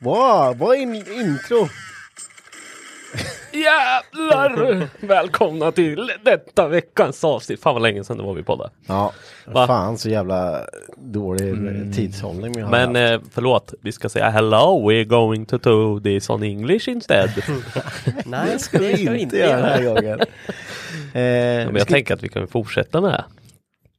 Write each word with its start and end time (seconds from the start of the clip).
Wow, 0.00 0.56
vad 0.58 0.76
är 0.76 0.80
in, 0.80 0.94
intro? 0.94 1.68
Jävlar! 3.52 4.88
Välkomna 5.06 5.72
till 5.72 6.10
detta 6.24 6.68
veckans 6.68 7.24
avsnitt. 7.24 7.62
Fan 7.62 7.74
vad 7.74 7.82
länge 7.82 8.04
sedan 8.04 8.16
det 8.16 8.22
var 8.22 8.34
vi 8.34 8.42
poddade. 8.42 8.70
Ja, 8.86 9.12
Va? 9.46 9.66
fan 9.66 9.98
så 9.98 10.08
jävla 10.10 10.60
dålig 10.96 11.54
tidshållning 11.94 12.52
vi 12.52 12.60
har 12.60 12.70
Men 12.70 12.96
haft. 13.12 13.22
eh, 13.24 13.30
förlåt, 13.32 13.74
vi 13.82 13.92
ska 13.92 14.08
säga 14.08 14.30
hello, 14.30 14.90
we're 14.90 15.04
going 15.04 15.46
to 15.46 15.58
do 15.58 16.00
this 16.00 16.30
on 16.30 16.42
English 16.42 16.88
instead. 16.88 17.30
Nej, 18.24 18.46
det 18.52 18.58
ska 18.58 18.78
vi 18.78 19.18
inte 19.18 19.36
göra 19.36 19.56
den 19.56 19.64
här 19.64 19.82
gången. 19.94 20.20
Eh, 21.12 21.20
Men 21.22 21.74
jag 21.74 21.82
ska- 21.82 21.94
tänker 21.94 22.14
att 22.14 22.22
vi 22.22 22.28
kan 22.28 22.48
fortsätta 22.48 23.00
med 23.00 23.10
det. 23.10 23.24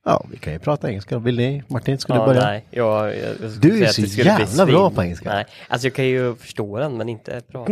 Ja, 0.06 0.26
vi 0.32 0.38
kan 0.38 0.54
ju 0.54 0.60
prata 0.60 0.90
engelska. 0.90 1.20
Vill 1.20 1.38
ni? 1.38 1.64
Martin, 1.68 1.98
ska 1.98 2.14
du 2.14 2.20
Ja, 2.20 2.26
börja? 2.26 2.42
nej, 2.42 2.66
jag, 2.70 3.06
jag, 3.08 3.16
jag 3.42 3.52
Du 3.62 3.84
är 3.84 3.88
så 3.88 4.02
jävla 4.02 4.66
bra 4.66 4.90
på 4.90 5.04
engelska. 5.04 5.30
Nej, 5.34 5.46
alltså 5.68 5.88
jag 5.88 5.94
kan 5.94 6.06
ju 6.06 6.36
förstå 6.36 6.78
den 6.80 6.98
men 6.98 7.10
inte 7.10 7.42
bra. 7.52 7.68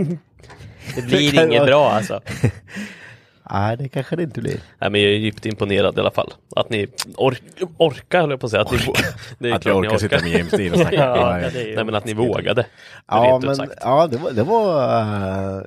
Det 0.95 1.01
blir 1.01 1.43
inget 1.43 1.59
vara- 1.59 1.65
bra 1.65 1.91
alltså. 1.91 2.21
Nej, 3.51 3.77
det 3.77 3.89
kanske 3.89 4.15
det 4.15 4.23
inte 4.23 4.41
blir. 4.41 4.59
Nej, 4.79 4.89
men 4.89 5.01
jag 5.01 5.11
är 5.11 5.15
djupt 5.15 5.45
imponerad 5.45 5.97
i 5.97 5.99
alla 5.99 6.11
fall. 6.11 6.33
Att 6.55 6.69
ni 6.69 6.87
ork 7.15 7.41
orkar, 7.77 8.21
höll 8.21 8.29
jag 8.29 8.39
på 8.39 8.45
att 8.45 8.51
säga. 8.51 8.61
Att, 8.61 8.71
ni, 8.71 8.79
det 9.39 9.49
är 9.49 9.53
Att 9.53 9.65
jag 9.65 9.81
ni 9.81 9.87
orkar 9.87 9.97
sitta 9.97 10.19
med 10.21 10.29
James 10.31 10.51
Dean 10.51 10.73
och 10.73 10.79
snacka. 10.79 10.95
Ja, 11.05 11.39
Ja, 11.39 11.49
det 11.49 11.75
Nej, 11.75 11.83
men 11.83 11.95
att 11.95 12.05
ni 12.05 12.13
vågade. 12.13 12.65
ja, 13.07 13.39
men 13.43 13.55
sagt. 13.55 13.73
ja, 13.81 14.07
det 14.07 14.17
var... 14.17 14.31
Det 14.31 14.43
var 14.43 15.01
eh, 15.01 15.61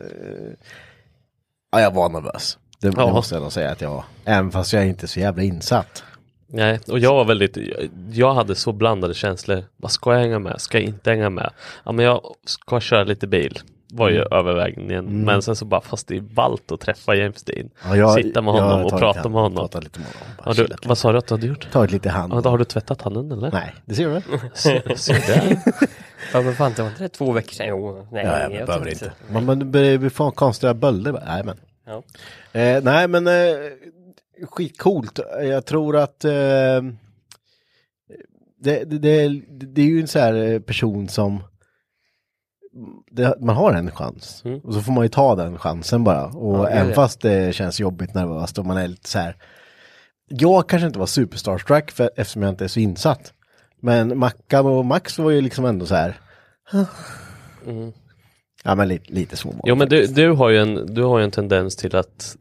ja, 1.73 1.81
jag 1.81 1.95
var 1.95 2.09
nervös. 2.09 2.59
Det, 2.81 2.89
det 2.91 2.95
Ja. 2.97 3.13
måste 3.13 3.35
jag 3.35 3.43
nog 3.43 3.53
säga 3.53 3.71
att 3.71 3.81
jag 3.81 3.91
var. 3.91 4.05
Även 4.25 4.51
fast 4.51 4.73
jag 4.73 4.83
är 4.83 4.87
inte 4.87 5.05
är 5.07 5.09
så 5.09 5.21
jävla 5.21 5.43
insatt. 5.43 6.05
Nej, 6.47 6.81
och 6.89 6.99
jag 6.99 7.15
var 7.15 7.25
väldigt, 7.25 7.57
jag 8.13 8.35
hade 8.35 8.55
så 8.55 8.73
blandade 8.73 9.15
känslor. 9.15 9.65
Vad 9.77 9.91
ska 9.91 10.13
jag 10.13 10.21
hänga 10.21 10.39
med? 10.39 10.61
Ska 10.61 10.79
jag 10.79 10.85
inte 10.89 11.11
hänga 11.11 11.31
med? 11.31 11.51
Ja, 11.85 11.93
men 11.93 12.05
jag 12.05 12.21
ska 12.45 12.81
köra 12.81 13.05
lite 13.05 13.27
bil. 13.27 13.59
Var 13.93 14.09
ju 14.11 14.23
övervägningen. 14.31 15.05
Men 15.25 15.43
sen 15.43 15.57
så 15.57 15.65
bara, 15.65 15.81
fast 15.81 16.09
det 16.09 16.17
är 16.17 16.21
ballt 16.21 16.73
att 16.73 16.81
träffa 16.81 17.15
James 17.15 17.43
Dean. 17.43 17.71
Ja, 17.85 17.97
jag- 17.97 18.15
Sitta 18.15 18.43
med 18.43 18.55
honom 18.55 18.85
och 18.85 18.99
prata 18.99 19.29
med 19.29 19.43
honom. 19.43 19.69
lite 19.81 19.99
med 20.01 20.09
honom. 20.39 20.55
Du, 20.57 20.89
vad 20.89 20.99
sa 20.99 21.13
du 21.13 21.19
att 21.19 21.27
du 21.27 21.35
hade 21.35 21.47
gjort? 21.47 21.71
Tagit 21.73 21.91
lite 21.93 22.11
hand. 22.11 22.33
Ja, 22.33 22.41
då 22.41 22.51
har 22.51 22.59
du 22.59 22.65
tvättat 22.65 23.03
handen 23.03 23.33
eller? 23.33 23.51
Nej, 23.53 23.75
det 23.85 23.95
ser 23.95 24.05
du 24.05 24.11
väl? 24.11 24.23
Se, 24.55 24.97
se 24.97 25.13
där. 25.13 25.59
Ja 26.33 26.41
men 26.43 26.55
fan 26.55 26.73
det 26.77 26.83
var 26.83 26.89
inte 26.89 27.03
det 27.03 27.09
två 27.09 27.33
veckor 27.33 27.53
sedan? 27.53 27.67
Jo, 27.69 28.07
nej. 28.13 28.25
Ja, 28.25 28.41
jag 28.41 28.53
jag 28.55 28.67
behöver 28.67 28.89
inte. 28.89 29.05
så. 29.05 29.33
Men, 29.33 29.45
men 29.45 29.59
det 29.59 29.65
börjar 29.65 30.09
fan 30.09 30.33
konstiga 30.33 30.75
bölder. 30.75 31.23
Nej, 31.27 31.45
men. 31.45 31.57
Ja. 31.87 32.03
Eh, 32.61 32.83
nej, 32.83 33.09
men 33.09 33.27
eh, 33.27 33.33
skitcoolt. 34.51 35.19
Jag 35.43 35.67
tror 35.67 35.97
att 35.97 36.25
eh, 36.25 36.31
det, 38.63 38.85
det, 38.85 38.99
det, 38.99 39.29
det 39.49 39.83
är 39.83 39.87
ju 39.87 40.01
en 40.01 40.09
så 40.09 40.19
här 40.19 40.35
eh, 40.35 40.61
person 40.61 41.09
som 41.09 41.43
det, 43.11 43.35
man 43.41 43.57
har 43.57 43.73
en 43.73 43.91
chans. 43.91 44.43
Mm. 44.45 44.61
Och 44.61 44.75
så 44.75 44.81
får 44.81 44.93
man 44.93 45.05
ju 45.05 45.09
ta 45.09 45.35
den 45.35 45.59
chansen 45.59 46.05
bara. 46.05 46.27
Och 46.27 46.59
Ja, 46.59 46.63
det 46.63 46.69
även 46.71 46.89
det. 46.89 46.95
fast 46.95 47.21
det 47.21 47.55
känns 47.55 47.81
jobbigt 47.81 48.15
nervöst 48.15 48.59
och 48.59 48.67
man 48.67 48.77
är 48.77 48.89
lite 48.89 49.09
så 49.09 49.19
här. 49.19 49.37
Jag 50.29 50.69
kanske 50.69 50.87
inte 50.87 50.99
var 50.99 51.07
superstarstruck 51.07 51.91
för, 51.91 52.11
eftersom 52.17 52.43
jag 52.43 52.53
inte 52.53 52.65
är 52.65 52.69
så 52.69 52.81
insatt. 52.81 53.33
Men 53.81 54.19
Mackan 54.19 54.67
och 54.67 54.85
Max 54.85 55.19
var 55.19 55.31
ju 55.31 55.41
liksom 55.41 55.65
ändå 55.65 55.87
så 55.87 55.95
här. 55.95 56.21
Ja 58.65 58.75
men 58.75 58.89
lite, 58.89 59.13
lite 59.13 59.37
Mm. 59.49 59.61
Jo 59.65 59.75
men 59.75 59.89
du, 59.89 60.07
du, 60.07 60.31
har 60.33 60.49
ju 60.49 60.59
en, 60.59 60.95
du 60.95 61.03
har 61.03 61.19
ju 61.19 61.25
en 61.25 61.31
tendens 61.31 61.77
till 61.77 61.97
att 61.97 62.37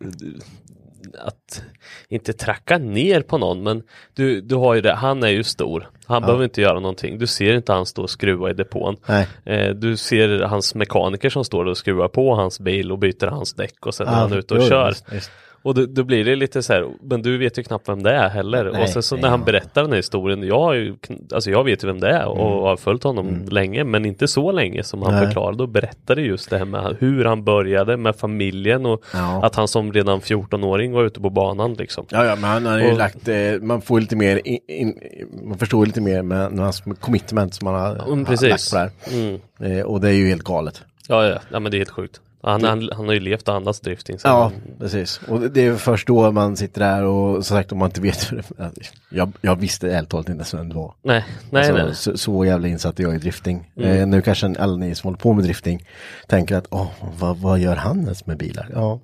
att 1.17 1.63
inte 2.09 2.33
tracka 2.33 2.77
ner 2.77 3.21
på 3.21 3.37
någon 3.37 3.63
men 3.63 3.83
du, 4.13 4.41
du 4.41 4.55
har 4.55 4.73
ju 4.75 4.81
det, 4.81 4.93
han 4.93 5.23
är 5.23 5.27
ju 5.27 5.43
stor. 5.43 5.89
Han 6.05 6.21
behöver 6.21 6.43
inte 6.43 6.61
göra 6.61 6.79
någonting. 6.79 7.17
Du 7.19 7.27
ser 7.27 7.53
inte 7.53 7.73
han 7.73 7.85
stå 7.85 8.01
och 8.01 8.09
skruva 8.09 8.49
i 8.49 8.53
depån. 8.53 8.97
Eh, 9.45 9.69
du 9.69 9.97
ser 9.97 10.39
hans 10.39 10.75
mekaniker 10.75 11.29
som 11.29 11.43
står 11.45 11.65
och 11.65 11.77
skruvar 11.77 12.07
på 12.07 12.35
hans 12.35 12.59
bil 12.59 12.91
och 12.91 12.99
byter 12.99 13.27
hans 13.27 13.53
däck 13.53 13.85
och 13.85 13.95
sen 13.95 14.07
är 14.07 14.11
Ja, 14.11 14.17
han 14.17 14.33
ute 14.33 14.53
och 14.53 14.59
jo, 14.63 14.67
kör. 14.69 14.89
visst, 14.89 15.13
visst. 15.13 15.31
Och 15.61 15.73
då, 15.75 15.85
då 15.85 16.03
blir 16.03 16.25
det 16.25 16.35
lite 16.35 16.63
så 16.63 16.73
här, 16.73 16.87
men 17.01 17.21
du 17.21 17.37
vet 17.37 17.57
ju 17.59 17.63
knappt 17.63 17.89
vem 17.89 18.03
det 18.03 18.11
är 18.11 18.29
heller. 18.29 18.69
Nej, 18.73 18.81
och 18.83 18.89
sen 18.89 19.03
så 19.03 19.15
nej, 19.15 19.21
när 19.21 19.29
han 19.29 19.43
berättar 19.43 19.81
den 19.81 19.91
här 19.91 19.97
historien, 19.97 20.43
jag 20.43 20.59
har 20.59 20.73
ju, 20.73 20.95
alltså 21.33 21.51
jag 21.51 21.63
vet 21.63 21.83
ju 21.83 21.87
vem 21.87 21.99
det 21.99 22.09
är 22.09 22.25
och 22.27 22.61
har 22.61 22.77
följt 22.77 23.03
honom 23.03 23.45
länge, 23.51 23.83
men 23.83 24.05
inte 24.05 24.27
så 24.27 24.51
länge 24.51 24.83
som 24.83 25.01
han 25.01 25.09
Mm. 25.11 25.19
Nej. 25.19 25.27
förklarade 25.27 25.63
och 25.63 25.69
berättade 25.69 26.21
just 26.21 26.49
det 26.49 26.57
här 26.57 26.65
med 26.65 26.95
hur 26.99 27.25
han 27.25 27.43
började 27.43 27.97
med 27.97 28.15
familjen 28.15 28.85
och 28.85 29.03
Ja. 29.13 29.45
att 29.45 29.55
han 29.55 29.67
som 29.67 29.93
redan 29.93 30.19
14-åring 30.21 30.91
var 30.91 31.03
ute 31.03 31.21
på 31.21 31.29
banan 31.29 31.73
liksom. 31.73 32.05
Ja, 32.09 32.25
ja, 32.25 32.35
men 32.35 32.49
han 32.49 32.65
har 32.65 32.79
ju 32.79 32.91
Och- 32.91 32.97
lagt, 32.97 33.27
eh, 33.27 33.35
man 33.61 33.81
får 33.81 33.99
lite 33.99 34.15
mer, 34.15 34.41
in, 34.47 34.59
in, 34.67 34.99
man 35.43 35.57
förstår 35.57 35.85
lite 35.85 36.01
mer 36.01 36.21
med, 36.21 36.51
med 36.51 36.63
hans 36.63 36.83
commitment 36.99 37.53
som 37.53 37.67
han 37.67 37.75
har, 37.75 37.89
Mm, 37.91 38.25
har 38.25 38.49
lagt 38.49 38.71
på 38.71 38.75
det 38.77 38.81
här. 38.81 38.91
Mm. 39.11 39.77
Eh, 39.79 39.85
och 39.85 40.01
det 40.01 40.07
är 40.09 40.13
ju 40.13 40.27
helt 40.27 40.43
galet. 40.43 40.81
Ja, 41.07 41.25
ja, 41.27 41.39
ja, 41.51 41.59
men 41.59 41.71
det 41.71 41.77
är 41.77 41.79
helt 41.79 41.89
sjukt. 41.89 42.21
Han, 42.41 42.63
han, 42.63 42.89
han 42.95 43.05
har 43.05 43.13
ju 43.13 43.19
levt 43.19 43.47
och 43.47 43.55
andats 43.55 43.79
drifting. 43.79 44.17
Ja, 44.23 44.51
precis. 44.79 45.21
Och 45.27 45.41
det- 45.41 45.65
är 45.65 45.75
först 45.75 46.07
då 46.07 46.31
man 46.31 46.57
sitter 46.57 46.79
där 46.81 47.03
och 47.03 47.45
som 47.45 47.57
sagt 47.57 47.71
om 47.71 47.77
man 47.77 47.89
inte 47.89 48.01
vet 48.01 48.31
hur 48.31 48.37
det 48.57 48.69
jag, 49.11 49.31
jag 49.41 49.55
visste 49.55 49.91
ärligt 49.91 50.09
talat 50.09 50.29
inte 50.29 50.37
ens 50.37 50.53
vem 50.53 50.69
det 50.69 50.75
var. 50.75 50.93
Nej, 51.03 51.25
nej, 51.51 51.69
Alltså, 51.69 51.85
nej. 51.85 51.95
Så, 51.95 52.17
så 52.17 52.45
jävla 52.45 52.67
insatt 52.67 52.99
är 52.99 53.03
jag 53.03 53.15
i 53.15 53.17
drifting. 53.17 53.71
Mm. 53.77 53.91
Eh, 53.99 54.07
nu 54.07 54.21
kanske 54.21 54.55
alla 54.59 54.75
ni 54.77 54.95
som 54.95 55.07
håller 55.07 55.17
på 55.17 55.33
med 55.33 55.43
drifting 55.43 55.85
tänker 56.27 56.55
att 56.55 56.67
åh, 56.69 56.87
vad, 57.19 57.37
vad 57.37 57.59
gör 57.59 57.75
han 57.75 57.99
ens 58.01 58.25
med 58.25 58.37
bilar? 58.37 58.69
Ja, 58.73 58.99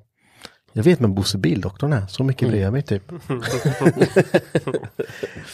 jag 0.74 0.84
vet 0.84 1.00
men 1.00 1.14
Bosse 1.14 1.38
Bildoktorn 1.38 1.94
är, 1.94 2.08
så 2.08 2.24
mycket 2.24 2.50
bryr 2.50 2.62
jag 2.62 2.74
mig 2.74 2.82
typ. 2.82 3.04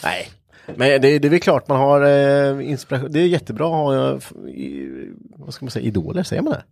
Nej, 0.04 0.30
men 0.76 1.02
det, 1.02 1.20
det 1.20 1.28
är 1.28 1.30
väl 1.30 1.40
klart 1.40 1.68
man 1.68 1.78
har 1.80 2.02
eh, 2.02 2.70
inspiration. 2.70 3.12
Det 3.12 3.20
är 3.20 3.28
jättebra 3.28 3.66
att 3.66 3.72
ha, 3.72 4.10
eh, 4.12 4.18
vad 5.38 5.54
ska 5.54 5.66
man 5.66 5.72
säga, 5.72 5.86
idoler, 5.86 6.24
säger 6.24 6.42
man 6.42 6.54
det? 6.54 6.64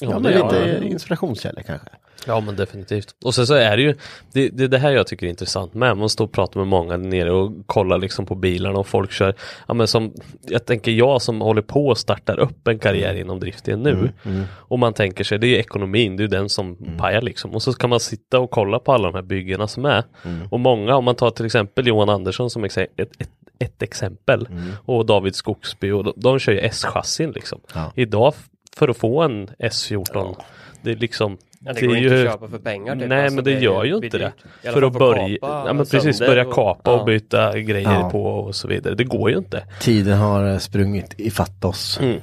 Ja, 0.00 0.18
men 0.18 0.32
lite 0.32 0.78
det. 0.80 0.86
inspirationskällor 0.86 1.62
kanske. 1.62 1.88
Ja 2.26 2.40
men 2.40 2.56
definitivt. 2.56 3.14
Och 3.24 3.34
sen 3.34 3.46
så 3.46 3.54
är 3.54 3.76
det 3.76 3.82
ju 3.82 3.94
det, 4.32 4.48
det, 4.48 4.68
det 4.68 4.78
här 4.78 4.90
jag 4.90 5.06
tycker 5.06 5.26
är 5.26 5.30
intressant 5.30 5.74
med. 5.74 5.96
Man 5.96 6.08
står 6.08 6.24
och 6.24 6.32
pratar 6.32 6.60
med 6.60 6.68
många 6.68 6.96
där 6.96 7.08
nere 7.08 7.32
och 7.32 7.52
kollar 7.66 7.98
liksom 7.98 8.26
på 8.26 8.34
bilarna 8.34 8.78
och 8.78 8.86
folk 8.86 9.12
kör. 9.12 9.34
Ja 9.68 9.74
men 9.74 9.88
som 9.88 10.12
jag 10.42 10.66
tänker 10.66 10.92
jag 10.92 11.22
som 11.22 11.40
håller 11.40 11.62
på 11.62 11.86
och 11.86 11.98
startar 11.98 12.38
upp 12.38 12.68
en 12.68 12.78
karriär 12.78 13.14
inom 13.14 13.40
driften 13.40 13.82
nu. 13.82 14.12
Och 14.50 14.78
man 14.78 14.92
tänker 14.92 15.24
sig 15.24 15.38
det 15.38 15.46
är 15.46 15.48
ju 15.48 15.56
ekonomin, 15.56 16.16
det 16.16 16.20
är 16.20 16.24
ju 16.24 16.28
den 16.28 16.48
som 16.48 16.76
pajar 16.98 17.22
liksom. 17.22 17.54
Och 17.54 17.62
så 17.62 17.72
kan 17.72 17.90
man 17.90 18.00
sitta 18.00 18.38
och 18.38 18.50
kolla 18.50 18.78
på 18.78 18.92
alla 18.92 19.10
de 19.10 19.14
här 19.14 19.22
byggena 19.22 19.68
som 19.68 19.84
är. 19.84 20.04
Och 20.50 20.60
många, 20.60 20.96
om 20.96 21.04
man 21.04 21.14
tar 21.14 21.30
till 21.30 21.46
exempel 21.46 21.86
Johan 21.86 22.08
Andersson 22.08 22.50
som 22.50 22.64
ett, 22.64 22.76
ett, 22.76 23.12
ett 23.58 23.82
exempel. 23.82 24.48
Och 24.84 25.06
David 25.06 25.34
Skogsby 25.34 25.90
och 25.90 26.04
de, 26.04 26.12
de 26.16 26.38
kör 26.38 26.52
ju 26.52 26.58
S-chassin 26.58 27.30
liksom. 27.30 27.60
Ja. 27.74 27.92
Idag 27.94 28.34
för 28.78 28.88
att 28.88 28.96
få 28.96 29.22
en 29.22 29.48
S14 29.58 30.36
det 30.82 30.90
är 30.90 30.96
liksom 30.96 31.38
Ja, 31.60 31.72
det 31.72 31.80
det 31.80 31.86
går 31.86 31.94
är 31.96 31.98
inte 32.02 32.14
ju- 32.14 32.26
att 32.26 32.32
köpa 32.32 32.48
för 32.48 32.58
pengar. 32.58 32.96
Typ. 32.96 33.08
Nej 33.08 33.20
Alltså, 33.22 33.34
men 33.34 33.44
det, 33.44 33.52
gör 33.52 33.84
ju 33.84 33.96
inte 33.96 34.18
det. 34.18 34.32
I 34.62 34.68
alla 34.68 34.72
För 34.74 34.82
att 34.82 34.92
börja, 34.92 35.38
kapa 35.38 35.64
ja, 35.66 35.72
men 35.72 35.86
precis, 35.86 36.18
börja 36.18 36.44
kapa 36.44 36.92
och, 36.94 37.00
ja. 37.00 37.04
byta 37.04 37.58
grejer 37.58 37.92
Ja. 37.92 38.10
på 38.10 38.24
och 38.24 38.54
så 38.54 38.68
vidare. 38.68 38.94
Det 38.94 39.04
går 39.04 39.30
ju 39.30 39.36
inte. 39.38 39.64
Tiden 39.80 40.18
har 40.18 40.50
eh, 40.52 40.58
sprungit 40.58 41.14
ifatt 41.20 41.64
oss. 41.64 42.00
Mm. 42.02 42.16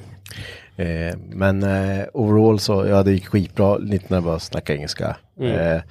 Eh, 0.76 1.16
men 1.30 1.62
eh, 1.62 2.04
overall 2.12 2.58
så, 2.60 2.86
ja 2.86 3.02
det 3.02 3.12
gick 3.12 3.26
skitbra 3.26 3.76
lite 3.78 4.04
när 4.08 4.16
jag 4.16 4.24
började 4.24 4.40
snacka 4.40 4.74
engelska. 4.74 5.16
Mm. 5.40 5.52
Eh, 5.76 5.82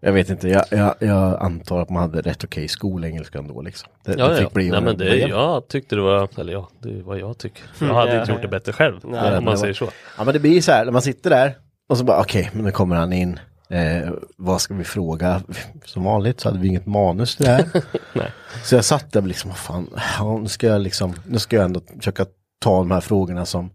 jag 0.00 0.12
vet 0.12 0.30
inte, 0.30 0.48
jag, 0.48 0.64
jag, 0.70 0.94
jag 0.98 1.42
antar 1.42 1.82
att 1.82 1.90
man 1.90 2.02
hade 2.02 2.20
rätt 2.20 2.44
okej 2.44 2.68
skolengelska 2.68 3.38
ändå 3.38 3.62
liksom. 3.62 3.90
Det, 4.04 4.14
Ja, 4.18 4.28
det 4.28 4.40
ja. 4.40 4.48
bli 4.52 4.70
Nej, 4.70 4.80
men 4.80 4.96
det 4.98 5.16
jag 5.16 5.68
tyckte 5.68 5.96
det 5.96 6.02
var, 6.02 6.28
eller 6.40 6.52
ja, 6.52 6.68
det 6.82 6.88
är 6.88 7.02
vad 7.02 7.18
jag 7.18 7.38
tycker. 7.38 7.62
Jag 7.80 7.94
hade 7.94 8.14
Ja, 8.14 8.20
inte 8.20 8.32
gjort 8.32 8.38
ja. 8.38 8.42
det 8.42 8.48
bättre 8.48 8.72
själv. 8.72 9.00
Nej, 9.04 9.38
om 9.38 9.44
man 9.44 9.54
det 9.54 9.58
säger 9.60 9.74
så. 9.74 9.88
Ja 10.18 10.24
men 10.24 10.34
det 10.34 10.40
blir 10.40 10.60
så 10.60 10.72
här, 10.72 10.84
när 10.84 10.92
man 10.92 11.02
sitter 11.02 11.30
där 11.30 11.56
och 11.88 11.98
så 11.98 12.04
bara 12.04 12.20
okej, 12.20 12.50
men 12.52 12.64
nu 12.64 12.70
kommer 12.70 12.96
han 12.96 13.12
in. 13.12 13.40
Eh, 13.70 14.10
vad 14.36 14.60
ska 14.60 14.74
vi 14.74 14.84
fråga? 14.84 15.42
Som 15.84 16.04
vanligt 16.04 16.40
så 16.40 16.48
hade 16.48 16.60
vi 16.60 16.68
inget 16.68 16.86
manus 16.86 17.36
till 17.36 17.46
det 17.46 17.52
här. 17.52 17.66
Så 18.64 18.74
jag 18.74 18.84
satt 18.84 19.12
där 19.12 19.20
och 19.20 19.26
liksom, 19.26 19.50
vad 19.50 19.58
fan, 19.58 19.90
ja, 20.18 20.38
nu 20.38 20.48
ska 20.48 20.66
jag 20.66 20.80
liksom, 20.80 21.14
nu 21.26 21.38
ska 21.38 21.56
jag 21.56 21.64
ändå 21.64 21.80
försöka 21.96 22.26
ta 22.60 22.78
de 22.78 22.90
här 22.90 23.00
frågorna 23.00 23.46
som, 23.46 23.70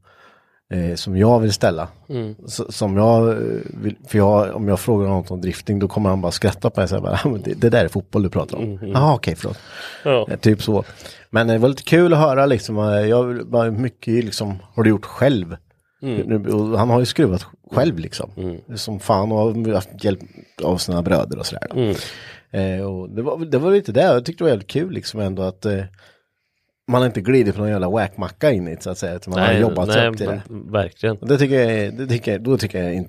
eh, 0.73 0.95
som 0.95 1.17
jag 1.17 1.39
vill 1.39 1.53
ställa. 1.53 1.87
Mm. 2.09 2.35
Som 2.69 2.97
jag 2.97 3.29
eh, 3.29 3.37
vill, 3.63 3.95
för 4.07 4.17
jag, 4.17 4.55
om 4.55 4.67
jag 4.67 4.79
frågar 4.79 5.07
något 5.07 5.31
om 5.31 5.41
drifting 5.41 5.79
då 5.79 5.87
kommer 5.87 6.09
han 6.09 6.21
bara 6.21 6.31
skratta 6.31 6.69
på 6.69 6.79
mig 6.79 6.83
och 6.83 6.89
säga, 6.89 7.01
bara, 7.01 7.13
"Ah, 7.23 7.37
det, 7.43 7.53
det 7.53 7.69
där 7.69 7.83
är 7.85 7.87
fotboll 7.89 8.23
du 8.23 8.29
pratar 8.29 8.57
om. 8.57 8.79
Jaha 8.93 9.13
okej, 9.15 9.35
förlåt. 9.35 9.59
Ja. 10.03 10.27
Eh, 10.29 10.37
Typ 10.39 10.61
så. 10.63 10.83
Men 11.29 11.47
det 11.47 11.57
var 11.57 11.69
lite 11.69 11.83
kul 11.83 12.13
att 12.13 12.19
höra 12.19 12.45
liksom, 12.45 12.77
eh, 12.77 12.83
jag 12.85 13.47
bara 13.47 13.71
mycket 13.71 14.13
liksom, 14.25 14.59
har 14.75 14.83
du 14.83 14.89
gjort 14.89 15.05
själv? 15.05 15.55
Och 16.53 16.79
Han 16.79 16.89
har 16.89 16.99
ju 16.99 17.05
skruvat 17.05 17.45
själv 17.71 17.99
liksom. 17.99 18.59
Som 18.75 18.99
fan 18.99 19.31
och 19.31 19.37
har 19.37 19.73
haft 19.73 20.03
hjälp 20.03 20.19
av 20.63 20.77
sina 20.77 21.01
bröder 21.01 21.39
och 21.39 21.45
sådär. 21.45 21.67
då. 21.71 21.79
Eh, 22.59 22.81
och 22.85 23.09
det, 23.09 23.21
var, 23.21 23.45
det 23.45 23.57
var 23.57 23.71
lite 23.71 23.91
det, 23.91 24.01
jag 24.01 24.25
tyckte 24.25 24.43
det 24.43 24.45
var 24.45 24.49
jävligt 24.49 24.67
kul 24.69 24.91
liksom 24.93 25.19
ändå 25.19 25.41
att 25.43 25.65
eh, 25.65 25.79
man 26.87 27.01
har 27.01 27.07
inte 27.07 27.21
glidit 27.21 27.55
på 27.55 27.61
någon 27.61 27.69
jävla 27.69 27.89
whackmacka 27.89 28.51
in 28.51 28.67
i 28.67 28.75
det, 28.75 28.83
så 28.83 28.89
att 28.89 28.97
säga. 28.97 29.15
Utan 29.15 29.33
man 29.33 29.43
har 29.43 29.53
jobbat 29.53 29.93
sig 29.93 30.07
upp 30.07 30.17
till 30.17 30.25
det. 30.25 30.41
Verkligen. 30.49 31.17
Och 31.17 31.27
det 31.27 31.37
tycker 31.37 31.69
jag, 31.69 31.97
det 31.97 32.07
tycker 32.07 32.39
då 32.39 32.57
tycker 32.57 32.83
jag 32.83 33.05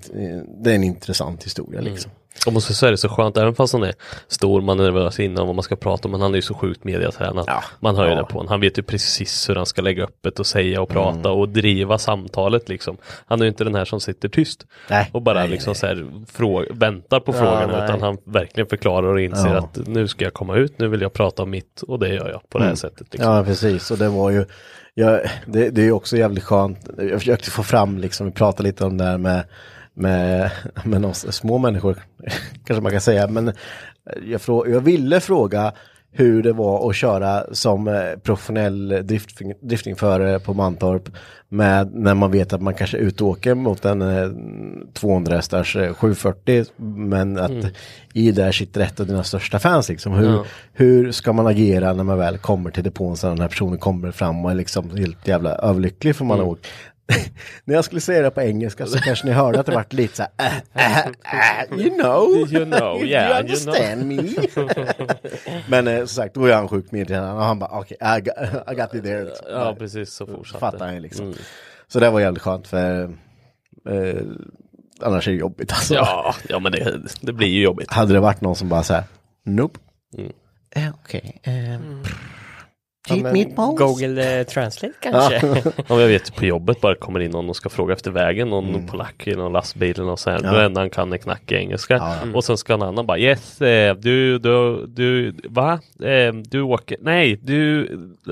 det 0.63 0.71
är 0.71 0.75
en 0.75 0.83
intressant 0.83 1.43
historia 1.43 1.81
liksom. 1.81 2.11
Och 2.47 2.53
måste 2.53 2.73
säga 2.73 2.89
det 2.89 2.95
är 2.95 2.97
så 2.97 3.09
skönt, 3.09 3.37
även 3.37 3.55
fast 3.55 3.73
han 3.73 3.83
är 3.83 3.93
stor, 4.27 4.61
man 4.61 4.79
är 4.79 4.83
nervös 4.83 5.19
innan 5.19 5.45
vad 5.47 5.55
man 5.55 5.63
ska 5.63 5.75
prata 5.75 6.07
om, 6.07 6.11
men 6.11 6.21
han 6.21 6.31
är 6.31 6.35
ju 6.35 6.41
så 6.41 6.53
sjukt 6.53 6.83
mediatränad. 6.83 7.43
Ja. 7.47 7.63
Man 7.79 7.95
hör 7.95 8.05
ju 8.05 8.11
Ja. 8.11 8.17
det 8.17 8.23
på 8.23 8.33
honom. 8.33 8.47
Han 8.47 8.59
vet 8.61 8.77
ju 8.77 8.81
precis 8.83 9.49
hur 9.49 9.55
han 9.55 9.65
ska 9.65 9.81
lägga 9.81 10.03
upp 10.03 10.17
det 10.21 10.39
och 10.39 10.45
säga 10.45 10.81
och 10.81 10.89
prata 10.89 11.19
Mm. 11.29 11.31
och 11.31 11.49
driva 11.49 11.97
samtalet 11.97 12.69
liksom. 12.69 12.97
Han 13.25 13.39
är 13.39 13.45
ju 13.45 13.49
inte 13.49 13.63
den 13.63 13.75
här 13.75 13.85
som 13.85 13.99
sitter 13.99 14.29
tyst 14.29 14.65
Nej. 14.89 15.09
och 15.13 15.21
bara 15.21 15.39
Nej, 15.39 15.49
liksom 15.49 15.69
nej. 15.71 15.75
så 15.75 15.87
här 15.87 15.95
frå- 16.37 16.67
väntar 16.79 17.19
på 17.19 17.33
frågorna, 17.33 17.67
nej. 17.67 17.83
utan 17.85 18.01
han 18.01 18.17
verkligen 18.25 18.67
förklarar 18.67 19.07
och 19.13 19.21
inser 19.21 19.49
Ja. 19.53 19.57
att 19.57 19.79
nu 19.87 20.07
ska 20.07 20.23
jag 20.25 20.33
komma 20.33 20.55
ut, 20.55 20.79
nu 20.79 20.87
vill 20.87 21.01
jag 21.01 21.13
prata 21.13 21.43
om 21.43 21.49
mitt 21.49 21.81
och 21.81 21.99
det 21.99 22.07
gör 22.13 22.29
jag 22.29 22.49
på 22.49 22.57
det 22.57 22.65
här 22.65 22.75
sättet. 22.75 23.07
Liksom. 23.11 23.31
Mm. 23.31 23.37
Ja, 23.37 23.43
precis. 23.43 23.91
Och 23.91 23.97
det 23.97 24.09
var 24.09 24.29
ju, 24.29 24.45
ja, 24.93 25.19
det, 25.45 25.69
det 25.69 25.81
är 25.81 25.85
ju 25.85 25.91
också 25.91 26.17
jävligt 26.17 26.43
skönt. 26.43 26.79
Jag 26.97 27.19
försökte 27.19 27.51
få 27.51 27.63
fram, 27.63 27.97
liksom, 27.97 28.25
vi 28.25 28.31
pratade 28.31 28.63
lite 28.69 28.85
om 28.85 28.97
det 28.97 29.03
här 29.03 29.17
med, 29.17 29.43
med, 29.95 30.51
med 30.83 31.05
oss 31.05 31.33
små 31.33 31.57
människor, 31.57 31.97
kanske 32.65 32.81
man 32.81 32.91
kan 32.91 33.01
säga. 33.01 33.27
Men 33.27 33.51
jag, 34.25 34.41
frå, 34.41 34.67
jag 34.67 34.81
ville 34.81 35.19
fråga 35.19 35.73
hur 36.17 36.43
det 36.43 36.53
var 36.53 36.89
att 36.89 36.95
köra 36.95 37.43
som 37.51 37.87
eh, 37.87 38.19
professionell 38.23 38.87
drift, 39.03 39.39
driftingförare 39.61 40.39
på 40.39 40.53
Mantorp 40.53 41.09
med 41.49 41.95
när 41.95 42.13
man 42.13 42.31
vet 42.31 42.53
att 42.53 42.61
man 42.61 42.73
kanske 42.73 42.97
är 42.97 43.01
ute 43.01 43.23
och 43.23 43.29
åker 43.29 43.55
mot 43.55 43.85
en 43.85 44.01
eh, 44.01 44.29
200 44.93 45.35
hästars 45.35 45.75
eh, 45.75 45.93
740 45.93 46.65
men 46.95 47.37
att 47.37 47.51
i 48.13 48.31
där 48.31 48.51
sitter 48.51 48.81
ett 48.81 48.99
av 48.99 49.07
dina 49.07 49.23
största 49.23 49.59
fans 49.59 49.89
liksom. 49.89 50.13
Hur, 50.13 50.39
hur 50.73 51.11
ska 51.11 51.33
man 51.33 51.47
agera 51.47 51.93
när 51.93 52.03
man 52.03 52.17
väl 52.17 52.37
kommer 52.37 52.71
till 52.71 52.83
depån 52.83 53.17
så 53.17 53.27
den 53.27 53.39
här 53.39 53.47
personen 53.47 53.79
kommer 53.79 54.11
fram 54.11 54.45
och 54.45 54.51
är 54.51 54.55
liksom 54.55 54.97
helt 54.97 55.27
jävla 55.27 55.55
överlycklig 55.55 56.15
för 56.15 56.25
man 56.25 56.39
har 56.39 56.45
åkt. 56.45 56.67
När 57.65 57.75
jag 57.75 57.85
skulle 57.85 58.01
säga 58.01 58.21
det 58.21 58.31
på 58.31 58.41
engelska 58.41 58.85
så 58.85 58.99
kanske 58.99 59.27
ni 59.27 59.33
hörde 59.33 59.59
att 59.59 59.65
det 59.65 59.71
vart 59.71 59.93
lite 59.93 60.15
så 60.15 60.23
här, 60.37 60.61
äh, 60.73 60.97
äh, 60.97 61.07
äh, 61.07 61.79
you 61.79 61.89
know, 61.99 62.47
You 62.53 62.65
know, 62.65 63.03
yeah, 63.03 63.29
you 63.29 63.33
you 63.33 63.39
understand 63.39 64.05
me. 64.05 64.23
Men 65.69 65.87
eh, 65.87 65.99
som 65.99 66.07
sagt, 66.07 66.35
då 66.35 66.45
är 66.45 66.53
han 66.53 66.67
sjukt 66.67 66.91
medveten 66.91 67.23
och 67.29 67.43
han 67.43 67.59
bara 67.59 67.79
okej, 67.79 67.97
I, 68.01 68.21
got, 68.21 68.33
I 68.71 68.75
got 68.75 68.93
you 68.93 69.03
there. 69.03 69.23
Liksom. 69.25 69.47
Ja, 69.49 69.75
precis 69.79 70.13
så 70.13 70.25
fortsatte 70.25 70.59
Fattar 70.59 70.85
han 70.87 71.01
liksom. 71.01 71.25
Mm. 71.25 71.37
Så 71.87 71.99
det 71.99 72.09
var 72.09 72.19
jävligt 72.19 72.43
skönt 72.43 72.67
för 72.67 73.03
eh, 73.89 74.21
annars 75.01 75.27
är 75.27 75.31
det 75.31 75.37
jobbigt 75.37 75.71
alltså. 75.71 75.93
Ja, 75.93 76.35
ja 76.49 76.59
men 76.59 76.71
det, 76.71 76.99
det 77.21 77.33
blir 77.33 77.47
ju 77.47 77.61
jobbigt. 77.61 77.91
Hade 77.91 78.13
det 78.13 78.19
varit 78.19 78.41
någon 78.41 78.55
som 78.55 78.69
bara 78.69 78.83
såhär, 78.83 79.03
nope. 79.45 79.79
Mm. 80.17 80.31
Eh, 80.75 80.89
Okej. 81.03 81.41
eh, 81.43 81.73
Ja, 81.73 81.79
Google 83.77 84.39
eh, 84.39 84.45
Translate 84.45 84.93
kanske? 84.99 85.63
Om 85.87 85.99
jag 85.99 86.07
vet 86.07 86.35
på 86.35 86.45
jobbet 86.45 86.81
bara 86.81 86.95
kommer 86.95 87.19
in 87.19 87.31
någon 87.31 87.49
och 87.49 87.55
ska 87.55 87.69
fråga 87.69 87.93
efter 87.93 88.11
vägen, 88.11 88.49
någon 88.49 88.87
polack 88.87 89.27
i 89.27 89.35
någon 89.35 89.53
lastbil 89.53 89.91
eller 89.95 90.05
något 90.05 90.19
sånt. 90.19 90.41
Ja. 90.43 90.51
Då 90.53 90.59
enda 90.59 90.81
han 90.81 90.89
kan 90.89 91.13
är 91.13 91.17
knackig 91.17 91.55
engelska. 91.55 91.93
Ja. 91.93 92.15
Och 92.33 92.43
sen 92.43 92.57
ska 92.57 92.73
en 92.73 92.81
annan 92.81 93.05
bara 93.05 93.17
yes, 93.19 93.61
eh, 93.61 93.95
du, 93.95 94.39
du, 94.39 94.85
du, 94.87 95.33
va? 95.49 95.79
Eh, 96.03 96.33
du 96.33 96.61
åker, 96.61 96.97
nej, 97.01 97.39
du, 97.43 97.87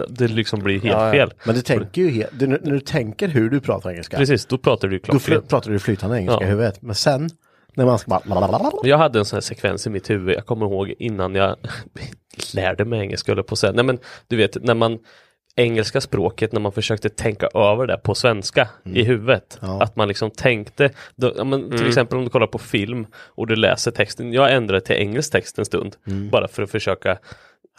det 0.10 0.28
liksom 0.28 0.60
blir 0.60 0.74
helt 0.80 0.86
Ja, 0.86 1.06
ja. 1.06 1.12
fel. 1.12 1.34
Men 1.46 1.56
du 1.56 1.62
tänker 1.62 2.02
ju 2.02 2.10
helt, 2.10 2.40
du, 2.40 2.48
när 2.48 2.58
du 2.72 2.80
tänker 2.80 3.28
hur 3.28 3.50
du 3.50 3.60
pratar 3.60 3.90
engelska. 3.90 4.18
Precis, 4.18 4.46
då 4.46 4.58
pratar 4.58 4.88
du 4.88 4.96
ju 4.96 5.02
Då 5.08 5.20
pratar 5.50 5.72
du 5.72 5.80
flytande 5.80 6.18
engelska 6.18 6.44
Ja. 6.44 6.48
i 6.48 6.50
huvudet. 6.50 6.82
Men 6.82 6.96
sen, 6.96 7.30
när 7.76 7.86
man 7.86 8.00
ska 8.00 8.10
bara... 8.10 8.72
Jag 8.84 8.98
hade 8.98 9.20
en 9.20 9.26
sån 9.26 9.38
här 9.38 9.42
sekvens 9.42 9.88
i 9.88 9.90
mitt 9.90 10.10
huvud, 10.10 10.36
jag 10.36 10.46
kommer 10.46 10.66
ihåg 10.66 10.94
innan 11.00 11.36
jag 11.36 11.56
lärde 12.54 12.86
mig 12.86 13.00
engelska, 13.00 13.32
eller 13.32 13.44
på 13.44 13.54
att 13.54 13.60
säga. 13.60 13.74
Nej 13.74 13.86
men 13.86 14.00
du 14.28 14.36
vet, 14.36 14.64
när 14.64 14.74
man 14.74 15.00
engelska 15.56 16.02
språket, 16.02 16.52
när 16.52 16.60
man 16.60 16.72
försökte 16.72 17.10
tänka 17.10 17.48
över 17.54 17.88
det 17.88 17.98
på 17.98 18.16
svenska 18.16 18.70
i 18.86 19.04
huvudet. 19.04 19.60
Mm. 19.62 19.76
Ja. 19.76 19.84
Att 19.84 19.96
man 19.96 20.08
liksom 20.08 20.32
tänkte, 20.32 20.90
då, 21.16 21.34
ja, 21.38 21.44
men 21.44 21.72
till 21.72 21.88
exempel 21.88 22.18
om 22.18 22.24
du 22.24 22.30
kollar 22.30 22.48
på 22.48 22.58
film 22.58 23.08
och 23.16 23.48
du 23.48 23.56
läser 23.56 23.92
texten, 23.92 24.34
jag 24.34 24.54
ändrade 24.54 24.82
till 24.82 24.96
engelsk 24.96 25.32
text 25.32 25.60
en 25.60 25.66
stund, 25.66 25.96
bara 26.32 26.48
för 26.48 26.64
att 26.64 26.72
försöka 26.72 27.18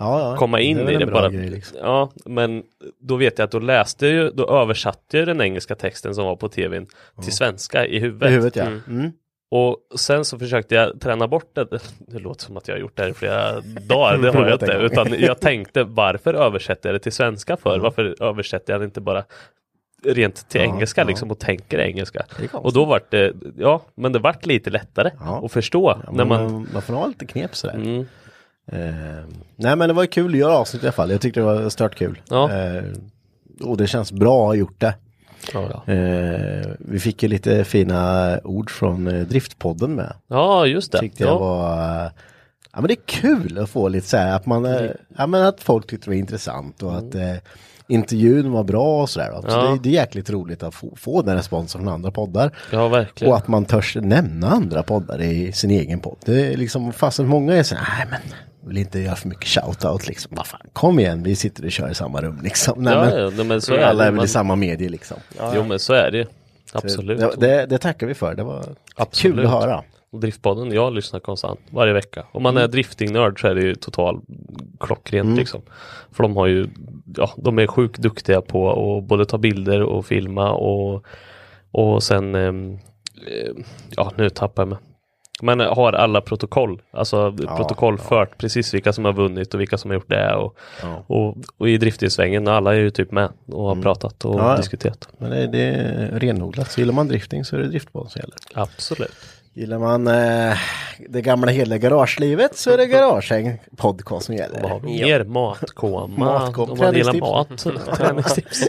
Mm. 0.00 0.12
Ja, 0.12 0.30
ja. 0.30 0.36
komma 0.36 0.60
in 0.60 0.78
väl 0.78 0.94
i 0.94 0.98
det. 0.98 1.06
Bara, 1.06 1.30
grej, 1.30 1.48
liksom. 1.48 1.78
Ja, 1.82 2.10
men 2.24 2.62
då 3.00 3.16
vet 3.16 3.38
jag 3.38 3.44
att 3.44 3.50
då 3.50 3.58
läste 3.58 4.06
jag 4.06 4.14
ju, 4.14 4.30
då 4.30 4.48
översatte 4.48 5.18
jag 5.18 5.26
den 5.26 5.40
engelska 5.40 5.74
texten 5.74 6.14
som 6.14 6.24
var 6.24 6.36
på 6.36 6.48
tvn 6.48 6.86
till 7.22 7.32
svenska 7.32 7.86
i 7.86 7.98
huvudet. 7.98 8.30
I 8.30 8.32
huvudet 8.32 8.56
ja. 8.56 8.64
Mm. 8.64 9.12
Och 9.50 9.76
sen 9.98 10.24
så 10.24 10.38
försökte 10.38 10.74
jag 10.74 11.00
träna 11.00 11.28
bort 11.28 11.54
det. 11.54 11.64
Det 11.98 12.18
låter 12.18 12.44
som 12.44 12.56
att 12.56 12.68
jag 12.68 12.74
har 12.74 12.80
gjort 12.80 12.96
det 12.96 13.02
här 13.02 13.10
i 13.10 13.14
flera 13.14 13.60
dagar, 13.60 14.18
det 14.18 14.30
har 14.38 14.46
jag 14.46 14.54
inte. 14.54 14.72
Utan 14.72 15.20
jag 15.20 15.40
tänkte 15.40 15.84
varför 15.84 16.34
översätter 16.34 16.88
jag 16.88 16.94
det 16.94 16.98
till 17.02 17.12
svenska 17.12 17.56
för? 17.56 17.78
Varför 17.78 18.22
översätter 18.22 18.72
jag 18.72 18.80
det 18.80 18.84
inte 18.84 19.00
bara 19.00 19.24
rent 20.04 20.48
till 20.48 20.60
Ja, 20.60 20.66
engelska 20.66 21.00
ja. 21.00 21.06
liksom 21.06 21.30
och 21.30 21.38
tänker 21.38 21.78
engelska? 21.78 22.26
Och 22.52 22.72
då 22.72 22.84
vart 22.84 23.10
det, 23.10 23.32
ja, 23.58 23.82
men 23.94 24.12
det 24.12 24.18
vart 24.18 24.46
lite 24.46 24.70
lättare 24.70 25.10
Ja. 25.20 25.44
att 25.44 25.52
förstå. 25.52 25.98
När 26.12 26.24
man, 26.24 26.68
man, 26.72 26.82
får 26.82 26.94
ha 26.94 27.06
lite 27.06 27.26
knep 27.26 27.56
sådär. 27.56 27.74
mm, 27.74 28.06
Eh, 28.66 29.24
nej 29.56 29.76
men 29.76 29.88
det 29.88 29.92
var 29.92 30.06
kul 30.06 30.32
att 30.32 30.38
göra 30.38 30.56
avsnitt 30.58 30.82
i 30.82 30.86
alla 30.86 30.92
fall. 30.92 31.10
Jag 31.10 31.20
tyckte 31.20 31.40
det 31.40 31.44
var 31.44 31.68
stört 31.68 31.94
kul. 31.94 32.20
Eh, 32.30 32.84
och 33.68 33.76
det 33.76 33.86
känns 33.86 34.12
bra 34.12 34.40
att 34.42 34.46
ha 34.46 34.54
gjort 34.54 34.80
det. 34.80 34.94
Ja. 35.52 35.92
Eh, 35.92 36.66
vi 36.78 37.00
fick 37.00 37.22
ju 37.22 37.28
lite 37.28 37.64
fina 37.64 38.38
ord 38.44 38.70
från 38.70 39.06
eh, 39.06 39.20
Driftpodden 39.26 39.94
med. 39.94 40.12
ja, 40.28 40.66
just 40.66 40.92
det. 40.92 40.98
Tyckte 40.98 41.22
jag 41.24 41.32
ja. 41.32 41.38
var... 41.38 42.04
eh, 42.04 42.10
Ja 42.76 42.80
men 42.80 42.88
det 42.88 42.94
är 42.94 43.06
kul 43.06 43.58
att 43.58 43.70
få 43.70 43.88
lite 43.88 44.06
så 44.08 44.16
här 44.16 44.36
att 44.36 44.46
man, 44.46 44.64
eh, 44.64 44.90
ja 45.16 45.26
men 45.26 45.42
att 45.42 45.60
folk 45.62 45.86
tyckte 45.86 46.06
det 46.06 46.10
var 46.10 46.16
intressant 46.18 46.82
och 46.82 46.96
att 46.96 47.14
eh, 47.14 47.34
intervjun 47.88 48.52
var 48.52 48.64
bra 48.64 49.02
och 49.02 49.10
sådär. 49.10 49.30
Så 49.42 49.46
Ja. 49.48 49.62
det, 49.62 49.78
det 49.82 49.88
är 49.88 49.92
jäkligt 49.92 50.30
roligt 50.30 50.62
att 50.62 50.74
få, 50.74 50.92
få 50.96 51.22
den 51.22 51.36
responsen 51.36 51.80
från 51.80 51.92
andra 51.94 52.10
poddar. 52.10 52.50
ja, 52.72 52.88
verkligen. 52.88 53.30
Och 53.32 53.38
att 53.38 53.48
man 53.48 53.64
törs 53.64 53.96
nämna 54.00 54.48
andra 54.50 54.82
poddar 54.82 55.22
i 55.22 55.52
sin 55.52 55.70
egen 55.70 56.00
podd. 56.00 56.16
Det 56.24 56.52
är 56.52 56.56
liksom, 56.56 56.92
fastän 56.92 57.26
många 57.26 57.54
är 57.54 57.62
så 57.62 57.74
här, 57.74 57.96
nej 57.98 58.06
men 58.10 58.20
vill 58.66 58.78
inte 58.78 58.98
göra 59.00 59.16
för 59.16 59.28
mycket 59.28 59.48
shoutout 59.48 60.08
liksom. 60.08 60.32
Vad 60.36 60.46
fan, 60.46 60.60
kom 60.72 60.98
igen, 60.98 61.22
vi 61.22 61.36
sitter 61.36 61.64
och 61.64 61.72
kör 61.72 61.90
i 61.90 61.94
samma 61.94 62.20
rum 62.22 62.40
liksom. 62.42 62.82
Nej, 62.82 62.94
ja, 62.94 63.00
men, 63.04 63.18
ja, 63.18 63.30
nej, 63.36 63.44
men 63.46 63.60
så 63.60 63.74
är 63.74 63.78
alla 63.78 63.98
det. 63.98 64.04
är 64.04 64.10
väl 64.10 64.16
Man- 64.16 64.24
i 64.24 64.28
samma 64.28 64.56
medie 64.56 64.88
liksom. 64.88 65.16
Jo 65.54 65.64
men 65.64 65.78
så 65.78 65.92
är 65.92 66.10
det. 66.10 66.28
Absolut. 66.72 67.20
Det, 67.20 67.34
det, 67.36 67.66
det 67.66 67.78
tackar 67.78 68.06
vi 68.06 68.14
för, 68.14 68.34
det 68.34 68.42
var 68.42 68.64
Absolut. 68.96 69.36
kul 69.36 69.46
att 69.46 69.52
höra. 69.52 69.82
Driftpodden, 70.20 70.72
jag 70.72 70.92
lyssnar 70.94 71.20
konstant 71.20 71.60
varje 71.70 71.92
vecka. 71.92 72.24
Om 72.32 72.42
man 72.42 72.56
är 72.56 72.68
driftingnörd 72.68 73.40
så 73.40 73.46
är 73.48 73.54
det 73.54 73.60
ju 73.62 73.74
total 73.74 74.20
klockrent 74.80 75.38
liksom. 75.38 75.62
För 76.12 76.22
de 76.22 76.36
har 76.36 76.46
ju, 76.46 76.66
ja, 77.16 77.30
de 77.36 77.58
är 77.58 77.66
sjukt 77.66 77.98
duktiga 77.98 78.40
på 78.40 78.70
att 78.98 79.04
både 79.04 79.26
ta 79.26 79.38
bilder 79.38 79.82
och 79.82 80.06
filma 80.06 80.50
och, 80.52 81.04
och 81.70 82.02
sen, 82.02 82.34
ehm, 82.34 82.72
eh, 82.74 83.52
ja 83.96 84.12
nu 84.16 84.30
tappar 84.30 84.62
jag 84.62 84.68
mig. 84.68 84.78
Men 85.42 85.60
har 85.60 85.92
alla 85.92 86.20
protokoll, 86.20 86.82
alltså 86.90 87.32
protokoll 87.32 87.98
fört 87.98 88.38
precis 88.38 88.74
vilka 88.74 88.92
som 88.92 89.04
har 89.04 89.12
vunnit 89.12 89.54
och 89.54 89.60
vilka 89.60 89.78
som 89.78 89.90
har 89.90 89.94
gjort 89.94 90.08
det 90.10 90.34
och, 90.34 90.56
och, 91.06 91.36
och 91.58 91.68
i 91.68 91.76
driftingsvängen, 91.78 92.48
alla 92.48 92.74
är 92.74 92.78
ju 92.78 92.90
typ 92.90 93.10
med 93.12 93.28
och 93.46 93.64
har 93.64 93.82
pratat 93.82 94.24
och 94.24 94.40
Ja, 94.40 94.50
ja. 94.50 94.56
diskuterat. 94.56 95.08
Men 95.18 95.30
det, 95.30 95.46
det 95.46 95.58
är 95.62 96.18
renodlat, 96.20 96.70
så 96.72 96.80
gillar 96.80 96.94
man 96.94 97.08
drifting 97.08 97.44
så 97.44 97.56
är 97.56 97.60
det 97.60 97.68
driftboll 97.68 98.08
som 98.10 98.20
gäller. 98.20 98.36
Absolut. 98.54 99.14
Gillar 99.56 99.78
man 99.78 100.06
eh, 100.06 100.56
det 101.08 101.22
gamla 101.22 101.50
hela 101.50 101.78
garagelivet 101.78 102.56
så 102.56 102.70
är 102.70 102.76
det 102.76 102.86
Garagehäng 102.86 103.58
podcast 103.76 104.26
som 104.26 104.34
Vad 104.36 104.40
gäller. 104.42 104.68
har 104.68 104.80
vi 104.80 104.86
mer? 105.04 105.24
Matkoma, 105.24 106.06
Matkoma, 106.06 106.72
om 106.72 106.78
man 106.78 106.94
gillar 106.94 107.14
mat, 107.20 107.58
träningstips. 107.96 108.68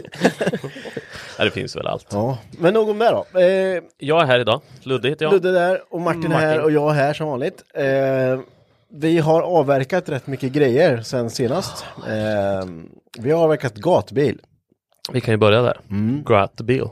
ja, 1.38 1.44
det 1.44 1.50
finns 1.50 1.76
väl 1.76 1.86
allt. 1.86 2.06
Ja, 2.10 2.38
men 2.58 2.74
nog 2.74 2.88
om 2.88 2.98
det 2.98 3.10
då. 3.32 3.40
Eh, 3.40 3.82
Jag 3.98 4.22
är 4.22 4.26
här 4.26 4.38
idag, 4.38 4.60
Ludde 4.82 5.08
heter 5.08 5.24
jag. 5.24 5.32
Ludde 5.32 5.52
där 5.52 5.82
och 5.90 6.00
Martin, 6.00 6.32
här 6.32 6.46
Martin. 6.46 6.62
och 6.64 6.70
jag 6.70 6.90
här 6.90 7.12
som 7.14 7.26
vanligt. 7.28 7.64
Eh, 7.74 8.40
vi 8.88 9.18
har 9.18 9.42
avverkat 9.42 10.08
rätt 10.08 10.26
mycket 10.26 10.52
grejer 10.52 11.00
sen 11.02 11.30
senast. 11.30 11.84
Eh, 12.08 12.68
vi 13.18 13.30
har 13.30 13.42
avverkat 13.44 13.74
gatbil. 13.74 14.40
Vi 15.12 15.20
kan 15.20 15.34
ju 15.34 15.38
börja 15.38 15.62
där. 15.62 15.78
Mm. 15.90 16.24
Bill. 16.62 16.82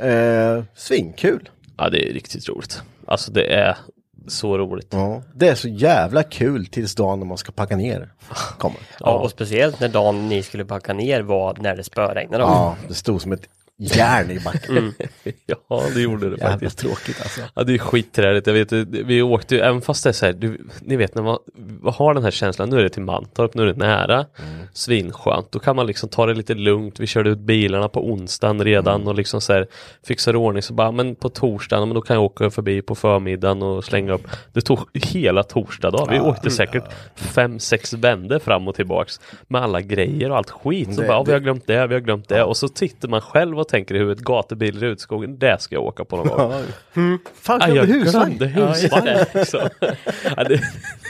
Eh, 0.00 0.62
svinkul. 0.74 1.48
Ja, 1.78 1.88
det 1.90 2.08
är 2.08 2.12
riktigt 2.12 2.48
roligt. 2.48 2.82
Alltså 3.06 3.32
det 3.32 3.54
är 3.54 3.76
så 4.28 4.58
roligt. 4.58 4.88
Ja. 4.90 5.22
Det 5.34 5.48
är 5.48 5.54
så 5.54 5.68
jävla 5.68 6.22
kul 6.22 6.66
tills 6.66 6.94
dagen 6.94 7.18
när 7.18 7.26
man 7.26 7.38
ska 7.38 7.52
packa 7.52 7.76
ner. 7.76 8.12
Kommer. 8.58 8.80
Ja, 9.00 9.10
och 9.18 9.30
speciellt 9.30 9.80
när 9.80 9.88
dagen 9.88 10.28
ni 10.28 10.42
skulle 10.42 10.64
packa 10.64 10.92
ner 10.92 11.20
var 11.22 11.56
när 11.60 11.76
det 11.76 11.84
spöregnade. 11.84 12.44
Ja, 12.44 12.76
det 12.88 12.94
stod 12.94 13.22
som 13.22 13.32
ett 13.32 13.48
järn 13.78 14.30
i 14.30 14.40
backen. 14.40 14.94
Ja, 15.68 15.82
det 15.94 16.00
gjorde 16.00 16.30
det 16.30 16.38
faktiskt. 16.38 16.78
tråkigt 16.78 17.20
alltså. 17.20 17.40
Ja, 17.54 17.62
det 17.62 17.74
är 17.74 17.78
skitträligt. 17.78 18.46
Jag 18.46 18.54
vet, 18.54 18.72
vi 18.88 19.22
åkte 19.22 19.54
ju, 19.54 19.60
även 19.60 19.80
fast 19.80 20.04
det 20.04 20.10
är 20.10 20.12
så 20.12 20.26
här, 20.26 20.32
du, 20.32 20.66
ni 20.80 20.96
vet 20.96 21.14
när 21.14 21.22
man 21.22 21.38
har 21.84 22.14
den 22.14 22.24
här 22.24 22.30
känslan, 22.30 22.68
nu 22.70 22.78
är 22.78 22.82
det 22.82 22.88
till 22.88 23.02
Mantorp, 23.02 23.54
nu 23.54 23.62
är 23.62 23.66
det 23.66 23.76
nära, 23.76 24.26
svinskönt, 24.72 25.52
då 25.52 25.58
kan 25.58 25.76
man 25.76 25.86
liksom 25.86 26.08
ta 26.08 26.26
det 26.26 26.34
lite 26.34 26.54
lugnt. 26.54 27.00
Vi 27.00 27.06
körde 27.06 27.30
ut 27.30 27.38
bilarna 27.38 27.88
på 27.88 28.06
onsdagen 28.10 28.64
redan 28.64 29.08
och 29.08 29.14
liksom 29.14 29.40
så 29.40 29.52
här 29.52 29.66
fixade 30.06 30.38
ordning, 30.38 30.62
så 30.62 30.72
bara, 30.74 30.92
men 30.92 31.14
på 31.14 31.28
torsdagen, 31.28 31.88
men 31.88 31.94
då 31.94 32.00
kan 32.00 32.14
jag 32.16 32.24
åka 32.24 32.50
förbi 32.50 32.82
på 32.82 32.94
förmiddagen 32.94 33.62
och 33.62 33.84
slänga 33.84 34.12
upp. 34.12 34.26
Det 34.52 34.60
tog 34.60 34.78
hela 34.94 35.42
torsdag 35.42 35.90
dag. 35.90 36.08
Vi 36.10 36.20
åkte 36.20 36.50
säkert 36.50 36.84
fem, 37.14 37.58
sex 37.58 37.92
vändor 37.92 38.38
fram 38.38 38.68
och 38.68 38.74
tillbaks 38.74 39.20
med 39.48 39.62
alla 39.62 39.80
grejer 39.80 40.30
och 40.30 40.36
allt 40.36 40.50
skit. 40.50 40.94
Så 40.94 41.00
Det- 41.00 41.06
bara, 41.06 41.16
ja, 41.16 41.22
vi 41.22 41.32
har 41.32 41.38
det- 41.38 41.44
glömt 41.44 41.66
det, 41.66 41.86
vi 41.86 41.94
har 41.94 42.00
glömt 42.00 42.28
det. 42.28 42.42
Och 42.44 42.56
så 42.56 42.68
tittar 42.68 43.08
man 43.08 43.20
själv 43.20 43.58
och 43.62 43.68
tänker 43.68 43.94
i 43.94 43.98
huvudet, 43.98 44.24
gatubil 44.24 44.76
i 44.76 44.80
Rudskogen, 44.80 45.38
det 45.38 45.60
ska 45.60 45.74
jag 45.74 45.84
åka 45.84 46.04
på 46.04 46.16
någon 46.16 46.28
gång. 46.28 47.18
Fan, 47.34 47.62
Ah, 47.62 47.68
jag 47.68 47.76
jag 47.76 47.86
glömde 47.86 48.04
husvagn. 48.04 48.36
glömde 48.38 48.66
husvagn. 48.66 49.08
liksom. 49.34 49.60
ja, 50.36 50.44
det, 50.44 50.60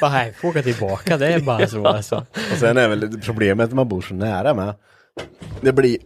Bara 0.01 0.11
här, 0.11 0.33
får 0.33 0.49
åka 0.49 0.63
tillbaka, 0.63 1.17
det 1.17 1.27
är 1.27 1.41
bara 1.41 1.67
så 1.67 1.87
alltså. 1.87 2.17
Och 2.35 2.59
sen 2.59 2.77
är 2.77 2.89
väl 2.89 3.21
problemet 3.21 3.69
när 3.71 3.77
man 3.77 3.89
bor 3.89 4.01
så 4.01 4.15
nära 4.15 4.55
med. 4.55 4.75
Det 5.61 5.73
blir... 5.73 5.99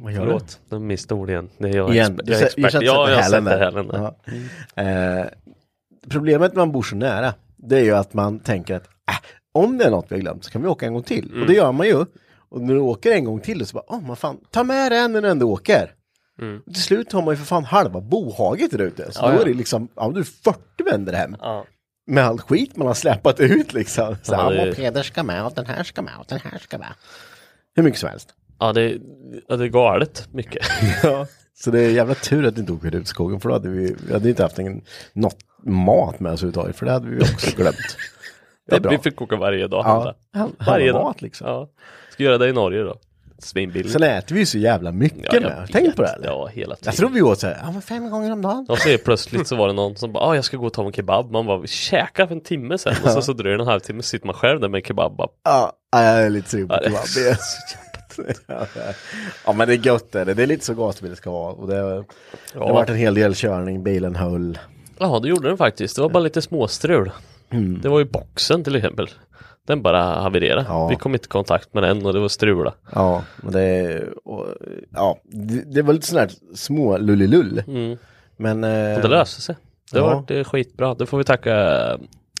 Vad 0.00 0.12
gör 0.12 0.20
du? 0.20 0.26
förlåt, 0.26 0.60
de 0.68 0.86
missade 0.86 1.14
ord 1.20 1.30
igen. 1.30 1.48
Det 1.58 1.68
är 1.68 1.76
jag, 1.76 1.94
Igen, 1.94 2.20
expert. 2.28 2.56
du 2.56 2.62
jag 2.62 2.74
är 2.74 2.80
du 2.80 2.86
Ja, 2.86 3.10
jag 3.10 3.16
hälen 3.16 3.44
sätter 3.44 3.58
där. 3.58 3.64
hälen 3.64 3.88
där. 3.88 4.12
Ja. 4.76 5.20
Eh, 5.20 5.26
problemet 6.10 6.52
när 6.52 6.58
man 6.58 6.72
bor 6.72 6.82
så 6.82 6.96
nära, 6.96 7.34
det 7.56 7.76
är 7.78 7.84
ju 7.84 7.92
att 7.96 8.14
man 8.14 8.38
tänker 8.38 8.74
att 8.76 8.84
äh, 8.86 9.14
om 9.54 9.78
det 9.78 9.84
är 9.84 9.90
något 9.90 10.06
vi 10.08 10.14
har 10.14 10.20
glömt 10.20 10.44
så 10.44 10.50
kan 10.50 10.62
vi 10.62 10.68
åka 10.68 10.86
en 10.86 10.92
gång 10.92 11.02
till. 11.02 11.28
Mm. 11.30 11.40
Och 11.40 11.46
det 11.48 11.54
gör 11.54 11.72
man 11.72 11.86
ju. 11.86 12.04
Och 12.56 12.62
när 12.62 12.74
du 12.74 12.80
åker 12.80 13.12
en 13.12 13.24
gång 13.24 13.40
till 13.40 13.66
så 13.66 13.74
bara, 13.74 13.84
åh 13.86 14.00
man 14.06 14.16
fan, 14.16 14.40
ta 14.50 14.64
med 14.64 14.92
den 14.92 15.12
när 15.12 15.22
du 15.22 15.28
ändå 15.28 15.50
åker. 15.50 15.90
Mm. 16.40 16.62
Och 16.66 16.72
till 16.74 16.82
slut 16.82 17.12
har 17.12 17.22
man 17.22 17.32
ju 17.34 17.38
för 17.38 17.44
fan 17.46 17.64
halva 17.64 18.00
bohaget 18.00 18.70
där 18.70 18.78
ute. 18.78 19.12
Så 19.12 19.20
Ja, 19.24 19.32
då 19.32 19.40
är 19.40 19.44
det 19.44 19.54
liksom, 19.54 19.88
ja 19.96 20.10
du 20.14 20.20
är 20.20 20.24
40 20.24 20.58
vänder 20.90 21.12
hem. 21.12 21.36
Ja. 21.40 21.64
Med 22.06 22.24
all 22.24 22.40
skit 22.40 22.76
man 22.76 22.86
har 22.86 22.94
släpat 22.94 23.40
ut 23.40 23.72
liksom. 23.72 24.16
Så 24.22 24.32
Ja, 24.34 24.50
det- 24.50 24.66
mopeder 24.66 25.02
ska 25.02 25.22
med 25.22 25.44
och 25.46 25.52
den 25.54 25.66
här 25.66 25.84
ska 25.84 26.02
med 26.02 26.12
och 26.18 26.24
den 26.28 26.38
här 26.44 26.58
ska 26.58 26.78
med. 26.78 26.92
Hur 27.76 27.82
mycket 27.82 28.00
som 28.00 28.08
helst. 28.08 28.34
Ja, 28.58 28.72
det, 28.72 28.98
ja, 29.48 29.56
det 29.56 29.64
är 29.64 29.68
galet 29.68 30.28
mycket. 30.32 30.66
Ja. 31.02 31.26
Så 31.54 31.70
det 31.70 31.80
är 31.84 31.90
jävla 31.90 32.14
tur 32.14 32.46
att 32.46 32.54
det 32.54 32.60
inte 32.60 32.72
åker 32.72 32.94
ut 32.94 33.02
i 33.02 33.06
skogen 33.06 33.40
för 33.40 33.48
då 33.48 33.54
hade 33.54 33.68
vi, 33.68 33.96
vi 34.06 34.12
hade 34.12 34.28
inte 34.28 34.42
haft 34.42 34.58
en, 34.58 34.82
något 35.12 35.36
mat 35.64 36.20
med 36.20 36.32
oss 36.32 36.42
överhuvudtaget 36.42 36.76
för 36.76 36.86
det 36.86 36.92
hade 36.92 37.08
vi 37.08 37.20
också 37.22 37.56
glömt. 37.56 37.76
Det 38.68 38.76
är 38.76 38.80
bra. 38.80 38.90
Vi 38.90 38.98
fick 38.98 39.22
åka 39.22 39.36
varje 39.36 39.66
dag. 39.68 39.84
Ja, 39.86 40.14
varje 40.32 40.52
handla 40.58 40.92
dag. 40.92 41.04
mat 41.04 41.22
liksom. 41.22 41.46
Ja. 41.46 41.68
Ska 42.16 42.22
göra 42.24 42.38
det 42.38 42.48
i 42.48 42.52
Norge 42.52 42.82
då. 42.82 42.94
Svinbilligt. 43.38 43.92
Sen 43.92 44.02
äter 44.02 44.34
vi 44.34 44.40
ju 44.40 44.46
så 44.46 44.58
jävla 44.58 44.92
mycket 44.92 45.32
Ja, 45.32 45.40
med. 45.40 45.68
Tänk 45.72 45.96
på 45.96 46.02
det 46.02 46.08
eller? 46.08 46.26
Ja, 46.26 46.46
hela 46.46 46.74
tiden. 46.74 46.86
Jag 46.86 46.94
tror 46.94 47.08
vi 47.10 47.22
åt 47.22 47.40
så 47.40 47.46
här, 47.46 47.58
ja 47.64 47.70
men 47.72 47.82
fem 47.82 48.10
gånger 48.10 48.32
om 48.32 48.42
dagen. 48.42 48.66
Och 48.68 48.78
så 48.78 48.88
är 48.88 48.98
plötsligt 48.98 49.46
så 49.46 49.56
var 49.56 49.66
det 49.66 49.72
någon 49.72 49.96
som 49.96 50.12
bara, 50.12 50.24
ah, 50.24 50.34
jag 50.34 50.44
ska 50.44 50.56
gå 50.56 50.66
och 50.66 50.72
ta 50.72 50.86
en 50.86 50.92
kebab. 50.92 51.30
Man 51.30 51.46
bara, 51.46 51.58
vi 51.58 51.68
käkade 51.68 52.28
för 52.28 52.34
en 52.34 52.40
timme 52.40 52.78
sedan. 52.78 52.94
Och 53.04 53.10
så, 53.10 53.22
så 53.22 53.32
dröjer 53.32 53.56
det 53.58 53.62
en 53.64 53.68
halvtimme 53.68 54.02
så 54.02 54.08
sitter 54.08 54.26
man 54.26 54.34
själv 54.34 54.60
där 54.60 54.68
med 54.68 54.78
en 54.78 54.84
kebab. 54.84 55.16
Bara, 55.16 55.28
Ja, 55.44 55.72
ja, 55.92 56.02
jag 56.04 56.22
är 56.22 56.30
lite 56.30 56.50
sugen 56.50 56.68
på 56.68 56.74
Ja, 56.84 56.90
kebab. 57.06 57.36
ja, 58.46 58.66
ja 59.46 59.52
men 59.52 59.68
det 59.68 59.74
är 59.74 59.86
gött 59.86 60.12
det. 60.12 60.24
Det 60.24 60.42
är 60.42 60.46
lite 60.46 60.64
så 60.64 60.74
gatubil 60.74 61.10
det 61.10 61.16
ska 61.16 61.30
vara. 61.30 61.52
Och 61.52 61.68
det, 61.68 61.76
det 61.76 61.82
har 61.82 62.04
Ja. 62.54 62.72
varit 62.72 62.88
en 62.88 62.96
hel 62.96 63.14
del 63.14 63.34
körning, 63.34 63.82
bilen 63.82 64.16
höll. 64.16 64.58
Ja, 64.98 65.18
det 65.22 65.28
gjorde 65.28 65.48
den 65.48 65.56
faktiskt. 65.56 65.96
Det 65.96 66.02
var 66.02 66.08
bara 66.08 66.22
lite 66.22 66.42
småstrul. 66.42 67.10
Det 67.82 67.88
var 67.88 67.98
ju 67.98 68.04
boxen 68.04 68.64
till 68.64 68.76
exempel. 68.76 69.08
Den 69.66 69.82
bara 69.82 70.02
havererade. 70.02 70.64
Ja. 70.68 70.88
Vi 70.88 70.96
kom 70.96 71.14
inte 71.14 71.26
i 71.26 71.28
kontakt 71.28 71.74
med 71.74 71.82
den 71.82 72.06
och 72.06 72.12
det 72.12 72.20
var 72.20 72.28
strula. 72.28 72.74
Ja, 72.94 73.22
men 73.36 73.52
det, 73.52 74.02
och, 74.24 74.46
ja, 74.94 75.18
det, 75.24 75.74
det 75.74 75.82
var 75.82 75.92
lite 75.92 76.06
sån 76.06 76.18
här 76.18 76.30
små 76.54 76.98
lullilull. 76.98 77.62
Men... 78.36 78.64
Och 78.64 78.70
Eh, 78.70 79.02
det 79.02 79.08
löste 79.08 79.40
sig. 79.42 79.56
Det 79.92 79.98
Ja. 79.98 80.04
var 80.06 80.24
det 80.26 80.44
skitbra. 80.44 80.94
Det 80.94 81.06
får 81.06 81.18
vi 81.18 81.24
tacka 81.24 81.78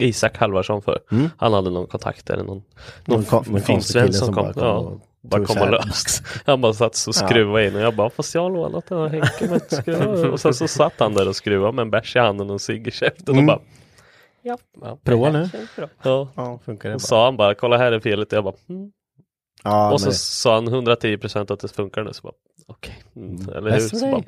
Isak 0.00 0.36
Halvarsson 0.38 0.82
för. 0.82 0.98
Han 1.36 1.52
hade 1.52 1.70
någon 1.70 1.86
kontakt 1.86 2.30
eller 2.30 2.44
någon, 2.44 2.62
någon, 3.04 3.24
Någon 3.46 3.60
fin 3.60 3.82
svensk 3.82 4.18
som 4.18 4.26
som 4.26 4.34
kom. 4.34 4.44
bara 4.44 4.52
kom 4.52 4.62
ja, 4.64 4.98
bara 5.22 5.44
kom 5.44 5.58
och 5.62 5.70
löst. 5.70 6.22
Han 6.46 6.60
bara 6.60 6.72
satt 6.72 7.04
och 7.08 7.14
skruvade 7.14 7.66
in 7.66 7.74
och 7.76 7.80
jag 7.80 7.94
bara, 7.96 8.10
fast 8.10 8.34
jag 8.34 8.42
har 8.42 8.50
lånat 8.50 8.86
den 8.88 8.98
här 8.98 9.08
Henke 9.08 9.46
med 9.48 9.56
ett 9.56 9.72
skruv. 9.72 10.24
Och 10.32 10.40
sen 10.40 10.54
så 10.54 10.68
satt 10.68 10.92
han 10.98 11.14
där 11.14 11.28
och 11.28 11.36
skruvade 11.36 11.72
med 11.72 11.82
en 11.82 11.90
bärs 11.90 12.16
i 12.16 12.18
handen 12.18 12.46
och 12.46 12.52
en 12.52 12.58
cigg 12.58 12.86
i 12.88 12.90
käften 12.90 13.38
och 13.38 13.44
bara, 13.44 13.58
ja, 14.46 14.58
ja, 14.80 14.98
Prova 15.04 15.30
nu. 15.30 15.48
ja. 16.02 16.28
Ja, 16.36 16.58
funkar 16.64 16.90
det 16.90 17.00
sa 17.00 17.24
han 17.24 17.36
bara, 17.36 17.54
kolla 17.54 17.76
här 17.78 17.92
är 17.92 18.00
felet. 18.00 18.32
Och 18.32 18.36
jag 18.36 18.44
bara, 18.44 18.54
mm. 18.68 18.92
Ja, 19.66 19.92
Och 19.92 20.00
så 20.00 20.06
men- 20.06 20.14
sa 20.14 20.54
han 20.54 20.68
110% 20.68 21.50
att 21.50 21.60
det 21.60 21.68
funkar 21.68 22.02
nu. 22.04 22.12
Så 22.12 22.22
bara, 22.22 22.32
okej, 22.66 23.02
mm, 23.16 23.48
eller 23.56 23.70
hur? 23.70 23.80
Så 23.80 24.10
bara, 24.10 24.22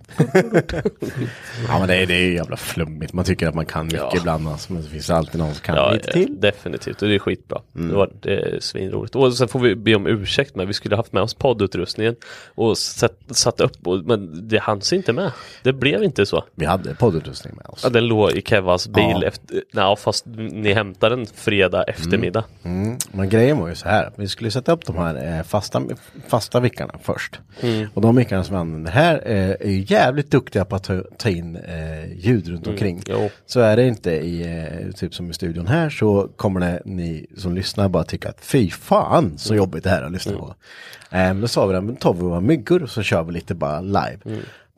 Ja 1.68 1.78
men 1.78 1.88
det 1.88 1.96
är, 1.96 2.06
det 2.06 2.14
är 2.14 2.20
ju 2.26 2.34
jävla 2.34 2.56
flummigt. 2.56 3.12
Man 3.12 3.24
tycker 3.24 3.48
att 3.48 3.54
man 3.54 3.66
kan 3.66 3.84
mycket 3.86 4.00
Ja. 4.00 4.12
ibland. 4.16 4.48
Alltså, 4.48 4.72
men 4.72 4.82
det 4.82 4.88
finns 4.88 5.10
alltid 5.10 5.40
någon 5.40 5.54
som 5.54 5.62
kan 5.62 5.76
Ja, 5.76 5.92
lite 5.92 6.12
till. 6.12 6.28
Mm. 6.28 6.40
definitivt. 6.40 7.02
Och 7.02 7.08
det 7.08 7.14
är 7.14 7.18
skitbra. 7.18 7.60
Det 7.72 7.94
var 7.94 8.10
det 8.22 8.36
är 8.36 8.60
svinroligt. 8.60 9.16
Och 9.16 9.34
sen 9.34 9.48
får 9.48 9.60
vi 9.60 9.74
be 9.74 9.94
om 9.94 10.06
ursäkt 10.06 10.54
med. 10.56 10.66
Vi 10.66 10.72
skulle 10.72 10.96
haft 10.96 11.12
med 11.12 11.22
oss 11.22 11.34
poddutrustningen 11.34 12.16
och 12.54 12.78
satt, 12.78 13.16
satt 13.30 13.60
upp. 13.60 13.86
Och, 13.86 14.04
men 14.04 14.48
det 14.48 14.58
hanns 14.58 14.92
inte 14.92 15.12
med. 15.12 15.32
Det 15.62 15.72
blev 15.72 16.02
inte 16.04 16.26
så. 16.26 16.44
Vi 16.54 16.64
hade 16.66 16.94
poddutrustning 16.94 17.54
med 17.56 17.66
oss. 17.66 17.80
Ja, 17.84 17.88
den 17.90 18.06
låg 18.06 18.30
i 18.30 18.42
Kevas 18.42 18.88
bil 18.88 19.04
Ja. 19.20 19.22
efter, 19.28 19.62
nej, 19.72 19.96
fast 19.96 20.26
ni 20.36 20.72
hämtade 20.72 21.16
den 21.16 21.26
fredag 21.26 21.82
eftermiddag. 21.82 22.44
Mm. 22.64 22.98
Men 23.12 23.28
grejen 23.28 23.58
var 23.58 23.68
ju 23.68 23.74
så 23.74 23.88
här. 23.88 24.10
Vi 24.16 24.28
skulle 24.28 24.50
sätta 24.50 24.72
upp 24.72 24.86
de 24.86 24.96
här 24.96 25.14
eh, 25.28 25.42
fasta, 25.42 25.82
fasta 26.28 26.60
vickarna 26.60 26.94
först. 27.02 27.40
Mm. 27.60 27.88
Och 27.94 28.02
de 28.02 28.16
vickarna 28.16 28.44
som 28.44 28.54
vi 28.54 28.60
använder 28.60 28.90
här 28.92 29.22
eh, 29.26 29.50
är 29.50 29.92
jävligt 29.92 30.30
duktiga 30.30 30.64
på 30.64 30.76
att 30.76 30.84
ta, 30.84 31.02
ta 31.16 31.28
in 31.28 31.56
eh, 31.56 32.12
ljud 32.18 32.48
runt 32.48 32.66
omkring. 32.66 33.02
Mm. 33.08 33.28
Så 33.46 33.60
är 33.60 33.76
det 33.76 33.86
inte 33.88 34.10
i, 34.10 34.42
eh, 34.86 34.92
typ 34.92 35.14
som 35.14 35.30
i 35.30 35.34
studion 35.34 35.66
här 35.66 35.90
så 35.90 36.28
kommer 36.36 36.60
det 36.60 36.82
ni 36.84 37.26
som 37.36 37.54
lyssnar 37.54 37.88
bara 37.88 38.04
tycka 38.04 38.28
att 38.28 38.40
fy 38.44 38.70
fan 38.70 39.38
så 39.38 39.52
Mm. 39.52 39.58
jobbigt 39.58 39.84
det 39.84 39.90
här 39.90 40.02
är 40.02 40.06
att 40.06 40.12
lyssna 40.12 40.32
på. 40.38 40.54
Eh, 41.10 41.18
men 41.18 41.40
då 41.40 41.48
sa 41.48 41.66
vi 41.66 41.74
det, 41.74 41.80
men 41.80 41.96
tar 41.96 42.14
vi 42.14 42.20
våra 42.20 42.40
myggor 42.40 42.82
och 42.82 42.90
så 42.90 43.02
kör 43.02 43.22
vi 43.22 43.32
lite 43.32 43.54
bara 43.54 43.80
live. 43.80 44.18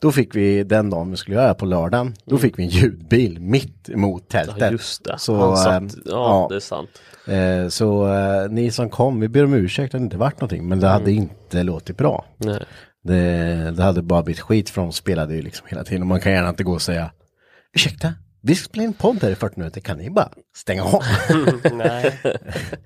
Mm. 0.03 0.07
Då 0.07 0.11
fick 0.11 0.35
vi 0.35 0.63
den 0.63 0.89
dagen 0.89 1.11
vi 1.11 1.17
skulle 1.17 1.35
göra 1.37 1.53
på 1.53 1.65
lördagen, 1.65 2.13
då 2.25 2.37
fick 2.37 2.59
vi 2.59 2.63
en 2.63 2.69
ljudbil 2.69 3.39
mitt 3.39 3.89
emot 3.89 4.29
tältet. 4.29 4.55
Ja, 4.59 4.71
just 4.71 5.03
det. 5.03 5.15
Så, 5.19 5.35
Han 5.35 5.57
satt, 5.57 5.73
ehm, 5.73 5.89
ja, 6.05 6.47
det 6.49 6.55
är 6.55 6.59
sant. 6.59 6.89
Eh, 7.27 7.67
så 7.69 8.13
eh, 8.13 8.49
ni 8.49 8.71
som 8.71 8.89
kom, 8.89 9.19
vi 9.19 9.27
ber 9.29 9.45
om 9.45 9.53
ursäkt 9.53 9.95
att 9.95 10.01
det 10.01 10.03
inte 10.03 10.17
varit 10.17 10.41
någonting, 10.41 10.67
men 10.69 10.79
det 10.79 10.87
Mm. 10.87 10.99
hade 10.99 11.11
inte 11.11 11.63
låtit 11.63 11.97
bra. 11.97 12.25
Nej. 12.37 12.63
Det, 13.03 13.73
det 13.77 13.83
hade 13.83 14.01
bara 14.01 14.23
blivit 14.23 14.39
skit 14.39 14.69
för 14.69 14.81
de 14.81 14.91
spelade 14.91 15.35
ju 15.35 15.41
liksom 15.41 15.67
hela 15.69 15.83
tiden 15.83 16.01
och 16.01 16.07
man 16.07 16.19
kan 16.19 16.31
gärna 16.31 16.49
inte 16.49 16.63
gå 16.63 16.71
och 16.73 16.81
säga 16.81 17.11
Ursäkta, 17.75 18.13
vi 18.41 18.55
ska 18.55 18.65
spela 18.65 18.83
in 18.83 18.93
podd 18.93 19.23
här 19.23 19.29
i 19.31 19.35
40 19.35 19.59
minuter, 19.59 19.81
kan 19.81 19.97
ni 19.97 20.09
bara 20.09 20.29
stänga 20.57 20.83
av? 20.83 21.01
Nej, 21.73 22.19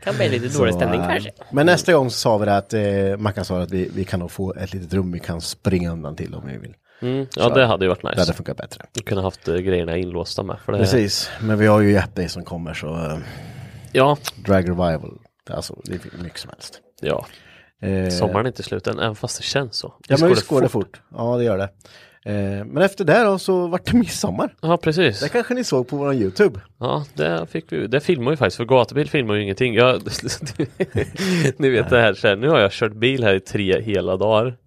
kan 0.04 0.16
bli 0.16 0.30
lite 0.30 0.58
dålig 0.58 0.74
stämning 0.76 1.02
eh, 1.02 1.08
kanske. 1.08 1.32
Men 1.52 1.66
nästa 1.66 1.94
gång 1.94 2.10
så 2.10 2.18
sa 2.18 2.38
vi 2.38 2.46
det 2.46 2.58
att 2.58 2.74
eh, 2.74 3.18
Mackan 3.18 3.46
sa 3.46 3.62
att 3.62 3.72
vi, 3.72 3.90
vi 3.96 4.04
kan 4.06 4.20
nog 4.20 4.32
få 4.32 4.54
ett 4.54 4.74
litet 4.74 4.94
rum 4.94 5.12
vi 5.12 5.20
kan 5.20 5.42
springa 5.42 5.92
undan 5.92 6.16
till 6.16 6.34
om 6.36 6.44
vi 6.48 6.58
vill. 6.58 6.74
Mm, 7.06 7.28
ja, 7.36 7.44
Så 7.44 7.50
det 7.56 7.66
hade 7.66 7.86
ju 7.86 7.90
varit 7.90 8.02
Det 8.02 8.08
hade 8.08 8.22
nice. 8.22 8.34
funkat 8.34 8.58
bättre. 8.58 8.86
Du 8.92 9.02
kunde 9.02 9.24
haft 9.24 9.48
eh, 9.48 9.56
grejerna 9.56 9.98
inlåsta 9.98 10.44
med. 10.44 10.60
För 10.66 10.72
det, 10.72 10.78
Precis, 10.78 11.30
men 11.42 11.58
vi 11.60 11.68
har 11.68 11.82
ju 11.82 11.92
Jeppe 11.92 12.30
som 12.30 12.44
kommer 12.44 12.74
så 12.74 12.88
uh, 12.88 13.18
Ja, 13.92 14.18
Drag 14.46 14.70
Revival, 14.70 15.20
alltså 15.50 15.76
det 15.84 15.94
är 15.94 16.24
mycket 16.24 16.40
som 16.40 16.50
helst. 16.54 16.80
ja. 17.02 17.26
Eh, 17.82 18.10
Sommaren 18.10 18.46
är 18.46 18.50
inte 18.50 18.64
slut 18.64 18.88
än, 18.88 19.00
även 19.00 19.16
fast 19.16 19.38
det 19.38 19.44
känns 19.44 19.76
så. 19.76 19.94
Ja 20.08 20.18
men 20.20 20.30
visst 20.30 20.48
går 20.48 20.62
det 20.62 20.70
fort. 20.70 21.02
Ja 21.16 21.38
det 21.38 21.44
gör 21.44 21.58
det. 21.58 21.70
Eh, 22.26 22.66
men 22.66 22.78
efter 22.78 23.06
det 23.06 23.24
då 23.24 23.40
så 23.40 23.68
vart 23.68 23.86
det 23.86 23.98
midsommar. 23.98 24.56
Ja, 24.62 24.78
precis. 24.78 25.20
Det 25.20 25.30
kanske 25.30 25.54
ni 25.54 25.64
såg 25.64 25.88
på 25.88 25.98
våran 25.98 26.16
YouTube. 26.16 26.60
Ja, 26.80 27.06
det 27.14 27.48
fick 27.48 27.72
vi. 27.72 27.88
Det 27.88 28.00
filmar 28.00 28.32
ju 28.32 28.38
faktiskt, 28.38 28.58
för 28.58 28.66
gatubil 28.66 29.10
filmar 29.10 29.36
ju 29.36 29.44
ingenting. 29.44 29.74
Jag, 29.74 30.02
ni 31.58 31.70
vet 31.70 31.90
det 31.90 32.02
här, 32.02 32.14
så 32.14 32.28
här, 32.28 32.36
nu 32.36 32.50
har 32.50 32.60
jag 32.60 32.72
kört 32.72 32.94
bil 32.94 33.24
här 33.24 33.34
i 33.34 33.40
tre 33.40 33.82
hela 33.82 34.18
dagar. 34.18 34.58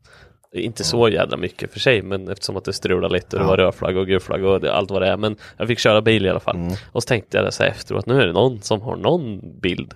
Inte 0.53 0.85
så 0.85 1.09
jävla 1.09 1.37
mycket 1.37 1.73
för 1.73 1.81
sig, 1.81 2.03
men 2.03 2.29
eftersom 2.29 2.57
att 2.57 2.65
det 2.65 2.73
strulade 2.73 3.15
lite 3.15 3.37
och 3.37 3.43
det 3.43 3.49
var 3.49 3.57
rödflagg 3.57 3.97
och 3.97 4.07
gulflagg 4.07 4.45
och 4.45 4.61
det, 4.61 4.75
allt 4.75 4.91
vad 4.91 5.03
det 5.03 5.09
är. 5.09 5.17
Men 5.17 5.37
jag 5.57 5.69
fick 5.69 5.79
köra 5.79 6.03
bil 6.03 6.27
i 6.27 6.29
alla 6.29 6.41
fall. 6.41 6.57
Mm. 6.57 6.73
Och 6.93 7.03
så 7.03 7.07
tänkte 7.07 7.37
jag 7.37 7.47
det 7.47 7.53
så 7.53 7.63
här 7.63 7.71
efteråt, 7.71 8.07
nu 8.07 8.23
är 8.23 8.27
det 8.27 8.33
någon 8.33 8.63
som 8.63 8.81
har 8.81 8.97
någon 8.97 9.41
bild. 9.61 9.95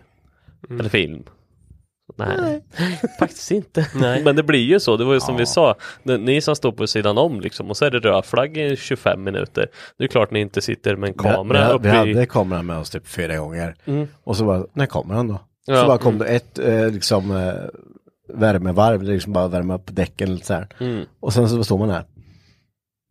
Eller 0.70 0.88
film. 0.88 1.24
Nej, 2.16 2.64
faktiskt 3.18 3.50
inte. 3.50 3.86
Nej. 3.94 4.22
Men 4.24 4.36
det 4.36 4.42
blir 4.42 4.64
ju 4.64 4.80
så, 4.80 4.96
det 4.96 5.04
var 5.04 5.14
ju 5.14 5.20
som 5.20 5.36
vi 5.36 5.46
sa, 5.46 5.74
ni 6.02 6.40
som 6.40 6.56
står 6.56 6.72
på 6.72 6.86
sidan 6.86 7.18
om 7.18 7.40
liksom 7.40 7.70
och 7.70 7.76
så 7.76 7.84
är 7.84 7.90
det 7.90 7.98
rödflagg 7.98 8.56
i 8.56 8.76
25 8.76 9.24
minuter. 9.24 9.66
Det 9.98 10.04
är 10.04 10.08
klart 10.08 10.30
ni 10.30 10.40
inte 10.40 10.60
sitter 10.60 10.96
med 10.96 11.08
en 11.08 11.14
kamera 11.14 11.64
vi, 11.64 11.68
vi, 11.68 11.74
uppe 11.74 12.04
vi 12.04 12.10
i... 12.10 12.14
hade 12.14 12.26
kameran 12.26 12.66
med 12.66 12.78
oss 12.78 12.90
typ 12.90 13.08
fyra 13.08 13.36
gånger. 13.36 13.74
Och 14.24 14.36
så 14.36 14.44
bara, 14.44 14.66
när 14.72 14.86
kommer 14.86 15.14
han 15.14 15.28
då? 15.28 15.40
Ja. 15.66 15.76
Så 15.76 15.86
bara 15.86 15.98
kom 15.98 16.18
det 16.18 16.26
ett 16.26 16.58
eh, 16.58 16.90
liksom 16.90 17.30
eh, 17.30 17.54
värmevarv, 18.34 19.02
liksom 19.02 19.32
bara 19.32 19.48
värma 19.48 19.74
upp 19.74 19.86
däcken 19.96 20.34
lite 20.34 20.46
så 20.46 20.54
här. 20.54 20.68
Mm. 20.80 21.04
Och 21.20 21.32
sen 21.32 21.48
så 21.48 21.64
står 21.64 21.78
man 21.78 21.88
där. 21.88 22.04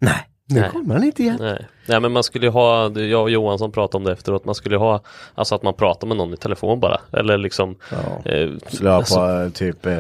Nej, 0.02 0.28
nu 0.50 0.60
Nej. 0.60 0.70
kommer 0.70 0.94
han 0.96 1.04
inte 1.04 1.24
igen. 1.24 1.38
Nej. 1.40 1.66
Nej 1.88 2.00
men 2.00 2.12
man 2.12 2.24
skulle 2.24 2.46
ju 2.46 2.52
ha, 2.52 2.90
det- 2.90 3.06
jag 3.06 3.22
och 3.22 3.30
Johansson 3.30 3.72
pratade 3.72 3.98
om 3.98 4.04
det 4.04 4.12
efteråt, 4.12 4.46
man 4.46 4.56
skulle 4.56 4.76
ju 4.76 4.80
ha 4.80 5.02
Alltså 5.36 5.56
att 5.56 5.64
man 5.64 5.74
pratar 5.74 6.08
med 6.08 6.18
någon 6.18 6.34
i 6.34 6.38
telefon 6.38 6.80
bara 6.80 7.00
Eller 7.14 7.38
liksom 7.38 7.76
Ja. 7.92 8.32
eh, 8.32 8.50
Skulle 8.68 8.90
jag 8.90 8.94
ha 8.94 8.98
alltså- 8.98 9.16
på 9.16 9.50
typ 9.54 9.86
eh, 9.86 9.94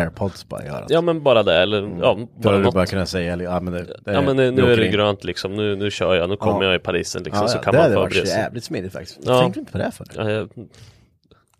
airpods 0.00 0.48
bara 0.48 0.64
göra. 0.64 0.84
Ja 0.88 1.00
men 1.00 1.22
bara 1.22 1.42
det 1.42 1.54
eller 1.62 1.82
ja, 1.82 1.88
Då 1.88 2.26
bara 2.42 2.48
hade 2.48 2.58
du 2.58 2.64
något. 2.64 2.74
bara 2.74 2.86
kunnat 2.86 3.08
säga, 3.08 3.36
ja 3.36 3.60
men, 3.60 3.72
det, 3.72 3.82
det, 3.84 4.12
Ja 4.12 4.22
men 4.22 4.36
nu, 4.36 4.48
är 4.72 4.76
det 4.76 4.86
in. 4.86 4.92
grönt 4.92 5.24
liksom, 5.24 5.56
nu, 5.56 5.76
nu 5.76 5.90
kör 5.90 6.14
jag, 6.14 6.28
nu 6.30 6.36
kommer 6.36 6.62
Ja. 6.62 6.68
jag 6.72 6.74
i 6.74 6.78
Parisen 6.78 7.22
liksom 7.22 7.42
Ja, 7.42 7.48
så 7.48 7.56
ja, 7.58 7.62
kan 7.62 7.72
det 7.72 7.78
man 7.78 7.84
hade 7.84 7.96
varit 7.96 8.26
jävligt 8.28 8.64
smidigt 8.64 8.92
faktiskt. 8.92 9.18
Ja. 9.26 9.40
Tänkte 9.40 9.56
du 9.56 9.60
inte 9.60 9.72
på 9.72 9.78
det 9.78 9.90
för? 9.90 10.06
ja, 10.16 10.30
jag, 10.30 10.48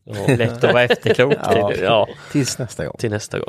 ja, 0.06 0.34
Lätt 0.36 0.64
att 0.64 0.72
vara 0.72 0.82
efterklok. 0.82 1.34
Ja. 1.42 1.70
typ. 1.72 1.82
ja, 1.82 2.08
Tills 2.32 2.58
nästa 2.58 2.84
gång. 2.86 2.96
till 2.98 3.10
nästa 3.10 3.38
gång 3.38 3.48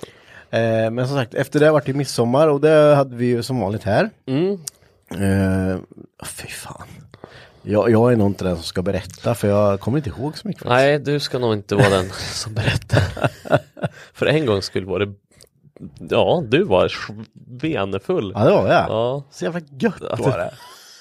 Eh, 0.49 0.91
men 0.91 1.07
som 1.07 1.17
sagt, 1.17 1.33
efter 1.33 1.59
det 1.59 1.71
vart 1.71 1.85
det 1.85 1.93
midsommar 1.93 2.47
och 2.47 2.61
det 2.61 2.95
hade 2.95 3.15
vi 3.15 3.25
ju 3.25 3.43
som 3.43 3.59
vanligt 3.59 3.83
här. 3.83 4.09
mm. 4.27 4.51
Eh, 5.11 5.77
fy 6.25 6.47
fan. 6.47 6.87
Jag, 7.61 7.89
jag 7.91 8.11
är 8.11 8.15
nog 8.15 8.27
inte 8.27 8.43
den 8.43 8.55
som 8.55 8.63
ska 8.63 8.81
berätta 8.81 9.35
för 9.35 9.47
jag 9.47 9.79
kommer 9.79 9.97
inte 9.97 10.09
ihåg 10.09 10.37
så 10.37 10.47
mycket. 10.47 10.63
faktiskt. 10.63 10.73
Nej 10.77 10.99
du 10.99 11.19
ska 11.19 11.39
nog 11.39 11.53
inte 11.53 11.75
vara 11.75 11.89
den 11.89 12.09
som 12.33 12.53
berättar 12.53 13.03
För 14.13 14.25
en 14.25 14.45
gång 14.45 14.61
skulle 14.61 14.85
vara 14.87 15.05
det 15.05 15.13
Ja, 16.09 16.43
du 16.47 16.63
var 16.63 16.91
venefull 17.61 18.31
Ja 18.35 18.43
det 18.43 18.51
var 18.51 18.67
jag. 18.67 18.85
Ja, 18.89 19.23
Så 19.31 19.45
jävla 19.45 19.61
gött 19.79 20.01
var 20.19 20.37
det. 20.37 20.53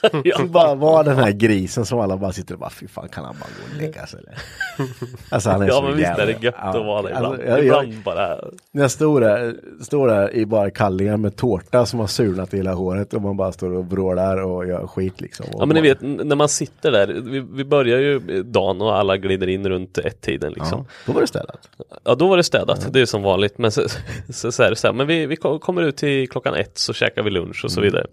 Så 0.36 0.44
bara 0.44 0.74
var 0.74 1.04
den 1.04 1.16
här 1.16 1.30
grisen 1.32 1.86
som 1.86 1.98
alla 2.00 2.16
bara 2.16 2.32
sitter 2.32 2.54
och 2.54 2.60
bara 2.60 2.70
fy 2.70 2.88
fan 2.88 3.08
kan 3.08 3.24
han 3.24 3.34
bara 3.40 3.48
gå 3.48 3.74
och 3.76 3.82
lägga 3.82 4.06
sig 4.06 4.18
eller? 4.20 4.38
Alltså 5.30 5.50
han 5.50 5.62
är 5.62 5.66
ja 5.66 5.74
så 5.74 5.82
men 5.82 5.90
visst 5.96 6.02
jävla... 6.08 6.22
är 6.22 6.26
det 6.26 6.32
gött 6.44 6.54
Ja, 6.58 6.68
att 6.68 6.74
vara 6.86 7.02
det 7.02 7.08
ibland. 7.08 7.26
alltså, 7.26 7.46
jag, 7.46 7.58
jag, 7.64 7.84
ibland 7.84 8.02
bara 8.04 8.38
när 8.72 8.82
jag 8.82 8.90
står 8.90 9.20
där, 9.20 9.54
står 9.82 10.08
där 10.08 10.34
i 10.34 10.46
bara 10.46 10.70
kallingar 10.70 11.16
med 11.16 11.36
tårta 11.36 11.86
som 11.86 12.00
har 12.00 12.06
surnat 12.06 12.54
i 12.54 12.56
hela 12.56 12.72
håret 12.74 13.14
och 13.14 13.22
man 13.22 13.36
bara 13.36 13.52
står 13.52 13.70
och 13.72 13.90
vrålar 13.90 14.36
och 14.42 14.66
gör 14.66 14.86
skit 14.86 15.20
liksom. 15.20 15.46
Ja 15.52 15.66
men 15.66 15.74
ni 15.74 15.80
vet 15.80 15.98
när 16.00 16.36
man 16.36 16.48
sitter 16.48 16.92
där, 16.92 17.06
vi, 17.06 17.40
vi 17.40 17.64
börjar 17.64 17.98
ju 17.98 18.42
dagen 18.42 18.80
och 18.80 18.96
alla 18.96 19.16
glider 19.16 19.46
in 19.46 19.68
runt 19.68 19.98
ett-tiden 19.98 20.52
liksom. 20.52 20.78
Ja, 20.88 20.92
då 21.06 21.12
var 21.12 21.20
det 21.20 21.26
städat. 21.26 21.68
Ja 22.04 22.14
då 22.14 22.28
var 22.28 22.36
det 22.36 22.44
städat, 22.44 22.92
det 22.92 23.00
är 23.00 23.06
som 23.06 23.22
vanligt. 23.22 23.58
Men 23.58 23.70
så, 23.72 23.82
så, 24.32 24.52
så 24.52 24.62
är 24.62 24.70
det 24.70 24.76
så 24.76 24.86
här, 24.86 24.94
men 24.94 25.06
vi, 25.06 25.26
vi 25.26 25.36
ko- 25.36 25.58
kommer 25.58 25.82
ut 25.82 25.96
till 25.96 26.28
klockan 26.28 26.54
ett 26.54 26.78
så 26.78 26.92
käkar 26.92 27.22
vi 27.22 27.30
lunch 27.30 27.64
och 27.64 27.70
så 27.70 27.80
vidare. 27.80 28.06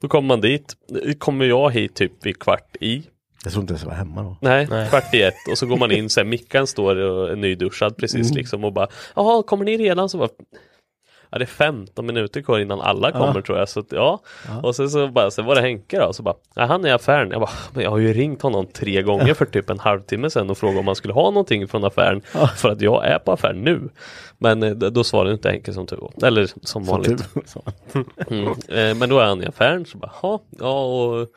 Då 0.00 0.08
kommer 0.08 0.28
man 0.28 0.40
dit, 0.40 0.76
kommer 1.18 1.44
jag 1.44 1.70
hit 1.70 1.94
typ 1.94 2.12
vid 2.26 2.38
kvart 2.38 2.76
i. 2.80 3.02
Jag 3.44 3.52
tror 3.52 3.60
inte 3.60 3.72
ens 3.72 3.82
jag 3.82 3.90
var 3.90 3.96
hemma 3.96 4.22
då. 4.22 4.36
Nej, 4.40 4.66
Nej. 4.70 4.88
kvart 4.88 5.14
i 5.14 5.22
ett 5.22 5.34
och 5.50 5.58
så 5.58 5.66
går 5.66 5.76
man 5.76 5.92
in, 5.92 6.10
så 6.10 6.20
här, 6.20 6.24
Mickan 6.24 6.66
står 6.66 6.96
och 6.96 7.30
är 7.30 7.36
nyduschad 7.36 7.96
precis 7.96 8.34
liksom 8.34 8.64
och 8.64 8.72
bara 8.72 8.88
Jaha, 9.16 9.42
kommer 9.42 9.64
ni 9.64 9.76
redan? 9.76 10.08
Så 10.08 10.18
bara 10.18 10.28
Ja 11.34 11.38
det 11.38 11.44
är 11.44 11.46
15 11.46 12.06
minuter 12.06 12.42
kvar 12.42 12.58
innan 12.58 12.80
alla 12.80 13.12
kommer 13.12 13.40
tror 13.40 13.58
jag 13.58 13.68
så 13.68 13.80
att, 13.80 13.92
ja. 13.92 14.20
Och 14.62 14.76
sen 14.76 14.90
så 14.90 15.08
bara, 15.08 15.30
sen 15.30 15.44
var 15.44 15.54
det 15.54 15.60
Henke 15.60 15.98
då, 16.00 16.12
så 16.12 16.22
bara 16.22 16.34
ja, 16.54 16.64
han 16.64 16.84
är 16.84 16.88
i 16.88 16.92
affären. 16.92 17.30
Jag 17.30 17.40
bara, 17.40 17.50
men 17.72 17.82
jag 17.84 17.90
har 17.90 17.98
ju 17.98 18.12
ringt 18.12 18.42
honom 18.42 18.66
tre 18.66 19.02
gånger 19.02 19.34
för 19.34 19.44
typ 19.44 19.70
en 19.70 19.78
halvtimme 19.78 20.30
sedan 20.30 20.50
och 20.50 20.58
frågat 20.58 20.80
om 20.80 20.86
han 20.86 20.96
skulle 20.96 21.14
ha 21.14 21.30
någonting 21.30 21.68
från 21.68 21.84
affären 21.84 22.22
för 22.56 22.68
att 22.68 22.80
jag 22.80 23.06
är 23.06 23.18
på 23.18 23.32
affären 23.32 23.60
nu. 23.62 23.88
Men 24.38 24.62
eh, 24.62 24.70
då 24.70 25.04
svarade 25.04 25.32
inte 25.32 25.50
Henke 25.50 25.72
som 25.72 25.86
tur 25.86 25.96
var. 25.96 26.26
Eller 26.26 26.46
som 26.46 26.62
Som 26.62 26.84
vanligt. 26.84 27.28
Så. 27.46 27.62
Mm. 28.30 28.48
Eh, 28.68 28.94
men 28.98 29.08
då 29.08 29.18
är 29.18 29.24
han 29.26 29.42
i 29.42 29.46
affären 29.46 29.86
så 29.86 29.98
bara, 29.98 30.10
"Ha, 30.14 30.40
ja 30.60 30.84
och 30.84 31.28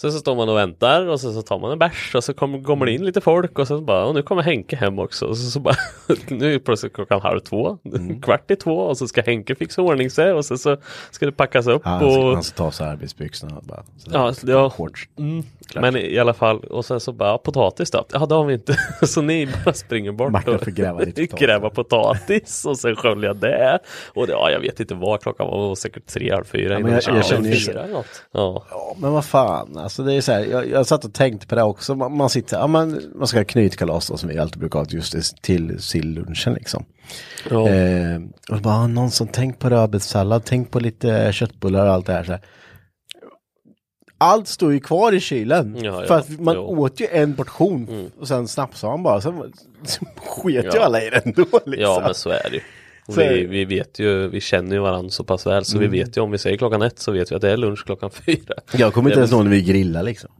Sen 0.00 0.12
så 0.12 0.18
står 0.18 0.36
man 0.36 0.48
och 0.48 0.56
väntar 0.56 1.06
och 1.06 1.20
sen 1.20 1.34
så 1.34 1.42
tar 1.42 1.58
man 1.58 1.72
en 1.72 1.78
bärs 1.78 2.14
och 2.14 2.24
så 2.24 2.34
kommer, 2.34 2.62
kommer 2.62 2.86
det 2.86 2.92
in 2.92 3.04
lite 3.04 3.20
folk 3.20 3.58
och 3.58 3.66
så 3.68 3.80
bara, 3.80 4.04
och 4.04 4.14
nu 4.14 4.22
kommer 4.22 4.42
Henke 4.42 4.76
hem 4.76 4.98
också. 4.98 5.26
Och 5.26 5.36
så, 5.38 5.50
så 5.50 5.60
bara, 5.60 5.74
nu 6.28 6.54
är 6.54 6.58
plötsligt 6.58 6.92
klockan 6.92 7.20
halv 7.20 7.40
två, 7.40 7.78
kvart 8.22 8.50
i 8.50 8.56
två 8.56 8.76
och 8.78 8.98
så 8.98 9.08
ska 9.08 9.22
Henke 9.22 9.54
fixa 9.54 9.82
ordning 9.82 10.10
sig 10.10 10.32
och 10.32 10.44
sen 10.44 10.58
så 10.58 10.76
ska 11.10 11.26
det 11.26 11.32
packas 11.32 11.66
upp. 11.66 11.84
Han 11.84 12.00
ska, 12.00 12.20
och, 12.20 12.34
han 12.34 12.42
ska 12.42 12.56
ta 12.56 12.70
sig 12.70 12.86
arbetsbyxorna 12.88 13.56
och 13.56 13.62
bara. 13.62 13.82
sådär. 13.98 14.18
Ja, 14.18 14.32
ja. 14.42 14.70
Shorts. 14.70 15.08
mm, 15.18 15.42
men 15.74 15.96
i 15.96 16.18
alla 16.18 16.34
fall, 16.34 16.58
och 16.58 16.84
sen 16.84 17.00
så 17.00 17.12
bara, 17.12 17.28
ja, 17.28 17.38
potatis 17.38 17.90
då? 17.90 18.04
Ja 18.12 18.26
det 18.26 18.34
har 18.34 18.44
vi 18.44 18.54
inte. 18.54 18.76
så 19.06 19.22
ni 19.22 19.48
bara 19.64 19.74
springer 19.74 20.12
bort 20.12 20.32
Martin 20.32 20.54
och 20.54 20.60
gräva 20.60 20.98
potatis. 20.98 21.30
gräva 21.32 21.70
potatis 21.70 22.64
och 22.64 22.78
sen 22.78 22.96
skölja 22.96 23.34
det. 23.34 23.78
Och 24.14 24.26
det, 24.26 24.32
ja, 24.32 24.50
jag 24.50 24.60
vet 24.60 24.80
inte 24.80 24.94
vad 24.94 25.22
klockan 25.22 25.46
var, 25.46 25.74
säkert 25.74 26.06
tre, 26.06 26.32
halv 26.32 26.44
fyra. 26.44 26.78
men 26.78 26.88
innan 26.88 27.00
jag- 27.06 27.16
jag 27.16 27.26
känner 27.26 27.48
ju- 27.50 27.56
fyra 27.56 27.86
något. 27.86 28.06
Ja. 28.32 28.64
Ja, 28.70 28.96
men 28.98 29.12
vad 29.12 29.24
fan, 29.24 29.83
alltså 29.84 30.02
det 30.02 30.14
är 30.14 30.20
så 30.20 30.32
här, 30.32 30.44
jag, 30.44 30.70
jag 30.70 30.86
satt 30.86 31.04
och 31.04 31.14
tänkte 31.14 31.46
på 31.46 31.54
det 31.54 31.62
också, 31.62 31.94
man, 31.94 32.16
man 32.16 32.30
sitter, 32.30 32.58
ja 32.58 32.66
man, 32.66 33.00
man 33.14 33.26
ska 33.26 33.38
ha 33.38 33.44
knytkalas 33.44 34.08
då 34.08 34.16
som 34.16 34.28
vi 34.28 34.38
alltid 34.38 34.58
brukar 34.58 34.78
ha 34.78 34.86
just 34.88 35.12
det, 35.12 35.42
till 35.42 35.82
sillunchen 35.82 36.54
liksom. 36.54 36.84
Ja. 37.50 37.68
Eh, 37.68 38.20
och 38.50 38.60
bara, 38.60 38.86
någon 38.86 39.10
som 39.10 39.28
tänkt 39.28 39.58
på 39.58 39.70
rödbetssallad, 39.70 40.42
tänk 40.44 40.70
på 40.70 40.80
lite 40.80 41.32
köttbullar 41.32 41.86
och 41.86 41.92
allt 41.92 42.06
det 42.06 42.12
här. 42.12 42.24
Så 42.24 42.32
här. 42.32 42.40
Allt 44.18 44.48
står 44.48 44.72
ju 44.72 44.80
kvar 44.80 45.12
i 45.12 45.20
kylen. 45.20 45.76
Ja. 45.82 46.04
För 46.06 46.18
att 46.18 46.40
man 46.40 46.54
Jo. 46.54 46.60
åt 46.62 47.00
ju 47.00 47.06
en 47.06 47.36
portion 47.36 48.10
och 48.20 48.28
sen 48.28 48.48
snapsade 48.48 48.90
man 48.90 49.02
bara. 49.02 49.20
Sen 49.20 49.52
så 49.84 50.04
sket 50.16 50.64
ju 50.74 50.78
alla 50.78 51.02
i 51.02 51.10
den 51.10 51.32
då 51.36 51.42
liksom. 51.42 51.72
Ja 51.76 52.00
men 52.04 52.14
så 52.14 52.30
är 52.30 52.50
det 52.50 52.56
ju. 52.56 52.62
Är 53.08 53.34
Vi, 53.34 53.46
vi 53.46 53.64
vet 53.64 53.98
ju, 53.98 54.28
vi 54.28 54.40
känner 54.40 54.76
ju 54.76 54.82
varandra 54.82 55.10
så 55.10 55.24
pass 55.24 55.46
väl 55.46 55.64
så 55.64 55.76
Mm. 55.78 55.90
vi 55.90 55.98
vet 55.98 56.16
ju 56.16 56.20
om 56.20 56.30
vi 56.30 56.38
säger 56.38 56.56
klockan 56.56 56.82
ett 56.82 56.98
så 56.98 57.12
vet 57.12 57.32
vi 57.32 57.36
att 57.36 57.42
det 57.42 57.50
är 57.50 57.56
lunch 57.56 57.84
klockan 57.86 58.10
fyra. 58.26 58.54
Jag 58.72 58.92
kommer 58.94 59.10
inte 59.10 59.18
ens 59.18 59.32
ihåg 59.32 59.44
när 59.44 59.50
vi 59.50 59.62
grillade 59.62 60.04
liksom. 60.04 60.30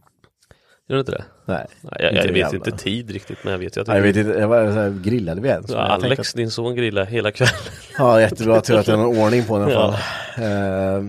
Gör 0.89 0.97
du 0.97 1.01
inte 1.01 1.13
det? 1.13 1.25
Nej, 1.47 1.67
Nej, 1.83 1.93
jag, 1.99 2.15
jag 2.27 2.33
vet 2.33 2.53
inte 2.53 2.71
tid 2.71 3.11
riktigt 3.11 3.39
men 3.45 3.53
jag 3.53 3.59
vet 3.59 3.77
ju 3.77 3.81
att 3.81 3.87
Nej, 3.87 3.97
jag 3.97 4.03
vet 4.03 4.17
inte, 4.17 4.31
jag 4.39 4.49
var 4.49 4.67
så 4.67 4.73
här, 4.73 5.01
grillade 5.05 5.41
vi 5.41 5.49
ens? 5.49 5.71
Ja, 5.71 5.77
Alex, 5.79 6.33
din 6.33 6.51
son 6.51 6.75
grillar 6.77 7.05
hela 7.05 7.31
kvällen. 7.31 7.55
Ja, 7.99 8.21
jättebra. 8.21 8.61
Tur 8.61 8.77
att 8.79 8.89
jag 8.89 8.97
har 8.97 9.05
någon 9.05 9.19
ordning 9.19 9.45
på 9.45 9.59
den 9.59 9.69
Ja. 9.71 9.93
fall. 10.37 10.45
Eh, 10.45 11.05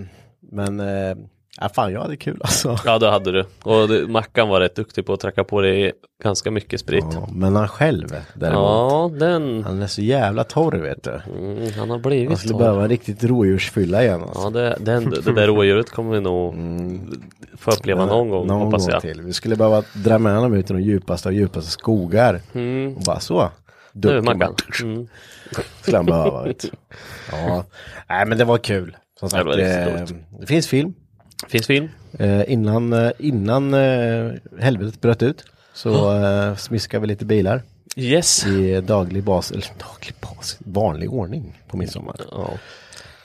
men, 0.52 0.80
eh, 0.80 1.18
ja, 1.62 1.70
fan 1.70 1.94
jag 1.94 2.02
hade 2.02 2.18
kul 2.18 2.38
alltså. 2.42 2.78
Ja 2.86 3.00
det 3.00 3.10
hade 3.12 3.32
du. 3.32 3.46
Och 3.64 3.88
det, 3.88 4.08
Mackan 4.08 4.50
var 4.50 4.60
rätt 4.60 4.76
duktig 4.76 5.06
på 5.06 5.14
att 5.14 5.20
tracka 5.20 5.44
på 5.44 5.62
dig 5.62 5.92
ganska 6.24 6.52
mycket 6.52 6.80
sprit. 6.80 7.06
Ja, 7.14 7.28
men 7.32 7.56
han 7.56 7.68
själv 7.68 8.16
däremot. 8.34 8.60
Ja, 8.64 9.12
den. 9.20 9.64
Han 9.64 9.82
är 9.82 9.88
så 9.88 10.02
jävla 10.02 10.44
torr 10.44 10.78
vet 10.78 11.04
du. 11.04 11.22
Mm, 11.40 11.58
han 11.78 11.80
har 11.80 11.88
Han 11.88 12.02
blivit 12.02 12.38
skulle 12.40 12.54
torr. 12.54 12.60
behöva 12.60 12.84
en 12.84 12.90
riktigt 12.90 13.24
rådjursfylla 13.24 14.04
igen 14.04 14.22
alltså. 14.22 14.42
Ja, 14.44 14.50
det, 14.50 14.78
den, 14.80 15.10
det 15.10 15.32
där 15.34 15.48
rådjuret 15.48 15.92
kommer 15.92 16.12
vi 16.16 16.22
nog 16.22 16.56
få 17.58 17.72
uppleva 17.72 18.06
någon 18.06 18.30
gång 18.30 18.48
Någon 18.48 18.62
hoppas 18.62 18.86
gång 18.86 18.94
jag. 18.94 19.02
till. 19.02 19.22
Vi 19.22 19.34
skulle 19.34 19.56
behöva 19.56 19.84
dra 19.94 20.18
med 20.18 20.36
honom 20.36 20.54
ut 20.54 20.70
i 20.70 20.74
de 20.74 20.82
djupaste 20.82 21.30
av 21.30 21.34
djupaste 21.34 21.72
skogar. 21.72 22.42
Mm. 22.54 22.96
Och 22.96 23.02
bara 23.02 23.20
så. 23.20 23.50
Nu 23.92 24.02
Ducken 24.02 24.26
Mackan. 24.26 24.40
bara, 24.40 24.56
Mm. 24.90 25.08
skulle 25.82 25.98
han 25.98 26.06
behöva. 26.06 26.46
Ja, 27.32 27.66
nej 28.10 28.26
men 28.26 28.38
det 28.38 28.46
var 28.46 28.58
kul. 28.58 28.98
Som 29.20 29.30
sagt, 29.30 29.46
det 29.46 29.86
roligt. 29.96 30.14
det 30.40 30.46
finns 30.48 30.68
film. 30.68 30.94
Finns 31.48 31.68
film? 31.68 31.90
Eh, 32.20 32.52
innan 32.52 32.94
eh, 32.94 33.12
innan 33.20 33.74
eh, 33.74 34.32
helvetet 34.60 35.02
bröt 35.02 35.24
ut 35.24 35.44
så 35.74 36.22
eh, 36.24 36.56
smiskade 36.56 37.02
vi 37.02 37.08
lite 37.08 37.26
bilar 37.26 37.62
Yes. 37.98 38.46
i 38.48 38.82
daglig 38.82 39.24
bas, 39.24 39.52
eller 39.52 39.66
daglig 39.80 40.14
bas, 40.22 40.58
vanlig 40.60 41.14
ordning 41.14 41.62
på 41.68 41.78
midsommar. 41.78 42.16
Ja. 42.32 42.50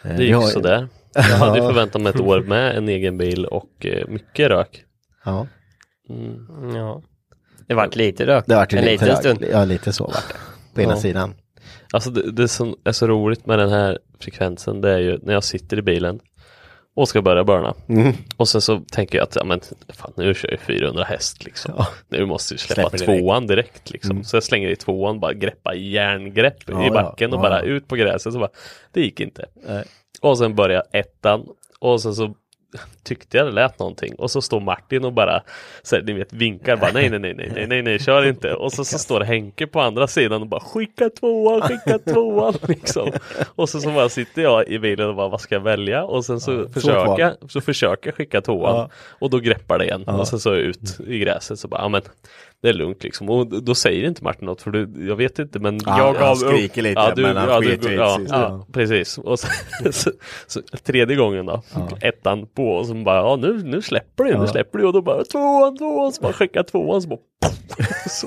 Eh, 0.04 0.11
Det 0.11 0.16
vi 0.16 0.24
gick 0.24 0.35
har- 0.35 0.42
sådär. 0.42 0.88
Jag 1.14 1.22
hade 1.22 1.59
ju 1.59 1.64
förväntat 1.64 2.02
mig 2.02 2.11
ett 2.14 2.20
år 2.20 2.40
med 2.40 2.76
en 2.76 2.88
egen 2.88 3.18
bil 3.18 3.44
och 3.46 3.87
eh, 3.87 4.09
mycket 4.09 4.48
rök. 4.48 4.85
Ja, 5.24 5.46
Ja. 6.74 7.02
Det 7.66 7.74
vart 7.74 7.96
lite 7.96 8.26
rök. 8.26 8.44
det 8.46 8.54
har 8.54 8.61
varit 8.61 8.72
en 8.72 8.85
lite, 8.85 9.04
liten 9.04 9.16
stund. 9.16 9.44
Ja, 9.52 9.64
lite 9.64 9.92
så 9.92 10.04
vart 10.04 10.28
det. 10.28 10.35
På 10.74 10.80
ena 10.80 10.92
Ja. 10.92 11.00
sidan. 11.00 11.35
Alltså 11.92 12.11
det, 12.11 12.30
det 12.30 12.48
som 12.48 12.74
är 12.85 12.92
så 12.92 13.06
roligt 13.06 13.46
med 13.46 13.59
den 13.59 13.70
här 13.70 13.98
frekvensen 14.20 14.80
det 14.80 14.90
är 14.90 14.98
ju 14.98 15.18
när 15.22 15.33
jag 15.33 15.44
sitter 15.44 15.78
i 15.78 15.83
bilen 15.83 16.20
och 17.00 17.08
ska 17.08 17.22
börja 17.22 17.44
börna. 17.44 17.74
Mm. 17.88 18.12
Och 18.36 18.48
sen 18.48 18.60
så 18.60 18.80
tänker 18.92 19.18
jag 19.18 19.22
att 19.22 19.36
ja, 19.36 19.44
men, 19.44 19.60
fan, 19.88 20.12
nu 20.16 20.34
kör 20.34 20.50
jag 20.50 20.60
400 20.60 21.04
häst 21.04 21.44
liksom. 21.44 21.74
Ja. 21.76 21.86
Nu 22.08 22.26
måste 22.26 22.54
jag 22.54 22.60
släppa 22.60 22.90
Släpper 22.90 23.06
direkt. 23.06 23.20
tvåan 23.22 23.46
direkt 23.46 23.90
liksom. 23.90 24.10
Mm. 24.10 24.24
Så 24.24 24.36
jag 24.36 24.42
slänger 24.42 24.68
i 24.68 24.76
tvåan, 24.76 25.20
bara 25.20 25.32
greppa 25.32 25.74
järngrepp 25.74 26.56
Ja, 26.66 26.86
i 26.86 26.90
backen 26.90 27.32
och 27.32 27.40
bara 27.40 27.60
ut 27.60 27.88
på 27.88 27.96
gräset. 27.96 28.32
Så 28.32 28.38
bara, 28.38 28.50
det 28.92 29.00
gick 29.00 29.20
inte. 29.20 29.46
Nej. 29.68 29.84
Och 30.20 30.38
sen 30.38 30.54
börjar 30.54 30.82
ettan 30.92 31.46
och 31.78 32.02
sen 32.02 32.14
så 32.14 32.34
tyckte 33.02 33.37
jag 33.37 33.46
det 33.46 33.52
lät 33.52 33.78
någonting 33.78 34.14
och 34.14 34.30
så 34.30 34.42
står 34.42 34.61
Martin 34.61 35.04
och 35.04 35.12
bara 35.12 35.42
så 35.83 35.96
här, 35.96 36.02
ni 36.02 36.12
vet 36.12 36.33
vinkar 36.33 36.76
bara 36.76 36.92
nej 36.92 37.11
nej 37.11 37.18
nej 37.18 37.35
nej 37.35 37.52
nej 37.54 37.66
nej 37.66 37.83
nej 37.83 37.98
kör 37.98 38.26
inte 38.26 38.54
och 38.54 38.72
så, 38.72 38.85
så 38.85 38.98
står 38.98 39.20
Henke 39.20 39.66
på 39.66 39.80
andra 39.80 40.06
sidan 40.06 40.42
och 40.42 40.48
bara 40.48 40.61
skicka 40.61 41.11
tvåan 41.11 41.61
skicka 41.62 41.98
tvåan 41.98 42.54
liksom 42.68 43.12
och 43.56 43.68
så, 43.68 43.80
så 43.80 43.90
bara 43.90 44.09
sitter 44.09 44.42
jag 44.42 44.68
i 44.68 44.78
bilen 44.78 45.09
och 45.09 45.14
bara 45.14 45.28
vad 45.28 45.40
ska 45.40 45.54
jag 45.54 45.62
välja 45.62 46.04
och 46.04 46.24
sen 46.24 46.40
så 46.40 46.56
val. 46.85 47.20
jag 47.20 47.33
så 47.50 47.61
försöker 47.61 48.09
jag 48.09 48.14
skicka 48.16 48.40
tvåan 48.40 48.76
Ja. 48.76 48.90
och 49.18 49.30
då 49.30 49.38
greppar 49.38 49.78
det 49.78 49.85
igen 49.85 50.04
Ja. 50.06 50.12
och 50.12 50.28
sen 50.28 50.38
så 50.40 50.54
ut 50.54 51.00
i 51.06 51.18
gräset 51.18 51.59
så 51.59 51.68
bara 51.68 51.80
ja 51.83 51.88
men 51.88 52.02
det 52.62 52.68
är 52.68 52.72
lugnt 52.72 53.02
liksom 53.04 53.30
och 53.30 53.62
då 53.62 53.74
säger 53.74 54.08
inte 54.08 54.24
Martin 54.24 54.46
något 54.46 54.62
för 54.62 54.70
du, 54.70 55.06
jag 55.08 55.16
vet 55.16 55.38
inte 55.38 55.58
men 55.58 55.78
Ja, 55.86 55.98
jag 55.98 56.04
han 56.06 56.14
gav 56.14 56.34
skriker 56.34 56.82
lite, 56.82 57.00
ja, 57.00 57.12
du, 57.16 57.22
men 57.22 57.36
han 57.36 57.48
ja, 57.48 57.60
du, 57.60 57.94
ja, 57.94 58.16
sig. 58.16 58.26
ja, 58.28 58.66
precis 58.72 59.18
och 59.18 59.38
så, 59.38 59.46
så, 59.92 60.10
så, 60.46 60.60
tredje 60.82 61.16
gången 61.16 61.46
då 61.46 61.62
ettan 62.00 62.46
på 62.46 62.68
och 62.70 62.86
så 62.86 62.94
bara 62.94 63.16
ja 63.16 63.36
nu, 63.36 63.62
nu 63.64 63.82
släpper 63.82 64.24
det 64.24 64.30
nu 64.30 64.36
Ja. 64.36 64.46
släpper 64.46 64.78
det 64.78 64.86
och 64.86 64.92
då 64.92 65.02
bara 65.02 65.24
tvåan 65.24 65.76
tvåan 65.78 66.12
så 66.12 66.22
bara 66.22 66.32
skicka 66.32 66.62
tvåan 66.62 67.02
så 67.02 67.08
bara 67.08 67.18
så, 68.08 68.26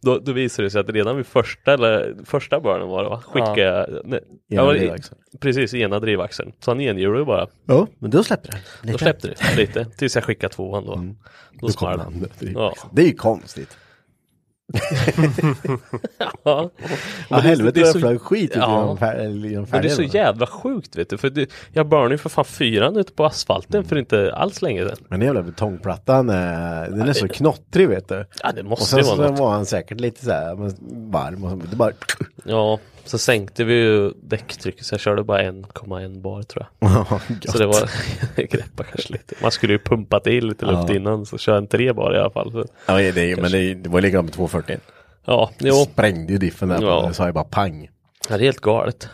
då, 0.00 0.18
då 0.18 0.32
visar 0.32 0.62
det 0.62 0.70
sig 0.70 0.80
att 0.80 0.88
redan 0.90 1.16
vid 1.16 1.26
första 1.26 1.74
eller 1.74 2.14
första 2.24 2.60
början 2.60 2.88
var 2.88 3.02
det 3.02 3.08
va 3.08 3.22
skicka 3.26 3.60
Ja. 3.62 3.86
nej, 4.04 4.20
Ena 4.50 4.76
ja, 4.76 4.94
precis 5.40 5.74
ena 5.74 6.00
drivaxeln 6.00 6.52
så 6.60 6.70
han 6.70 6.80
enhjulade 6.80 7.18
ju 7.18 7.24
bara 7.24 7.46
Ja, 7.66 7.86
men 7.98 8.10
då 8.10 8.22
släpper 8.24 8.52
det. 8.82 8.92
då 8.92 8.98
släppte 8.98 9.28
det 9.28 9.56
lite 9.56 9.84
tills 9.84 10.14
jag 10.14 10.24
skickade 10.24 10.54
tvåan 10.54 10.86
då 10.86 10.94
Mm. 10.94 11.16
Då 11.60 11.68
kommer 11.68 11.98
han. 11.98 12.26
det 12.38 12.50
ja. 12.50 12.74
Det 12.92 13.02
är 13.02 13.06
ju 13.06 13.14
konstigt. 13.14 13.76
ja. 16.42 16.70
Ja, 17.28 17.36
det- 17.36 17.42
helvete 17.42 17.80
det 17.80 17.86
är 17.88 17.92
så- 17.92 17.98
flög 17.98 18.20
skit 18.20 18.50
ut 18.50 18.56
Ja. 18.56 18.80
genom 18.80 18.96
fär- 18.98 19.14
eller 19.14 19.48
genom 19.48 19.66
Men 19.70 19.82
det 19.82 19.88
är 19.88 19.90
så 19.90 19.96
färgen. 19.96 20.10
jävla 20.10 20.46
sjukt 20.46 20.96
vet 20.96 21.10
du, 21.10 21.18
för 21.18 21.30
det, 21.30 21.50
jag 21.72 21.88
började 21.88 22.14
ju 22.14 22.18
för 22.18 22.28
fan 22.28 22.44
fyran 22.44 22.96
ute 22.96 23.12
på 23.12 23.26
asfalten 23.26 23.84
för 23.84 23.96
inte 23.98 24.34
alls 24.34 24.62
länge 24.62 24.88
sedan. 24.88 24.96
Men 25.08 25.20
den 25.20 25.26
jävla 25.26 25.42
betongplattan, 25.42 26.28
eh, 26.30 26.34
den 26.90 27.08
är 27.08 27.12
så 27.12 27.28
knottrig 27.28 27.88
vet 27.88 28.08
du. 28.08 28.26
Ja 28.42 28.52
det 28.52 28.60
Och 28.60 28.66
måste 28.66 28.84
sen 28.86 28.98
ju 28.98 29.04
så 29.04 29.16
något. 29.16 29.38
var 29.38 29.50
han 29.50 29.66
säkert 29.66 30.00
lite 30.00 30.24
så 30.24 30.30
här 30.30 30.54
varm 31.12 31.44
och 31.44 31.58
det 31.58 31.76
bara... 31.76 31.92
Ja, 32.44 32.78
så 33.08 33.18
sänkte 33.18 33.64
vi 33.64 33.74
ju 33.74 34.12
däcktrycket 34.22 34.86
så 34.86 34.94
jag 34.94 35.00
körde 35.00 35.24
bara 35.24 35.42
1,1 35.42 36.20
bar 36.20 36.42
tror 36.42 36.66
jag. 36.78 36.90
Gött. 37.28 37.50
Så 37.52 37.58
det 37.58 37.66
var, 37.66 37.90
greppa 38.36 38.84
kanske 38.84 39.12
lite. 39.12 39.34
Man 39.42 39.50
skulle 39.50 39.72
ju 39.72 39.78
pumpa 39.78 40.20
till 40.20 40.46
lite 40.48 40.66
luft 40.66 40.88
Ja. 40.88 40.94
innan 40.94 41.26
så 41.26 41.38
kör 41.38 41.56
en 41.56 41.66
3 41.66 41.92
bar 41.92 42.14
i 42.16 42.18
alla 42.18 42.30
fall. 42.30 42.52
Så, 42.52 42.64
Ja, 42.86 42.94
det 42.96 43.18
är, 43.32 43.36
men 43.36 43.52
det, 43.52 43.74
det 43.74 43.88
var 43.88 44.00
likadant 44.00 44.26
med 44.26 44.34
240. 44.34 44.76
ja, 45.24 45.50
Det 45.58 45.68
jo, 45.68 45.74
sprängde 45.74 46.32
ju 46.32 46.38
diffen 46.38 46.68
där, 46.68 46.82
Ja. 46.82 47.12
sa 47.12 47.26
ju 47.26 47.32
bara 47.32 47.44
pang. 47.44 47.88
det 48.28 48.34
är 48.34 48.38
helt 48.38 48.60
galet. 48.60 49.08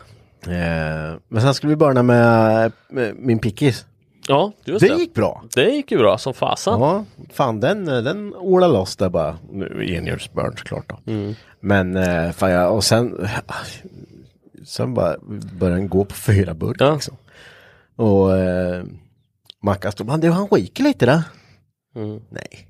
Eh, 0.47 1.17
men 1.29 1.43
sen 1.43 1.55
skulle 1.55 1.71
vi 1.71 1.77
börja 1.77 2.03
med, 2.03 2.73
med 2.91 3.15
min 3.17 3.39
pickis. 3.39 3.87
Ja, 4.29 4.53
just 4.65 4.81
Det 4.81 4.89
det. 4.95 5.01
gick 5.01 5.15
bra. 5.15 5.45
Det 5.55 5.71
gick 5.71 5.91
ju 5.91 5.99
bra 5.99 6.19
som 6.19 6.35
fasan. 6.35 6.81
Ja, 6.81 7.05
fan 7.33 7.61
den, 7.61 7.85
den 7.85 8.35
ålade 8.35 8.73
loss 8.73 8.97
där 8.97 9.09
bara. 9.09 9.39
Nu 9.53 9.87
enhjulsburn 9.95 10.57
såklart 10.57 10.89
då. 10.89 11.13
Mm. 11.13 11.35
Men 11.61 11.97
eh, 11.97 12.31
fan 12.33 12.51
jag, 12.51 12.75
och 12.75 12.85
sen, 12.85 13.29
sen 14.67 14.95
bara 14.95 15.17
började 15.59 15.81
den 15.81 15.89
gå 15.89 16.05
på 16.05 16.15
fyra 16.15 16.55
burk 16.55 16.77
Ja. 16.81 16.95
liksom. 16.95 17.17
Och 17.97 18.37
eh, 18.37 18.85
Mackan 19.63 19.93
stod, 19.93 20.11
han, 20.11 20.21
du, 20.21 20.31
han 20.31 20.49
skiker 20.49 20.85
lite 20.85 21.07
där. 21.07 21.23
Mm. 21.97 22.21
Nej. 22.31 22.69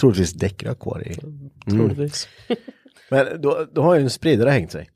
Troligtvis 0.00 0.32
däckrök 0.32 0.78
kvar 0.78 1.08
i. 1.08 1.14
Troligtvis. 1.70 2.28
Men 3.10 3.40
då, 3.42 3.66
då 3.72 3.82
har 3.82 3.94
ju 3.94 4.02
en 4.02 4.10
spridare 4.10 4.50
hängt 4.50 4.72
sig. 4.72 4.90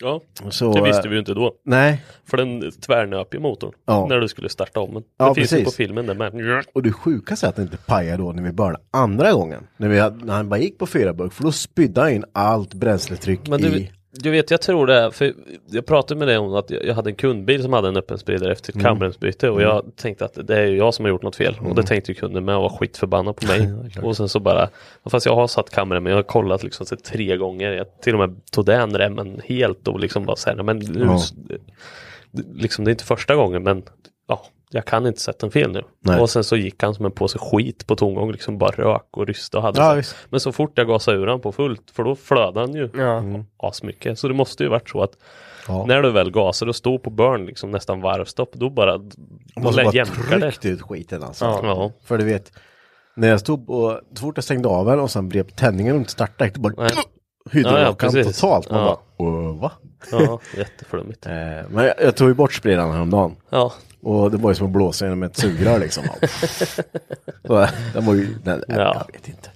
Ja, 0.00 0.20
Så, 0.50 0.72
det 0.72 0.82
visste 0.82 1.02
eh, 1.02 1.08
vi 1.08 1.14
ju 1.14 1.18
inte 1.18 1.34
då. 1.34 1.54
Nej, 1.64 2.04
För 2.24 2.36
den 2.36 2.70
tvärnöp 2.86 3.34
ju 3.34 3.38
motorn 3.40 3.72
Ja. 3.86 4.06
när 4.08 4.20
du 4.20 4.28
skulle 4.28 4.48
starta 4.48 4.80
om 4.80 4.92
den. 4.94 5.02
Det 5.02 5.08
Ja, 5.18 5.34
finns 5.34 5.52
ju 5.52 5.56
på 5.56 5.62
precis. 5.62 5.76
filmen 5.76 6.06
där 6.06 6.14
med. 6.14 6.64
och 6.74 6.82
det 6.82 6.92
sjukaste 6.92 7.46
är 7.46 7.48
att 7.50 7.56
det 7.56 7.62
inte 7.62 7.76
pajade 7.76 8.22
då 8.22 8.32
när 8.32 8.42
vi 8.42 8.52
började 8.52 8.78
andra 8.90 9.32
gången. 9.32 9.66
När, 9.76 9.88
vi 9.88 9.98
hade, 9.98 10.24
när 10.24 10.34
han 10.34 10.48
bara 10.48 10.60
gick 10.60 10.78
på 10.78 10.86
fyra 10.86 11.12
burk, 11.12 11.32
för 11.32 11.42
då 11.42 11.52
spydde 11.52 12.00
han 12.00 12.10
in 12.12 12.24
allt 12.32 12.74
bränsletryck 12.74 13.48
Men 13.48 13.64
i... 13.64 13.90
du, 14.18 14.30
vet, 14.30 14.50
jag 14.50 14.60
tror 14.60 14.86
det, 14.86 15.10
för 15.12 15.32
jag 15.70 15.86
pratade 15.86 16.18
med 16.18 16.28
dig 16.28 16.38
om 16.38 16.54
att 16.54 16.70
jag 16.70 16.94
hade 16.94 17.10
en 17.10 17.16
kundbil 17.16 17.62
som 17.62 17.72
hade 17.72 17.88
en 17.88 17.96
öppen 17.96 18.18
spridare 18.18 18.52
efter 18.52 18.72
Mm. 18.72 18.80
ett 18.80 18.86
kambremsbyte 18.88 19.50
och 19.50 19.62
jag 19.62 19.84
tänkte 19.96 20.24
att 20.24 20.38
det 20.46 20.56
är 20.56 20.66
ju 20.66 20.76
jag 20.76 20.94
som 20.94 21.04
har 21.04 21.10
gjort 21.10 21.22
något 21.22 21.36
fel 21.36 21.56
och 21.64 21.74
det 21.74 21.82
tänkte 21.82 22.10
ju 22.12 22.14
kunden 22.14 22.44
med 22.44 22.56
och 22.56 22.62
var 22.62 22.68
skitförbannad 22.68 23.36
på 23.36 23.46
mig. 23.46 23.72
och 24.02 24.16
sen 24.16 24.28
så 24.28 24.40
bara, 24.40 24.68
fast 25.10 25.26
jag 25.26 25.34
har 25.34 25.46
satt 25.46 25.70
kamremmen, 25.70 26.10
jag 26.10 26.18
har 26.18 26.22
kollat 26.22 26.62
liksom 26.62 26.86
så 26.86 26.96
tre 26.96 27.36
gånger, 27.36 27.72
jag 27.72 28.00
till 28.00 28.14
och 28.14 28.18
med 28.28 28.40
tog 28.52 28.64
den 28.66 28.98
remmen 28.98 29.40
helt 29.44 29.88
och 29.88 30.00
liksom 30.00 30.24
bara 30.24 30.36
säga, 30.36 30.62
men 30.62 30.78
nu, 30.78 31.00
Ja. 31.04 31.18
liksom 32.54 32.84
det 32.84 32.88
är 32.88 32.92
inte 32.92 33.04
första 33.04 33.34
gången 33.34 33.62
men 33.62 33.82
ja, 34.28 34.46
jag 34.76 34.84
kan 34.84 35.06
inte 35.06 35.20
sätta 35.20 35.38
den 35.46 35.50
fel 35.50 35.72
nu. 35.72 35.82
Nej. 36.00 36.20
Och 36.20 36.30
sen 36.30 36.44
så 36.44 36.56
gick 36.56 36.82
han 36.82 36.94
som 36.94 37.04
en 37.04 37.12
påse 37.12 37.38
skit 37.38 37.86
på 37.86 37.96
tomgång, 37.96 38.32
liksom 38.32 38.58
bara 38.58 38.70
rök 38.70 39.06
och 39.10 39.26
ryste 39.26 39.56
och 39.56 39.62
hade 39.62 39.80
Ja, 39.80 39.90
så. 39.90 39.96
visst. 39.96 40.16
Men 40.30 40.40
så 40.40 40.52
fort 40.52 40.72
jag 40.74 40.86
gasade 40.86 41.16
ur 41.18 41.26
han 41.26 41.40
på 41.40 41.52
fullt, 41.52 41.90
för 41.90 42.04
då 42.04 42.14
flödade 42.16 42.60
han 42.60 42.74
ju 42.74 42.90
Ja. 42.94 43.22
asmycket. 43.68 44.18
Så 44.18 44.28
det 44.28 44.34
måste 44.34 44.62
ju 44.62 44.68
varit 44.68 44.88
så 44.90 45.02
att 45.02 45.12
Ja. 45.68 45.84
när 45.86 46.02
du 46.02 46.10
väl 46.10 46.30
gasar 46.30 46.66
och 46.66 46.76
står 46.76 46.98
på 46.98 47.10
burn 47.10 47.46
liksom 47.46 47.70
nästan 47.70 48.00
varvstopp, 48.00 48.50
då 48.52 48.70
bara 48.70 48.98
då 48.98 49.10
måste 49.56 49.84
bara 49.84 50.04
tryckt 50.40 50.64
ut 50.64 50.82
skiten 50.82 51.22
alltså. 51.22 51.44
Ja. 51.44 51.92
För 52.04 52.18
du 52.18 52.24
vet, 52.24 52.52
när 53.16 53.28
jag 53.28 53.40
stod 53.40 53.70
och 53.70 54.00
så 54.14 54.20
fort 54.20 54.36
jag 54.36 54.44
stängde 54.44 54.68
av 54.68 54.86
den 54.86 55.00
och 55.00 55.10
sen 55.10 55.28
blev 55.28 55.44
tändningen 55.50 55.92
och 55.94 55.98
inte 55.98 56.10
startade, 56.12 56.50
då 56.54 56.60
bara 56.60 56.74
Nej. 56.76 56.90
hydraulikan 57.52 58.10
Ja, 58.12 58.18
ja, 58.18 58.24
totalt. 58.24 58.70
Man 58.70 58.80
Ja. 58.80 58.86
bara, 58.86 59.26
"Åh, 59.28 59.60
va? 59.60 59.72
Ja, 60.12 60.40
jätteflummigt. 60.56 61.26
Eh, 61.26 61.32
men 61.70 61.84
jag, 61.84 61.94
jag 62.02 62.16
tog 62.16 62.28
ju 62.28 62.34
bort 62.34 62.52
spridaren 62.54 62.92
häromdagen. 62.92 63.36
Ja, 63.50 63.72
Och 64.06 64.30
det 64.30 64.36
var 64.36 64.50
ju 64.50 64.54
som 64.54 64.66
att 64.66 64.72
blåsa 64.72 65.04
genom 65.04 65.22
ett 65.22 65.36
sugrör 65.36 65.78
liksom. 65.78 66.04
så 67.46 67.66
den 67.94 68.04
var 68.06 68.14
ju, 68.14 68.34
den, 68.44 68.62
Ja. 68.68 68.74
jag 69.06 69.12
vet 69.12 69.28
inte. 69.28 69.50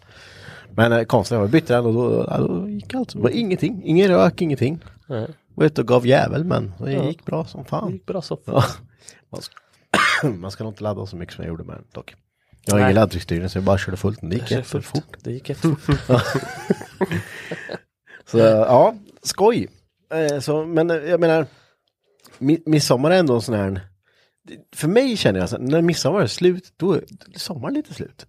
Men 0.74 0.92
eh, 0.92 1.02
konstigt, 1.04 1.38
jag 1.38 1.50
bytte 1.50 1.74
den 1.74 1.86
och 1.86 1.94
då, 1.94 2.26
ja, 2.30 2.38
då 2.38 2.68
gick 2.68 2.94
allt. 2.94 3.12
Det 3.12 3.18
var 3.18 3.30
ingenting, 3.30 3.82
ingen 3.84 4.08
rök, 4.08 4.42
ingenting. 4.42 4.84
nej, 5.06 5.26
Var 5.54 5.64
ute 5.66 5.80
och 5.80 5.88
gav 5.88 6.06
jävel 6.06 6.44
men 6.44 6.72
det 6.78 6.92
Ja. 6.92 7.04
gick 7.04 7.24
bra 7.24 7.44
som 7.44 7.62
det 7.62 7.68
fan. 7.68 7.92
gick 7.92 8.06
bra 8.06 8.22
så. 8.22 8.38
Ja. 8.44 8.64
Man, 9.32 9.42
ska, 9.42 9.54
man 10.28 10.50
ska 10.50 10.64
nog 10.64 10.72
inte 10.72 10.82
ladda 10.82 11.06
så 11.06 11.16
mycket 11.16 11.34
som 11.34 11.44
jag 11.44 11.48
gjorde 11.50 11.64
med 11.64 11.76
den 11.76 11.84
dock. 11.92 12.14
Jag 12.64 12.74
har 12.74 12.80
ingen 12.80 12.94
laddtrycksstyrning 12.94 13.48
så 13.48 13.58
jag 13.58 13.64
bara 13.64 13.78
körde 13.78 13.96
fullt. 13.96 14.18
Det 14.22 14.26
gick 14.26 14.48
Det 14.48 14.54
gick 14.54 14.64
jättefort. 14.74 15.16
Det 15.22 15.32
gick 15.32 15.48
jättefort. 15.48 16.00
Så 18.30 18.38
ja, 18.38 18.94
skoj. 19.22 19.68
Eh, 20.14 20.40
så, 20.40 20.66
men 20.66 20.90
eh, 20.90 20.96
jag 20.96 21.20
menar, 21.20 21.46
mi- 22.38 22.62
midsommar 22.66 23.10
är 23.10 23.18
ändå 23.18 23.34
en 23.34 23.40
sån 23.42 23.54
här... 23.54 23.80
För 24.76 24.88
mig 24.88 25.16
känner 25.16 25.40
jag 25.40 25.44
att 25.54 25.60
när 25.60 25.82
midsommar 25.82 26.20
är 26.20 26.26
slut, 26.26 26.72
då 26.76 26.92
är 26.92 27.04
sommaren 27.36 27.74
lite 27.74 27.94
slut. 27.94 28.26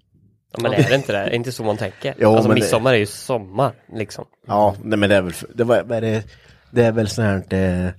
Ja, 0.54 0.60
men 0.62 0.74
är 0.74 0.90
det 0.90 0.96
inte 0.96 1.12
det? 1.12 1.18
Är 1.18 1.30
det 1.30 1.36
inte 1.36 1.52
så 1.52 1.64
man 1.64 1.78
tänker? 1.78 2.16
Jo, 2.20 2.30
alltså 2.32 2.48
men 2.50 2.56
det- 2.56 2.62
midsommar 2.62 2.94
är 2.94 2.98
ju 2.98 3.06
sommar 3.06 3.74
liksom. 3.94 4.26
Ja, 4.48 4.76
nej, 4.84 4.98
men 5.00 5.10
det 5.10 5.16
är 5.16 5.22
väl, 5.22 5.34
det, 5.56 5.64
var, 5.64 5.76
är 5.76 6.02
det, 6.02 6.24
det 6.72 6.84
är 6.84 6.92
väl 6.92 7.08
sån 7.08 7.24
här 7.26 7.54
eh, 7.54 7.90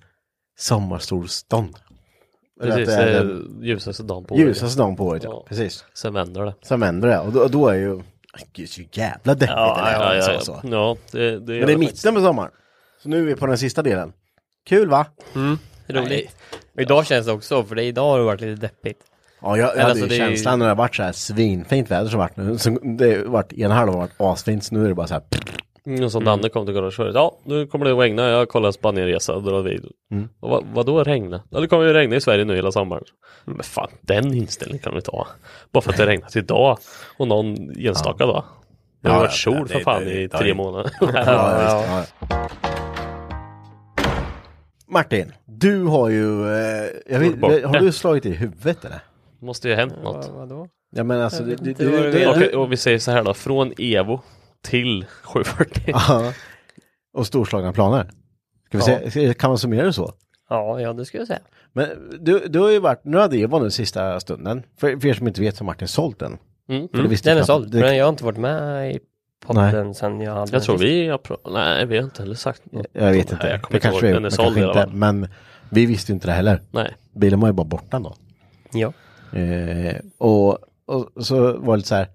sommarsolstånd. 0.59 1.77
Precis, 2.61 2.87
det 2.89 2.95
är 2.95 3.25
den 3.25 3.59
ljusaste 3.63 4.03
dagen 4.03 4.25
på 4.25 4.35
året. 4.35 4.47
ljusaste 4.47 4.79
dagen 4.79 4.97
på 4.97 5.05
året, 5.07 5.25
ja. 5.25 5.31
Ja. 5.31 5.45
Precis. 5.49 5.85
Sen 5.95 6.15
vänder 6.15 6.43
det. 6.45 6.55
Sen 6.63 6.81
vänder 6.81 7.09
det 7.09 7.19
och 7.19 7.33
då, 7.33 7.49
då 7.49 7.69
är 7.69 7.75
ju, 7.75 8.01
gud 8.53 8.69
så 8.71 8.83
jävla 8.93 9.35
deppigt 9.35 9.51
Ja, 9.57 9.85
det 9.85 9.93
ja, 9.93 10.13
är. 10.13 10.17
ja, 10.17 10.23
så, 10.23 10.31
ja. 10.33 10.41
så. 10.41 10.61
ja 10.65 10.97
det, 11.13 11.31
det 11.31 11.39
Men 11.39 11.67
det 11.67 11.73
är 11.73 11.77
mitten 11.77 12.15
på 12.15 12.21
sommaren. 12.21 12.51
Så 13.03 13.09
nu 13.09 13.19
är 13.21 13.23
vi 13.27 13.35
på 13.35 13.47
den 13.47 13.59
sista 13.59 13.83
delen. 13.83 14.13
Kul 14.67 14.89
va? 14.89 15.07
Roligt. 16.01 16.37
Och 16.75 16.81
idag 16.81 17.07
känns 17.07 17.27
det 17.27 17.33
också, 17.33 17.65
för 17.65 17.75
det 17.75 17.83
idag 17.83 18.11
har 18.11 18.19
det 18.19 18.25
varit 18.25 18.41
lite 18.41 18.61
deppigt. 18.61 19.01
Ja, 19.43 19.57
jag, 19.57 19.67
jag 19.69 19.71
hade 19.71 19.85
alltså, 19.85 20.05
ju 20.05 20.09
det 20.09 20.15
är 20.15 20.29
ju- 20.31 20.37
känslan 20.37 20.59
när 20.59 20.67
det 20.67 20.71
har 20.71 20.77
varit 20.77 20.95
så 20.97 21.03
här 21.03 21.13
svinfint 21.13 21.91
väder 21.91 22.11
som 22.11 22.19
varit 22.19 22.37
nu. 22.37 22.59
Så 22.59 22.71
det 22.71 23.17
har 23.19 23.25
varit, 23.25 23.53
ena 23.53 23.75
halvan 23.75 23.95
har 23.95 24.01
varit 24.03 24.15
asfint, 24.19 24.65
så 24.65 24.75
nu 24.75 24.85
är 24.85 24.89
det 24.89 24.95
bara 24.95 25.07
så 25.07 25.15
här. 25.15 25.23
Mm, 25.87 26.05
och 26.05 26.13
så 26.13 26.21
Danne 26.21 26.49
kom 26.49 26.67
till 26.67 26.75
garaget 26.75 27.15
ja 27.15 27.39
nu 27.45 27.67
kommer 27.67 27.85
det 27.85 27.93
att 27.93 27.99
regna, 27.99 28.29
jag 28.29 28.49
kollar 28.49 28.73
Spanienresa 28.73 29.35
och 29.35 29.43
drar 29.43 29.63
vid. 29.63 29.85
Mm. 30.13 30.29
Och 30.41 30.51
vad, 30.51 30.65
vadå 30.75 31.05
regna? 31.05 31.43
Ja 31.51 31.61
det 31.61 31.67
kommer 31.67 31.85
ju 31.85 31.93
regna 31.93 32.17
i 32.17 32.21
Sverige 32.21 32.45
nu 32.45 32.57
hela 32.57 32.73
sommaren. 32.73 33.05
Men 33.45 33.63
fan 33.63 33.89
den 34.01 34.35
inställningen 34.35 34.83
kan 34.83 34.95
vi 34.95 35.03
ta. 35.03 35.27
Bara 35.73 35.81
för 35.81 35.91
att 35.91 35.97
det 35.97 36.07
regnat 36.07 36.37
idag 36.37 36.79
och 37.19 37.29
någon 37.29 37.57
enstaka 37.79 38.27
dag. 38.27 38.45
Det 39.03 39.09
har 39.09 39.15
Ja, 39.17 39.21
varit 39.21 39.31
ja, 39.47 39.53
sol 39.53 39.69
för 39.69 39.81
fan 39.81 40.05
det- 40.05 40.13
i 40.13 40.27
det- 40.27 40.39
tre 40.39 40.49
det- 40.49 40.55
månader. 40.55 40.91
Martin, 44.93 45.33
du 45.45 45.85
har 45.85 46.09
ju, 46.09 46.47
eh, 46.55 46.91
jag 47.07 47.19
vet, 47.21 47.41
har 47.43 47.81
du 47.81 47.93
slagit 47.93 48.27
i 48.27 48.31
huvudet 48.31 48.85
eller? 48.85 49.01
Måste 49.41 49.69
ju 49.69 49.75
ha 49.75 49.81
hänt 49.81 49.95
något. 50.03 50.31
Vadå? 50.35 50.69
Ja 50.95 51.05
men 51.05 51.21
alltså, 51.21 51.43
vad 51.45 51.65
du 51.65 51.73
du, 51.73 51.91
menar. 51.91 52.31
Okej, 52.37 52.57
och 52.57 52.73
vi 52.73 52.77
säger 52.77 52.99
så 52.99 53.11
här 53.11 53.25
då, 53.25 53.35
från 53.35 53.73
Evo 53.79 54.21
till 54.65 55.07
740. 55.23 55.83
Ja. 55.87 56.33
och 57.15 57.27
storslagna 57.27 57.73
planer. 57.73 58.11
Ska 58.69 58.79
vi 58.79 58.85
Ja. 59.05 59.11
se, 59.11 59.35
kan 59.35 59.51
man 59.51 59.59
summera 59.59 59.87
det 59.87 59.93
så? 59.93 60.13
Ja, 60.49 60.81
ja 60.81 60.93
det 60.93 61.05
skulle 61.05 61.21
jag 61.21 61.29
säga. 61.29 61.41
Men 61.73 61.89
du, 62.21 62.39
du 62.49 62.59
har 62.59 62.71
ju 62.71 62.79
varit, 62.79 63.05
nu 63.05 63.17
hade 63.19 63.37
Evo 63.37 63.59
nu 63.59 63.71
sista 63.71 64.21
stunden. 64.21 64.63
För, 64.81 64.97
för 65.01 65.09
er 65.09 65.15
som 65.15 65.29
inte 65.29 65.41
vet 65.41 65.57
så 65.57 65.65
har 65.65 65.67
Martin 65.67 65.89
sålt 65.89 66.19
den. 66.19 66.39
Mm. 66.69 66.89
För 66.95 67.03
det 67.03 67.09
visste 67.09 67.31
Den 67.31 67.39
är 67.39 67.43
såld, 67.43 67.71
Det- 67.73 67.81
men 67.81 67.97
jag 67.97 68.05
har 68.05 68.09
inte 68.11 68.25
varit 68.25 68.39
med 68.39 68.91
i 68.95 68.99
podden 69.47 69.95
sen 69.95 70.21
jag 70.21 70.35
hade 70.35 70.53
Jag 70.53 70.63
tror 70.63 70.79
vi 70.79 71.09
har 71.09 71.19
pro- 71.19 71.37
Nej, 71.53 71.87
vi 71.87 71.97
har 71.97 72.05
inte 72.05 72.23
heller 72.23 72.35
sagt 72.35 72.63
något. 72.73 72.87
Jag 72.93 73.03
vet 73.03 73.11
Nej, 73.13 73.19
inte. 73.21 73.35
jag 73.49 73.61
det 73.61 73.75
inte 73.77 73.79
kanske 73.89 74.09
är, 74.09 74.13
Den 74.15 74.25
är 74.25 74.31
såld 74.31 74.59
inte. 74.59 74.73
fall. 74.75 74.93
Men 74.93 75.29
vi 75.71 75.87
visste 75.87 76.13
ju 76.13 76.15
inte 76.15 76.27
det 76.27 76.33
heller. 76.33 76.63
Nej. 76.71 76.97
Bilen 77.15 77.41
var 77.41 77.49
ju 77.49 77.53
bara 77.53 77.65
borta 77.67 77.99
då. 77.99 78.15
Ja. 78.73 78.93
Eh, 79.39 79.97
och, 80.19 80.59
och 80.87 81.27
så 81.27 81.53
var 81.59 81.73
det 81.73 81.77
lite 81.77 81.89
så 81.89 81.95
här. 81.95 82.09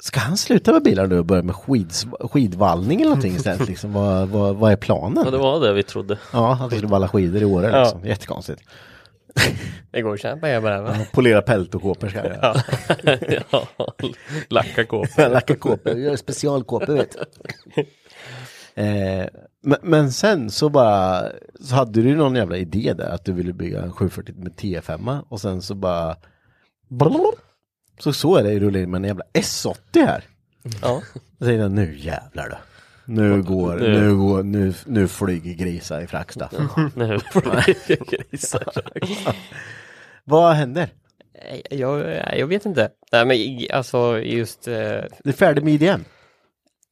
Ska 0.00 0.20
han 0.20 0.36
sluta 0.36 0.72
med 0.72 0.82
bilar 0.82 1.06
nu 1.06 1.18
och 1.18 1.24
börja 1.24 1.42
med 1.42 1.54
skids, 1.54 2.06
skidvallning 2.20 3.00
eller 3.00 3.08
någonting 3.10 3.34
istället? 3.36 3.68
Liksom, 3.68 3.92
vad, 3.92 4.28
vad, 4.28 4.56
vad 4.56 4.72
är 4.72 4.76
planen? 4.76 5.22
Ja, 5.24 5.30
det 5.30 5.38
var 5.38 5.60
det 5.60 5.72
vi 5.72 5.82
trodde. 5.82 6.18
Ja, 6.32 6.52
han 6.52 6.70
skulle 6.70 6.86
valla 6.86 7.08
skidor 7.08 7.42
i 7.42 7.44
Åre 7.44 7.66
Ja. 7.70 7.82
liksom. 7.82 8.04
Jättekonstigt. 8.04 8.62
Det 9.90 10.02
går 10.02 10.14
att 10.14 10.40
pengar 10.40 10.60
på 10.60 10.68
det. 10.68 10.80
va? 10.80 10.96
Polera 11.12 11.42
peltokåpor 11.42 12.08
ska 12.08 12.18
jag 12.18 12.26
göra. 12.26 12.54
ja, 13.50 13.68
lacka 14.48 14.84
kåpor. 14.84 15.28
Lacka 15.28 15.56
kåpor, 15.56 15.98
gör 15.98 16.16
specialkåpor 16.16 16.94
vet 16.94 17.16
du. 17.74 17.86
Eh, 18.82 19.26
men, 19.62 19.78
men 19.82 20.12
sen 20.12 20.50
så 20.50 20.68
bara, 20.68 21.28
så 21.60 21.74
hade 21.74 22.02
du 22.02 22.16
någon 22.16 22.36
jävla 22.36 22.56
idé 22.56 22.92
där 22.96 23.08
att 23.08 23.24
du 23.24 23.32
ville 23.32 23.52
bygga 23.52 23.82
en 23.82 23.92
740 23.92 24.34
med 24.38 24.52
T5 24.52 25.22
och 25.28 25.40
sen 25.40 25.62
så 25.62 25.74
bara 25.74 26.16
så 27.98 28.12
så 28.12 28.36
är 28.36 28.42
det 28.42 28.58
rulla 28.58 28.78
in 28.78 28.90
med 28.90 28.98
en 28.98 29.04
jävla 29.04 29.24
S80 29.32 29.76
här. 30.06 30.24
Ja. 30.82 31.02
Jag 31.38 31.46
säger 31.46 31.60
jag, 31.60 31.70
nu 31.70 31.98
jävlar 31.98 32.48
då. 32.48 32.56
Nu 33.06 33.42
går, 33.42 33.76
Nu. 33.76 34.00
nu 34.00 34.16
går, 34.16 34.42
nu, 34.42 34.74
nu 34.86 35.08
flyger 35.08 35.52
grisar 35.54 36.00
i 36.00 36.06
Fracksta. 36.06 36.48
Nu 36.94 37.18
det 37.86 38.00
grisar. 38.10 38.62
Vad 40.24 40.54
händer? 40.54 40.88
Jag, 41.70 42.00
jag, 42.14 42.38
jag 42.38 42.46
vet 42.46 42.66
inte. 42.66 42.90
Nej 43.12 43.24
men 43.26 43.36
i- 43.36 43.68
alltså 43.72 44.18
just, 44.18 44.68
eh, 44.68 44.74
Det 44.74 45.08
är 45.24 45.32
färdig 45.32 45.64
med 45.64 45.74
IDM. 45.74 46.00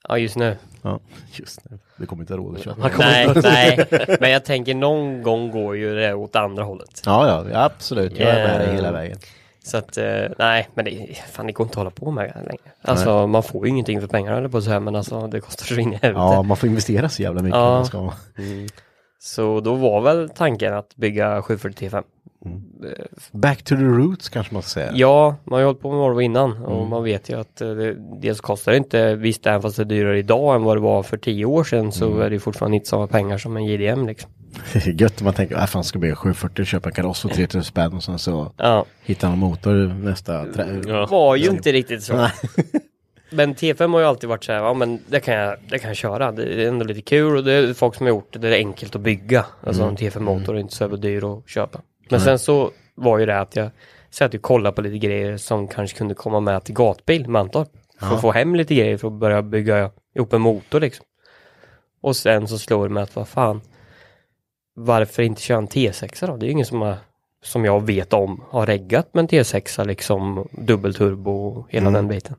ja 0.08 0.18
just 0.18 0.36
nu. 0.36 0.56
Ja, 0.82 1.00
just 1.32 1.70
nu. 1.70 1.78
Det 1.96 2.06
kommer 2.06 2.22
inte 2.22 2.34
råd 2.36 2.56
att 2.56 2.64
köpa. 2.64 2.90
Nej, 2.98 3.28
nej. 3.42 3.86
Men 4.20 4.30
jag 4.30 4.44
tänker 4.44 4.74
någon 4.74 5.22
gång 5.22 5.50
går 5.50 5.76
ju 5.76 5.94
det 5.94 6.14
åt 6.14 6.36
andra 6.36 6.62
hållet. 6.64 7.02
Ja, 7.06 7.46
ja, 7.52 7.64
absolut. 7.64 8.18
Jag 8.18 8.28
är 8.30 8.48
med 8.48 8.60
dig 8.60 8.74
hela 8.74 8.92
vägen. 8.92 9.18
Så 9.66 9.76
att, 9.76 9.96
eh, 9.96 10.04
nej, 10.38 10.68
men 10.74 10.84
det, 10.84 11.08
fan 11.32 11.46
det 11.46 11.52
går 11.52 11.64
inte 11.64 11.72
att 11.72 11.76
hålla 11.76 11.90
på 11.90 12.10
med 12.10 12.24
det 12.24 12.40
längre. 12.46 12.58
Alltså 12.82 13.26
man 13.26 13.42
får 13.42 13.64
ju 13.66 13.70
ingenting 13.70 14.00
för 14.00 14.08
pengarna 14.08 14.36
eller 14.38 14.48
på 14.48 14.60
så 14.62 14.70
här, 14.70 14.80
men 14.80 14.96
alltså 14.96 15.26
det 15.26 15.40
kostar 15.40 15.64
så 15.66 15.80
in 15.80 15.92
i 15.92 15.98
helvete. 16.02 16.20
Ja, 16.24 16.42
man 16.42 16.56
får 16.56 16.68
investera 16.68 17.08
så 17.08 17.22
jävla 17.22 17.42
mycket. 17.42 17.56
Ja. 17.58 17.84
ska. 17.84 18.12
Så 19.18 19.60
då 19.60 19.74
var 19.74 20.00
väl 20.00 20.28
tanken 20.28 20.74
att 20.74 20.96
bygga 20.96 21.42
740 21.42 21.88
T5. 21.88 22.02
Back 23.32 23.62
to 23.62 23.76
the 23.76 23.82
roots 23.82 24.28
kanske 24.28 24.54
man 24.54 24.62
ska 24.62 24.68
säga. 24.80 24.92
Ja, 24.94 25.36
man 25.44 25.52
har 25.52 25.60
ju 25.60 25.66
hållit 25.66 25.80
på 25.80 25.90
med 25.90 25.98
Volvo 25.98 26.20
innan 26.20 26.62
och 26.64 26.76
Mm. 26.76 26.88
man 26.90 27.04
vet 27.04 27.28
ju 27.30 27.40
att 27.40 27.60
eh, 27.60 27.68
det, 27.70 27.96
dels 28.20 28.40
kostar 28.40 28.72
det 28.72 28.78
inte, 28.78 29.14
visst 29.14 29.46
även 29.46 29.62
fast 29.62 29.76
det 29.76 29.82
är 29.82 29.84
dyrare 29.84 30.18
idag 30.18 30.54
än 30.56 30.62
vad 30.64 30.76
det 30.76 30.80
var 30.80 31.02
för 31.02 31.16
tio 31.16 31.44
år 31.44 31.64
sedan 31.64 31.92
så 31.92 32.06
Mm. 32.06 32.20
är 32.22 32.30
det 32.30 32.38
fortfarande 32.40 32.76
inte 32.76 32.88
samma 32.88 33.06
pengar 33.06 33.38
som 33.38 33.56
en 33.56 33.64
JDM 33.64 34.06
liksom. 34.06 34.30
Gött 34.94 35.20
om 35.20 35.24
man 35.24 35.34
tänker, 35.34 35.56
äh, 35.56 35.66
fan 35.66 35.84
ska 35.84 35.98
bygga 35.98 36.16
740, 36.16 36.64
köpa 36.64 36.88
en 36.88 36.94
kaross 36.94 37.20
för 37.22 37.28
3000 37.28 37.64
spänn 37.64 37.92
och 37.92 38.02
sen 38.02 38.18
så 38.18 38.52
Ja, 38.56 38.84
hittar 39.02 39.28
man 39.28 39.38
motor 39.38 39.94
nästa. 40.04 40.46
Ja. 40.86 41.06
var 41.06 41.36
ju 41.36 41.50
inte 41.50 41.72
riktigt 41.72 42.02
så. 42.02 42.16
Nej. 42.16 42.30
Men 43.30 43.54
T5 43.54 43.92
har 43.92 44.00
ju 44.00 44.06
alltid 44.06 44.28
varit 44.28 44.44
så 44.44 44.52
här, 44.52 44.58
ja 44.58 44.74
men 44.74 45.00
det 45.08 45.20
kan 45.20 45.34
jag, 45.34 45.56
det 45.68 45.78
kan 45.78 45.88
jag 45.90 45.96
köra. 45.96 46.32
Det 46.32 46.62
är 46.64 46.68
ändå 46.68 46.84
lite 46.84 47.00
kul 47.00 47.36
och 47.36 47.44
det 47.44 47.52
är 47.52 47.74
folk 47.74 47.94
som 47.94 48.06
har 48.06 48.08
gjort 48.10 48.32
det, 48.32 48.38
det 48.38 48.48
är 48.48 48.52
enkelt 48.58 48.94
att 48.96 49.00
bygga. 49.00 49.44
Alltså 49.66 49.82
Mm. 49.82 49.90
en 49.90 49.96
T5-motor 49.96 50.54
är 50.56 50.60
inte 50.60 50.74
så 50.74 50.88
dyr 50.88 51.24
att 51.38 51.48
köpa. 51.48 51.80
Men 52.10 52.20
sen 52.20 52.38
så 52.38 52.70
var 52.94 53.18
ju 53.18 53.26
det 53.26 53.40
att 53.40 53.56
jag 53.56 53.70
satt 54.10 54.34
och 54.34 54.42
kollade 54.42 54.76
på 54.76 54.82
lite 54.82 54.98
grejer 54.98 55.36
som 55.36 55.68
kanske 55.68 55.98
kunde 55.98 56.14
komma 56.14 56.40
med 56.40 56.64
till 56.64 56.74
gatbil, 56.74 57.28
Mantorp. 57.28 57.68
För 58.00 58.14
att 58.14 58.20
få 58.20 58.32
hem 58.32 58.54
lite 58.54 58.74
grejer 58.74 58.96
för 58.96 59.08
att 59.08 59.14
börja 59.14 59.42
bygga 59.42 59.90
ihop 60.16 60.32
en 60.32 60.40
motor 60.40 60.80
liksom. 60.80 61.06
Och 62.02 62.16
sen 62.16 62.48
så 62.48 62.58
slår 62.58 62.88
det 62.88 62.94
mig 62.94 63.02
att 63.02 63.16
vad 63.16 63.28
fan, 63.28 63.60
varför 64.74 65.22
inte 65.22 65.42
köra 65.42 65.58
en 65.58 65.68
T6 65.68 66.26
då? 66.26 66.36
Det 66.36 66.44
är 66.44 66.46
ju 66.46 66.52
ingen 66.52 66.66
som 66.66 66.80
har, 66.82 66.96
som 67.44 67.64
jag 67.64 67.86
vet 67.86 68.12
om, 68.12 68.44
har 68.50 68.66
reggat 68.66 69.14
med 69.14 69.22
en 69.22 69.28
T6 69.28 69.84
liksom 69.86 70.48
dubbelturbo 70.52 71.46
och 71.46 71.66
hela 71.70 71.90
den 71.90 72.08
biten. 72.08 72.36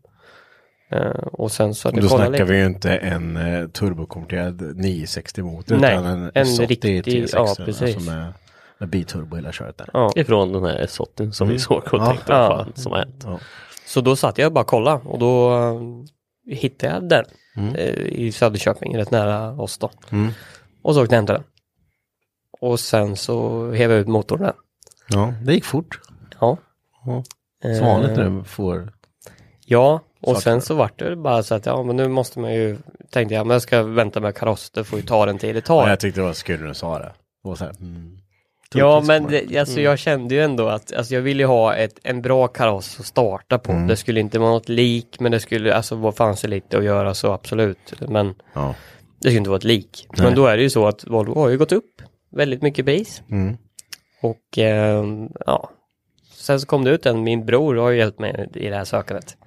Eh, 0.91 1.09
och 1.31 1.51
sen 1.51 1.75
så 1.75 1.89
Och 1.89 2.01
då 2.01 2.07
snackar 2.07 2.31
lite. 2.31 2.43
vi 2.43 2.57
ju 2.57 2.65
inte 2.65 2.95
en 2.97 3.37
uh, 3.37 3.69
turbokonverterad 3.69 4.61
960 4.77 5.41
motor 5.41 5.77
Nej, 5.77 5.93
utan 5.93 6.05
en, 6.05 6.31
en 6.33 6.45
S80 6.45 6.67
riktig- 6.67 7.03
T6 7.05 7.29
ja, 7.33 7.39
alltså 7.39 7.65
precis. 7.65 8.07
med, 8.07 8.33
med 8.79 8.89
biturbo 8.89 9.35
hela 9.35 9.51
köret 9.51 9.77
där. 9.77 9.89
Ja. 9.93 10.11
Ifrån 10.15 10.53
den 10.53 10.63
här 10.65 10.85
S80 10.85 11.31
som 11.31 11.47
vi 11.47 11.59
såg 11.59 11.77
och 11.77 11.99
Ja. 11.99 12.05
tänkte 12.05 12.33
Ja. 12.33 12.49
vad 12.49 12.65
fan 12.65 12.73
som 12.75 12.91
har 12.91 12.99
hänt. 12.99 13.23
Ja. 13.25 13.39
Så 13.87 14.01
då 14.01 14.15
satt 14.15 14.37
jag 14.37 14.45
och 14.47 14.53
bara 14.53 14.63
kollade 14.65 15.01
och 15.05 15.19
då 15.19 15.53
eh, 15.57 16.53
hittade 16.55 16.93
jag 16.93 17.09
den 17.09 17.25
eh, 17.75 17.89
i 17.95 18.31
Söderköping, 18.31 18.97
rätt 18.97 19.11
nära 19.11 19.51
oss 19.61 19.77
då. 19.77 19.89
Mm. 20.11 20.31
Och 20.81 20.93
så 20.95 21.01
åkte 21.03 21.15
jag 21.15 21.19
hämtade 21.19 21.39
den. 21.39 21.45
Och 22.61 22.79
sen 22.79 23.15
så 23.15 23.65
hev 23.71 23.91
jag 23.91 23.99
ut 23.99 24.07
motorn 24.07 24.41
där. 24.41 24.53
ja, 25.09 25.33
det 25.43 25.53
gick 25.53 25.65
fort. 25.65 25.99
Ja. 26.39 26.57
Ja. 27.05 27.23
Eh, 27.69 27.77
Som 27.77 27.85
vanligt 27.87 28.17
när 28.17 28.29
du 28.29 28.43
får... 28.43 28.91
Ja, 29.65 30.01
och 30.21 30.37
sen 30.37 30.61
så 30.61 30.73
vart 30.75 30.99
det 30.99 31.15
bara 31.15 31.43
så 31.43 31.55
att 31.55 31.65
ja 31.65 31.83
men 31.83 31.95
nu 31.95 32.07
måste 32.07 32.39
man 32.39 32.53
ju, 32.53 32.77
tänkte 33.11 33.35
jag, 33.35 33.47
men 33.47 33.55
jag 33.55 33.61
ska 33.61 33.83
vänta 33.83 34.19
med 34.19 34.35
kaross, 34.35 34.69
det 34.69 34.83
får 34.83 34.99
ju 34.99 35.05
ta 35.05 35.25
den 35.25 35.37
tid 35.37 35.55
det 35.55 35.61
tar. 35.61 35.83
Ja, 35.83 35.89
jag 35.89 35.99
tyckte 35.99 36.19
det 36.21 36.25
var 36.25 36.33
skul 36.33 36.59
när 36.59 36.67
du 36.67 36.73
sa 36.73 36.99
det. 36.99 37.11
Det 37.43 37.59
här, 37.59 37.69
mm. 37.79 38.17
Ja 38.73 39.01
men 39.01 39.27
det, 39.27 39.57
alltså 39.57 39.81
jag 39.81 39.99
kände 39.99 40.35
ju 40.35 40.41
ändå 40.41 40.67
att 40.67 40.93
alltså 40.93 41.13
jag 41.13 41.21
ville 41.21 41.43
ju 41.43 41.47
ha 41.47 41.75
ett, 41.75 41.99
en 42.03 42.21
bra 42.21 42.47
kaross 42.47 42.99
att 42.99 43.05
starta 43.05 43.57
på. 43.57 43.71
Mm. 43.71 43.87
Det 43.87 43.95
skulle 43.95 44.19
inte 44.19 44.39
vara 44.39 44.49
något 44.51 44.69
lik 44.69 45.19
men 45.19 45.31
det 45.31 45.39
skulle, 45.39 45.75
alltså 45.75 45.95
vad 45.95 46.15
fanns 46.15 46.41
det 46.41 46.47
lite 46.47 46.77
att 46.77 46.83
göra 46.83 47.13
så 47.13 47.31
absolut. 47.31 47.93
Men 48.07 48.35
Ja. 48.53 48.75
det 49.21 49.27
skulle 49.27 49.37
inte 49.37 49.49
vara 49.49 49.57
ett 49.57 49.63
lik. 49.63 50.07
Nej. 50.17 50.25
Men 50.27 50.35
då 50.35 50.45
är 50.47 50.57
det 50.57 50.63
ju 50.63 50.69
så 50.69 50.87
att 50.87 51.07
Volvo 51.07 51.39
har 51.39 51.49
ju 51.49 51.57
gått 51.57 51.71
upp 51.71 52.01
väldigt 52.35 52.61
mycket 52.61 52.85
pris. 52.85 53.21
Mm. 53.31 53.57
Och 54.21 54.57
ehm, 54.57 55.29
ja, 55.45 55.69
sen 56.33 56.59
så 56.59 56.67
kom 56.67 56.83
det 56.83 56.91
ut 56.91 57.05
en, 57.05 57.23
min 57.23 57.45
bror 57.45 57.75
har 57.75 57.89
ju 57.89 57.97
hjälpt 57.97 58.19
mig 58.19 58.49
i 58.53 58.67
det 58.69 58.75
här 58.75 58.83
sökandet. 58.85 59.37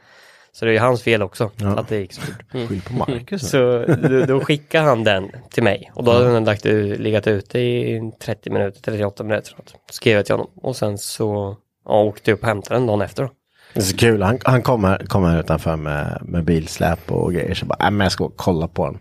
Så 0.53 0.65
det 0.65 0.71
är 0.71 0.73
ju 0.73 0.79
hans 0.79 1.03
fel 1.03 1.23
också 1.23 1.51
Ja. 1.57 1.69
att 1.69 1.89
det 1.89 1.97
gick 1.99 2.13
så 2.13 2.21
fort. 2.21 2.45
Skyll 2.69 2.83
på 2.83 2.93
Marcus. 2.95 3.51
Så 3.51 3.85
då, 4.03 4.25
då 4.27 4.41
skickade 4.41 4.85
han 4.85 5.05
den 5.05 5.31
till 5.51 5.63
mig 5.63 5.91
och 5.95 6.05
då 6.05 6.13
hade 6.13 6.33
den 6.33 6.45
lagt, 6.45 6.65
legat 6.65 7.27
ute 7.27 7.59
i 7.59 8.13
30 8.21 8.51
minuter, 8.51 8.81
38 8.83 9.25
minuter. 9.25 9.55
något. 9.59 9.75
Skrev 9.91 10.17
jag 10.17 10.27
till 10.27 10.35
honom 10.35 10.51
och 10.57 10.77
sen 10.77 10.99
så 10.99 11.57
ja, 11.85 12.03
åkte 12.03 12.31
jag 12.31 12.37
upp 12.37 12.43
och 12.43 12.49
hämtade 12.49 12.81
den 12.81 12.87
dagen 12.87 13.01
efter. 13.01 13.23
Då. 13.23 13.31
Det 13.75 13.81
är 13.81 13.85
så 13.85 13.97
kul, 13.97 14.23
han, 14.23 14.39
han 14.45 14.63
kommer 14.63 14.99
kom 15.07 15.25
här 15.25 15.41
utanför 15.41 15.77
med, 15.77 16.19
med 16.23 16.45
bilsläp 16.45 17.13
och 17.13 17.33
grejer. 17.33 17.55
Så 17.55 17.67
bara, 17.67 17.85
äh, 17.87 17.91
men 17.91 18.05
jag 18.05 18.13
ska 18.13 18.31
kolla 18.37 18.69
på 18.69 18.85
den. 18.87 18.99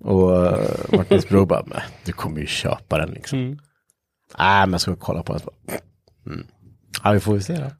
Och 0.00 0.30
uh, 0.30 0.58
Martins 0.96 1.28
bror 1.28 1.46
bara, 1.46 1.62
men 1.66 1.80
du 2.04 2.12
kommer 2.12 2.40
ju 2.40 2.46
köpa 2.46 2.98
den 2.98 3.10
liksom. 3.10 3.38
Mm. 3.38 3.58
Nej, 4.38 4.66
men 4.66 4.72
jag 4.72 4.80
ska 4.80 4.96
kolla 4.96 5.22
på 5.22 5.32
den. 5.32 5.42
Mm. 6.26 6.46
Ja, 7.04 7.12
vi 7.12 7.20
får 7.20 7.32
väl 7.32 7.42
se 7.42 7.54
då. 7.54 7.70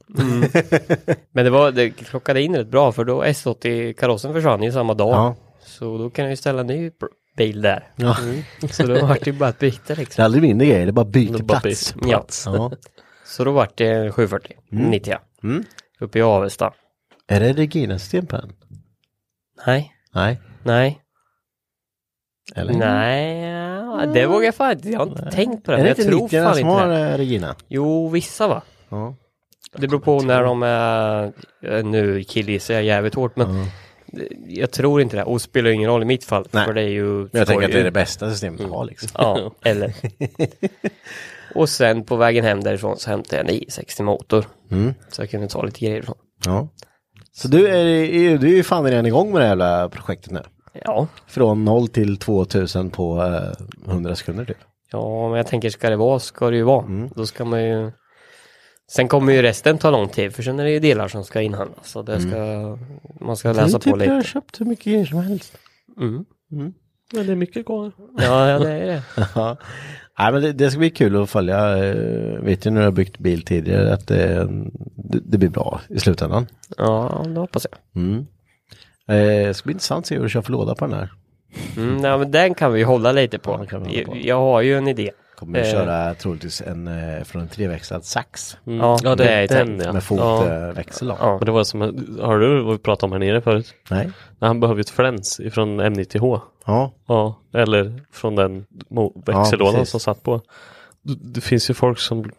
Men 1.31 1.45
det 1.45 1.49
var, 1.49 1.71
det 1.71 1.89
klockade 1.89 2.41
in 2.41 2.55
rätt 2.55 2.67
bra 2.67 2.91
för 2.91 3.05
då 3.05 3.23
S80-karossen 3.23 4.33
försvann 4.33 4.63
ju 4.63 4.71
samma 4.71 4.93
dag. 4.93 5.13
Ja. 5.15 5.35
Så 5.65 5.97
då 5.97 6.09
kan 6.09 6.25
jag 6.25 6.29
ju 6.29 6.35
ställa 6.35 6.61
en 6.61 6.67
ny 6.67 6.91
bil 7.37 7.61
där. 7.61 7.87
Ja. 7.95 8.17
Mm. 8.21 8.41
Så 8.71 8.83
då 8.87 8.93
var 9.05 9.13
det 9.15 9.27
ju 9.27 9.33
bara 9.33 9.49
ett 9.49 9.59
byte 9.59 9.81
Det 9.87 9.93
är 9.93 9.97
liksom. 9.97 10.25
aldrig 10.25 10.41
mindre 10.43 10.67
grejer, 10.67 10.85
det 10.85 10.89
är 10.89 10.91
bara 10.93 11.05
byter 11.05 11.37
Det 11.37 11.43
bara 11.43 11.59
plats. 11.59 11.95
Ja. 12.01 12.07
plats. 12.07 12.47
Så 13.25 13.43
då 13.43 13.51
var 13.51 13.69
det 13.75 14.11
740, 14.11 14.55
90 14.69 15.15
Mm. 15.43 15.63
uppe 15.99 16.19
i 16.19 16.21
Avesta. 16.21 16.73
Är 17.27 17.39
det 17.39 17.53
Regina-system 17.53 18.25
på 18.25 18.37
den? 18.37 18.53
Nej, 19.67 19.93
Nej. 20.13 20.41
nej, 20.63 21.01
Eller? 22.55 22.73
nej, 22.73 23.41
ja, 23.99 24.05
det 24.13 24.25
vågar 24.25 24.45
jag 24.45 24.55
fan 24.55 24.71
inte. 24.71 24.89
Jag 24.89 24.99
har 24.99 25.07
inte 25.07 25.31
tänkt 25.31 25.63
på 25.65 25.71
det. 25.71 25.77
Är 25.77 25.81
det 25.83 25.89
jag 25.89 25.97
inte 25.99 26.09
tror 26.09 26.21
90 26.21 26.43
fan 26.43 26.53
som 26.53 26.59
inte 26.59 26.71
har 26.81 26.87
det. 26.87 26.99
eh, 27.09 27.17
Regina? 27.17 27.55
Jo, 27.67 28.09
vissa 28.09 28.47
va? 28.47 28.61
Ja. 28.89 29.15
Det 29.77 29.87
beror 29.87 29.99
på 29.99 30.21
när 30.21 30.43
de 30.43 30.63
är, 30.63 31.31
eh, 31.63 31.83
nu 31.85 32.23
killgissar 32.23 32.73
jag 32.73 32.83
jävligt 32.83 33.15
hårt 33.15 33.35
men 33.35 33.65
jag 34.47 34.71
tror 34.71 35.01
inte 35.01 35.15
det. 35.17 35.23
Och 35.23 35.41
spelar 35.41 35.69
ingen 35.69 35.89
roll 35.89 36.01
i 36.01 36.05
mitt 36.05 36.23
fall. 36.23 36.47
Nej. 36.51 36.65
För 36.65 36.73
det 36.73 36.81
är 36.81 36.87
ju 36.89 37.03
Men 37.03 37.29
jag 37.31 37.47
tänker 37.47 37.65
att 37.65 37.71
det 37.71 37.79
är 37.79 37.83
det 37.83 37.91
bästa 37.91 38.29
systemet 38.29 38.61
att 38.61 38.69
ha 38.69 38.83
liksom. 38.83 39.09
Ja, 39.13 39.51
eller. 39.63 39.93
och 41.55 41.69
sen 41.69 42.03
på 42.03 42.15
vägen 42.15 42.43
hem 42.45 42.63
därifrån 42.63 42.97
så 42.97 43.09
hämtade 43.09 43.35
jag 43.37 43.49
en 43.49 43.55
i60 43.61 44.03
motor. 44.03 44.45
Mm. 44.71 44.93
Så 45.09 45.21
jag 45.21 45.29
kunde 45.29 45.47
ta 45.47 45.63
lite 45.63 45.79
grejer 45.85 45.99
ifrån. 45.99 46.15
Ja. 46.45 46.67
Så 47.31 47.47
du 47.47 47.67
är, 47.67 47.85
är, 47.85 48.37
du 48.37 48.47
är 48.47 48.55
ju 48.55 48.63
fan 48.63 48.83
redan 48.85 49.05
igång 49.05 49.31
med 49.31 49.41
det 49.41 49.45
här 49.45 49.51
jävla 49.51 49.89
projektet 49.89 50.31
nu. 50.31 50.41
Ja, 50.83 51.07
Från 51.27 51.65
0 51.65 51.87
till 51.87 52.17
2000 52.17 52.89
på 52.89 53.23
eh, 53.23 53.91
100 53.91 54.15
sekunder 54.15 54.45
typ. 54.45 54.57
ja, 54.91 55.27
men 55.29 55.37
jag 55.37 55.47
tänker 55.47 55.69
ska 55.69 55.89
det 55.89 55.95
vara 55.95 56.19
ska 56.19 56.49
det 56.49 56.55
ju 56.57 56.63
vara. 56.63 57.09
Då 57.15 57.25
ska 57.25 57.45
man 57.45 57.63
ju 57.63 57.91
Sen 58.87 59.07
kommer 59.07 59.33
ju 59.33 59.41
resten 59.41 59.77
ta 59.77 59.89
lång 59.91 60.09
tid 60.09 60.35
för 60.35 60.43
sen 60.43 60.59
är 60.59 60.63
det 60.63 60.71
ju 60.71 60.79
delar 60.79 61.07
som 61.07 61.23
ska 61.23 61.41
inhandlas. 61.41 61.87
Så 61.91 62.01
det 62.01 62.19
ska, 62.21 62.37
man 63.25 63.37
ska 63.37 63.51
läsa 63.51 63.65
du 63.67 63.91
på 63.91 63.97
typ 63.99 64.07
har 64.09 64.17
lite. 64.17 64.27
köpt 64.29 64.61
hur 64.61 64.65
mycket 64.65 64.85
grejer 64.85 65.05
som 65.05 65.17
helst. 65.19 65.57
Mm. 66.01 66.25
Men 67.13 67.25
det 67.27 67.31
är 67.31 67.35
mycket 67.35 67.65
kvar. 67.65 67.91
Ja, 68.17 68.49
ja 68.49 68.59
det 68.59 68.71
är 68.71 68.85
det. 68.87 69.03
Ja. 69.35 69.57
Nej, 70.19 70.31
men 70.33 70.41
det, 70.41 70.53
det 70.53 70.69
ska 70.71 70.79
bli 70.79 70.89
kul 70.89 71.21
att 71.23 71.29
följa. 71.29 71.85
eh, 71.85 72.41
Vet 72.41 72.65
ju 72.65 72.69
när 72.71 72.79
du 72.81 72.85
har 72.87 72.91
byggt 72.91 73.17
bil 73.19 73.41
tidigare 73.45 73.93
att 73.93 74.07
det, 74.07 74.47
det, 74.95 75.19
det 75.25 75.37
blir 75.37 75.49
bra 75.49 75.81
i 75.89 75.99
slutändan. 75.99 76.47
Ja, 76.77 77.23
det 77.27 77.39
hoppas 77.39 77.67
jag. 77.71 78.03
Mm. 78.03 78.25
Eh, 79.09 79.15
det 79.47 79.53
ska 79.53 79.65
bli 79.65 79.71
intressant 79.73 80.03
att 80.03 80.07
se 80.07 80.15
hur 80.15 80.23
du 80.23 80.29
kör 80.29 80.41
för 80.41 80.51
låda 80.51 80.75
på 80.75 80.85
den 80.87 80.93
här. 80.99 81.11
Mm, 81.77 81.97
nej, 81.97 82.17
men 82.17 82.31
den 82.31 82.53
kan 82.55 82.73
vi 82.73 82.83
hålla 82.83 83.11
lite 83.11 83.39
på. 83.39 83.51
Ja, 83.51 83.57
den 83.57 83.67
kan 83.67 83.83
vi 83.83 83.89
hålla 83.89 84.05
på. 84.05 84.15
Jag, 84.17 84.25
jag 84.25 84.35
har 84.39 84.61
ju 84.61 84.77
en 84.77 84.87
idé. 84.87 85.11
Kommer 85.35 85.59
Eh. 85.59 85.71
köra 85.71 86.13
troligtvis 86.13 86.61
en 86.61 86.87
eh, 86.87 87.23
från 87.23 87.41
en 87.41 87.47
treväxlad 87.47 88.05
sax 88.05 88.57
Mm. 88.67 88.79
Ja, 88.79 88.99
ja, 89.03 89.15
det 89.15 89.29
är 89.29 89.47
den 89.47 89.79
ja. 89.79 89.93
med 89.93 89.95
ja. 89.95 90.01
fotväxel. 90.01 91.07
Ja. 91.07 91.17
Ja. 91.19 91.37
Men 91.37 91.45
det 91.45 91.51
var 91.51 91.63
som, 91.63 91.81
har 92.21 92.39
du 92.39 92.61
vad 92.63 92.71
vi 92.71 92.77
pratade 92.77 93.05
om 93.05 93.11
här 93.11 93.19
nere 93.19 93.41
förut? 93.41 93.73
Nej. 93.89 94.05
Nej, 94.05 94.13
han 94.39 94.59
behöver 94.59 94.77
ju 94.77 94.81
ett 94.81 94.89
fläns 94.89 95.39
ifrån 95.39 95.81
M90H. 95.81 96.41
Ja. 96.65 96.91
Ja, 97.07 97.39
eller 97.53 98.01
från 98.11 98.35
den 98.35 98.65
växellådan 99.25 99.73
precis. 99.73 99.89
som 99.91 99.99
satt 99.99 100.23
på. 100.23 100.41
Det, 101.01 101.15
det 101.33 101.41
finns 101.41 101.69
ju 101.69 101.73
folk 101.73 101.99
som 101.99 102.31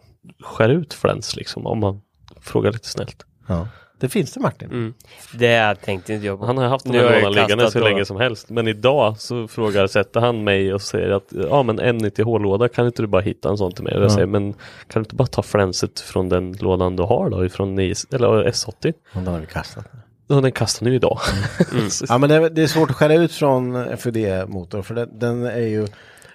skär 0.43 0.69
ut 0.69 0.93
fläns 0.93 1.35
liksom 1.35 1.67
om 1.67 1.79
man 1.79 2.01
frågar 2.41 2.71
lite 2.71 2.87
snällt. 2.87 3.25
ja. 3.47 3.67
Det 3.99 4.09
finns 4.09 4.33
det 4.33 4.39
Martin. 4.39 4.69
Mm. 4.71 4.93
Det 5.33 5.75
tänkte 5.75 6.13
inte 6.13 6.25
jag 6.25 6.39
på. 6.39 6.45
Han 6.45 6.57
har 6.57 6.65
haft 6.67 6.85
den 6.85 6.93
Nu 6.93 6.99
här 6.99 7.15
lådan 7.21 7.33
liggande 7.33 7.71
så 7.71 7.79
då. 7.79 7.85
länge 7.85 8.05
som 8.05 8.17
helst. 8.17 8.49
Men 8.49 8.67
idag 8.67 9.17
så 9.19 9.47
frågar, 9.47 9.87
sätter 9.87 10.19
han 10.19 10.43
mig 10.43 10.73
och 10.73 10.81
säger 10.81 11.09
att 11.09 11.27
ja 11.49 11.63
men 11.63 11.79
M90H-låda 11.79 12.69
kan 12.69 12.85
inte 12.85 13.01
du 13.01 13.07
bara 13.07 13.21
hitta 13.21 13.49
en 13.49 13.57
sån 13.57 13.71
till 13.71 13.83
mig? 13.83 13.93
Och 13.93 13.99
jag 14.01 14.05
Ja. 14.05 14.13
säger 14.13 14.27
men 14.27 14.53
kan 14.53 14.59
du 14.93 14.99
inte 14.99 15.15
bara 15.15 15.27
ta 15.27 15.43
flänset 15.43 15.99
från 15.99 16.29
den 16.29 16.51
lådan 16.53 16.95
du 16.95 17.03
har 17.03 17.29
då 17.29 17.45
ifrån 17.45 17.79
IS, 17.79 18.07
eller 18.11 18.27
S80? 18.27 18.93
Och 19.13 19.21
den 19.21 19.27
har 19.27 19.39
vi 19.39 19.45
kastat. 19.45 19.85
Och 20.29 20.41
den 20.41 20.51
kastar 20.51 20.83
ni 20.85 20.89
ju 20.89 20.95
idag. 20.95 21.19
Så- 21.89 22.05
Ja 22.09 22.17
men 22.17 22.29
det, 22.29 22.49
det 22.49 22.63
är 22.63 22.67
svårt 22.67 22.89
att 22.89 22.95
skära 22.95 23.13
ut 23.13 23.31
från 23.31 23.97
FUD-motor 23.97 24.81
för 24.81 24.95
den, 24.95 25.19
den 25.19 25.45
är 25.45 25.57
ju 25.67 25.87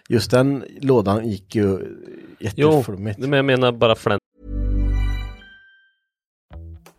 Just 0.09 0.31
den 0.31 0.65
lådan 0.81 1.29
gick 1.29 1.55
ju 1.55 1.63
jo, 2.39 2.71
jätteflummigt. 2.73 3.19
men 3.19 3.33
jag 3.33 3.45
menar 3.45 3.73
bara. 3.73 3.95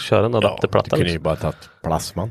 köra 0.00 0.26
en 0.26 0.32
du 0.32 0.38
adapterplatta. 0.38 0.90
kunde 0.90 1.04
ju 1.06 1.12
liksom. 1.12 1.22
bara 1.22 1.36
tagit 1.36 1.70
plasman. 1.82 2.30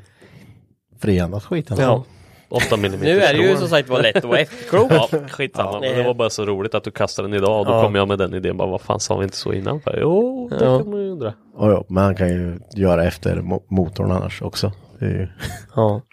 Frihandat 0.99 1.43
skiten. 1.43 1.77
Ja. 1.79 2.03
8 2.49 2.75
mm 2.75 2.99
Nu 2.99 3.19
är 3.21 3.33
det 3.33 3.39
ju 3.39 3.57
som 3.57 3.67
sagt 3.67 3.89
var 3.89 4.01
lätt 4.01 4.15
att 4.15 4.23
vara 4.23 4.39
efterklok. 4.39 4.91
Ja, 5.11 5.19
skitsamma. 5.29 5.79
Men 5.79 5.97
det 5.97 6.03
var 6.03 6.13
bara 6.13 6.29
så 6.29 6.45
roligt 6.45 6.75
att 6.75 6.83
du 6.83 6.91
kastade 6.91 7.27
den 7.27 7.37
idag 7.37 7.59
och 7.59 7.65
då 7.65 7.71
Ja. 7.71 7.81
kom 7.83 7.95
jag 7.95 8.07
med 8.07 8.17
den 8.19 8.33
idén. 8.33 8.57
Bara, 8.57 8.67
vad 8.69 8.81
fan 8.81 8.99
sa 8.99 9.17
vi 9.17 9.23
inte 9.23 9.37
så 9.37 9.53
innan? 9.53 9.81
Bara, 9.85 9.99
jo, 9.99 10.49
det 10.49 10.65
Ja. 10.65 10.77
kan 10.79 10.89
man 10.89 10.99
ju 10.99 11.09
undra. 11.11 11.33
Ja, 11.59 11.85
men 11.89 12.03
han 12.03 12.15
kan 12.15 12.27
ju 12.29 12.59
göra 12.75 13.03
efter 13.05 13.35
mo- 13.35 13.63
motorn 13.69 14.11
annars 14.11 14.41
också. 14.41 14.71
Det 14.99 15.05
är 15.05 15.09
ju... 15.09 15.27
Ja. 15.75 16.01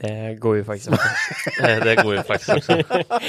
Det 0.00 0.34
går 0.38 0.56
ju 0.56 0.64
faktiskt 0.64 0.90
inte. 0.90 1.02
Nej, 1.62 1.80
det 1.80 1.94
går 2.02 2.14
ju 2.16 2.22
faktiskt 2.22 2.50
också. 2.50 2.72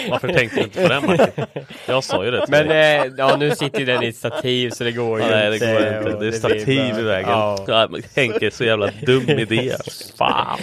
Varför 0.10 0.28
tänkte 0.34 0.58
du 0.58 0.64
inte 0.64 0.82
på 0.82 0.88
den 0.88 1.06
Martin? 1.06 1.46
Jag 1.86 2.04
sa 2.04 2.26
ju 2.26 2.32
det 2.32 2.46
till 2.46 2.52
Men 2.52 2.68
dig. 2.68 2.98
eh, 2.98 3.12
ja, 3.18 3.36
nu 3.36 3.52
sitter 3.56 3.80
ju 3.80 3.86
den 3.86 4.04
i 4.04 4.08
ett 4.08 4.16
stativ 4.16 4.70
så 4.70 4.84
det 4.84 4.92
går 4.92 5.20
ju 5.20 5.26
Ja, 5.26 5.32
nej, 5.32 5.50
det 5.50 5.56
inte. 5.56 6.00
går 6.02 6.08
inte. 6.12 6.20
Det 6.20 6.28
är 6.28 6.32
stativ 6.32 6.92
bara- 6.92 7.00
i 7.00 7.04
vägen. 7.04 7.30
Ja. 7.30 7.90
Henke, 8.16 8.52
så 8.52 8.64
jävla 8.64 8.90
dum 9.06 9.30
idé. 9.30 9.76
Fan. 10.18 10.58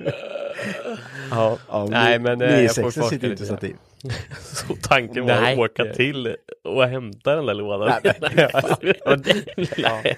Ja. 1.30 1.58
Ja, 1.68 1.86
Nej, 1.90 2.18
men, 2.18 2.42
eh, 2.42 2.60
jag 2.62 2.74
får 2.74 2.82
960 2.82 2.82
forska 2.82 3.02
sitter 3.02 3.30
inte 3.30 3.44
stativ. 3.46 3.76
Så 4.40 4.76
tanken 4.82 5.26
var 5.26 5.40
Nej. 5.40 5.52
att 5.52 5.58
åka 5.58 5.84
till 5.84 6.36
och 6.64 6.84
hämta 6.84 7.36
den 7.36 7.46
där 7.46 7.54
lådan. 7.54 7.92
Nej. 8.02 8.50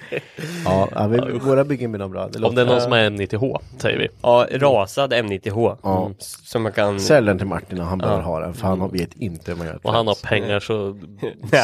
Ja, 0.65 0.89
ja 0.95 1.07
vi, 1.07 1.19
våra 1.39 1.65
byggen 1.65 1.93
blir 1.93 1.99
nog 1.99 2.11
bra. 2.11 2.29
Det 2.29 2.43
Om 2.45 2.55
det 2.55 2.61
är 2.63 2.67
någon 2.67 2.81
som 2.81 2.93
är 2.93 3.11
M90H, 3.11 3.61
säger 3.79 3.99
vi. 3.99 4.09
Ja, 4.23 4.47
rasad 4.53 5.13
M90H. 5.13 5.77
Ja. 5.83 6.07
Mm. 6.07 6.17
Som 6.19 6.63
man 6.63 6.73
kan... 6.73 7.01
Sälj 7.01 7.27
den 7.27 7.39
till 7.39 7.47
Martin 7.47 7.81
och 7.81 7.87
han 7.87 7.99
bör 7.99 8.09
Ja. 8.17 8.21
ha 8.21 8.41
den. 8.41 8.55
För 8.55 8.67
han 8.67 8.91
vet 8.91 9.15
inte 9.15 9.51
hur 9.51 9.59
man 9.59 9.67
gör 9.67 9.79
Och 9.83 9.93
han 9.93 10.07
har 10.07 10.27
pengar 10.29 10.61
så 10.61 10.99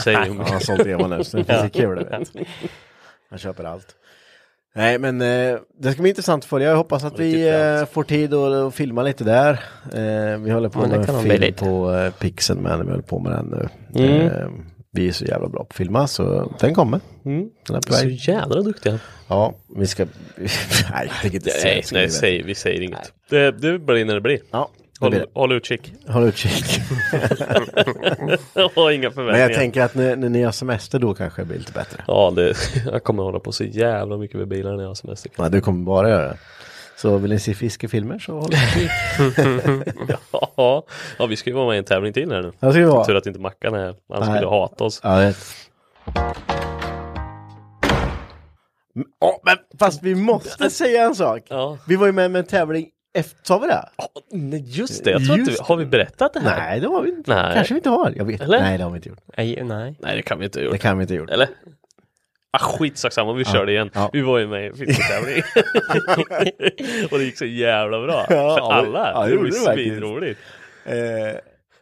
säger 0.03 0.19
Ja, 0.19 0.25
han 0.27 0.41
har 0.41 0.61
sålt 0.61 0.87
Eva 0.87 1.07
nu 1.07 1.25
så 1.25 1.37
det 1.37 1.45
finns 1.45 1.73
kul 1.73 1.99
det 1.99 2.19
vet. 2.19 2.33
Han 3.31 3.39
köper 3.39 3.65
allt. 3.65 3.95
Nej 4.79 4.99
men 4.99 5.21
eh, 5.21 5.59
det 5.79 5.93
ska 5.93 6.03
bli 6.03 6.09
intressant 6.09 6.45
att 6.45 6.51
följa. 6.51 6.69
Jag 6.69 6.77
hoppas 6.77 7.05
att 7.05 7.19
vi 7.19 7.49
eh, 7.49 7.85
får 7.87 8.03
tid 8.05 8.35
att, 8.35 8.75
filma 8.75 9.03
lite 9.03 9.25
där. 9.25 9.53
Eh, 9.95 10.39
vi 10.39 10.51
håller 10.51 10.69
på 10.69 10.83
det 10.83 10.89
med 10.89 11.09
en 11.09 11.23
film 11.23 11.55
på 11.55 11.93
eh, 11.95 12.13
Pixen 12.13 12.59
men 12.59 12.85
vi 12.85 12.91
håller 12.91 13.03
på 13.03 13.19
med 13.19 13.33
den 13.33 13.47
nu. 13.47 13.69
Mm. 14.05 14.27
Eh, 14.27 14.49
vi 14.93 15.09
är 15.09 15.13
så 15.13 15.25
jävla 15.25 15.49
bra 15.49 15.61
på 15.65 15.67
att 15.71 15.75
filma 15.77 16.07
så 16.07 16.53
den 16.61 16.75
kommer. 16.75 17.01
Mm. 17.25 17.49
Den 17.67 17.77
är 17.77 17.81
på 17.81 17.93
Så 17.93 18.05
väg. 18.05 18.29
jävla 18.29 18.63
duktiga. 18.63 18.99
Ja, 19.29 19.55
vi 19.77 19.87
ska... 19.87 20.07
nej, 20.93 21.11
jag 21.23 21.35
inte 21.35 21.51
säga. 21.51 21.75
Nej, 21.75 21.85
nej 21.93 22.07
vi- 22.07 22.11
säg, 22.13 22.43
vi 22.43 22.55
säger 22.55 22.81
inget. 22.81 23.13
Det, 23.31 23.51
det 23.51 23.79
blir 23.79 24.05
när 24.05 24.15
det 24.15 24.21
blir. 24.21 24.39
Ja, 24.51 24.71
Håll, 25.01 25.11
det. 25.11 25.27
håll 25.35 25.53
utkik. 25.53 25.93
Håll 26.09 26.25
utkik. 26.25 26.81
Och 28.77 28.93
inga 28.93 29.03
Men 29.03 29.13
förväntningar. 29.13 29.49
jag 29.49 29.55
tänker 29.55 29.83
att 29.83 29.95
när, 29.95 30.17
när 30.17 30.29
ni 30.29 30.43
har 30.43 30.53
semester 30.53 30.99
då 30.99 31.15
kanske 31.15 31.43
det 31.43 31.47
blir 31.47 31.59
lite 31.59 31.73
bättre. 31.73 32.05
Ja, 32.07 32.33
det, 32.37 32.55
jag 32.93 33.05
kommer 33.05 33.23
hålla 33.23 33.39
på 33.41 33.53
så 33.53 33.65
jävla 33.65 34.17
mycket 34.17 34.37
med 34.39 34.49
bilar 34.49 34.73
när 34.77 34.83
jag 34.83 34.91
har 34.91 34.95
semester. 34.95 35.31
Ja, 35.37 35.49
du 35.49 35.61
kommer 35.61 35.85
bara 35.85 36.09
göra 36.11 36.29
det. 36.29 36.39
Så 36.97 37.17
vill 37.19 37.31
ni 37.31 37.39
se 37.39 37.55
fiskefilmer 37.55 38.19
så 38.19 38.33
håll 38.33 38.51
utkik. 38.53 38.91
Ja, 40.57 40.83
ja, 41.19 41.27
vi 41.27 41.37
ska 41.37 41.51
ju 41.51 41.57
vara 41.57 41.67
med 41.67 41.75
i 41.75 41.79
en 41.79 41.85
tävling 41.85 42.13
till 42.13 42.31
här 42.33 42.43
nu. 42.43 42.53
Det 42.61 42.73
ska 42.73 42.87
vara. 42.87 43.05
Tur 43.05 43.17
att 43.17 43.27
inte 43.27 43.41
Mackan 43.41 43.75
är 43.75 43.79
här. 43.79 43.95
Han 44.13 44.25
skulle 44.35 44.47
hata 44.47 44.85
oss. 44.85 45.01
Ja, 45.03 45.23
jag. 45.23 45.35
Men- 48.95 49.05
Ja, 49.21 49.41
men 49.45 49.57
fast 49.79 50.03
vi 50.03 50.15
måste 50.15 50.71
säga 50.71 51.03
en 51.05 51.15
sak. 51.15 51.43
Ja. 51.49 51.79
Vi 51.89 51.97
var 51.97 52.07
ju 52.07 52.13
med 52.13 52.31
med 52.31 52.39
en 52.39 52.47
tävling 52.47 52.87
efter, 53.15 53.39
sa 53.43 53.59
vi 53.59 53.67
det? 53.67 53.89
Nej, 54.33 54.65
just 54.67 55.05
det. 55.05 55.11
Jag 55.11 55.25
tror 55.27 55.39
inte, 55.39 55.51
Just 55.51 55.63
vi- 55.63 55.65
har 55.67 55.77
vi 55.77 55.87
berättat 55.87 56.33
det 56.35 56.41
här? 56.41 56.59
Nej, 56.59 56.81
det 56.81 56.87
har 56.89 57.03
vi 57.03 57.11
inte. 57.11 57.35
Nej. 57.35 57.55
Kanske 57.55 57.75
vi 57.75 57.79
inte 57.79 57.89
har. 57.91 58.13
Jag 58.17 58.25
vet 58.25 58.41
Eller? 58.41 58.61
Nej, 58.61 58.79
det 58.79 58.85
har 58.85 58.91
vi 58.91 58.97
inte 58.97 59.09
gjort. 59.09 59.19
Nej, 59.37 59.63
nej. 59.65 59.97
Nej, 60.01 60.17
det 60.17 60.23
kan 60.23 60.39
vi 60.39 60.45
inte 60.45 60.59
ha 60.59 60.65
gjort. 60.65 60.73
Det 60.73 60.79
kan 60.79 60.99
vi 60.99 61.03
inte 61.03 61.15
gjort. 61.15 61.31
Eller? 61.31 61.49
Ah, 62.51 62.59
skitsak 62.59 63.13
samma, 63.13 63.33
vi 63.33 63.45
kör 63.45 63.67
det 63.67 63.73
igen. 63.73 63.91
Ja. 63.95 64.11
Vi 64.13 64.21
var 64.21 64.39
ju 64.39 64.47
med 64.47 64.65
i 64.65 64.67
en 64.67 64.75
fisketävling. 64.75 65.43
och 67.11 67.19
det 67.19 67.25
gick 67.25 67.39
så 67.39 67.45
jävla 67.45 68.01
bra. 68.01 68.21
Ja, 68.21 68.27
För 68.27 68.37
ja, 68.37 68.73
alla. 68.73 69.11
ja, 69.15 69.25
det 69.25 69.31
det 69.31 69.37
var 69.37 69.45
ju 69.45 69.53
svinroligt. 69.53 70.41
Eh, 70.85 70.95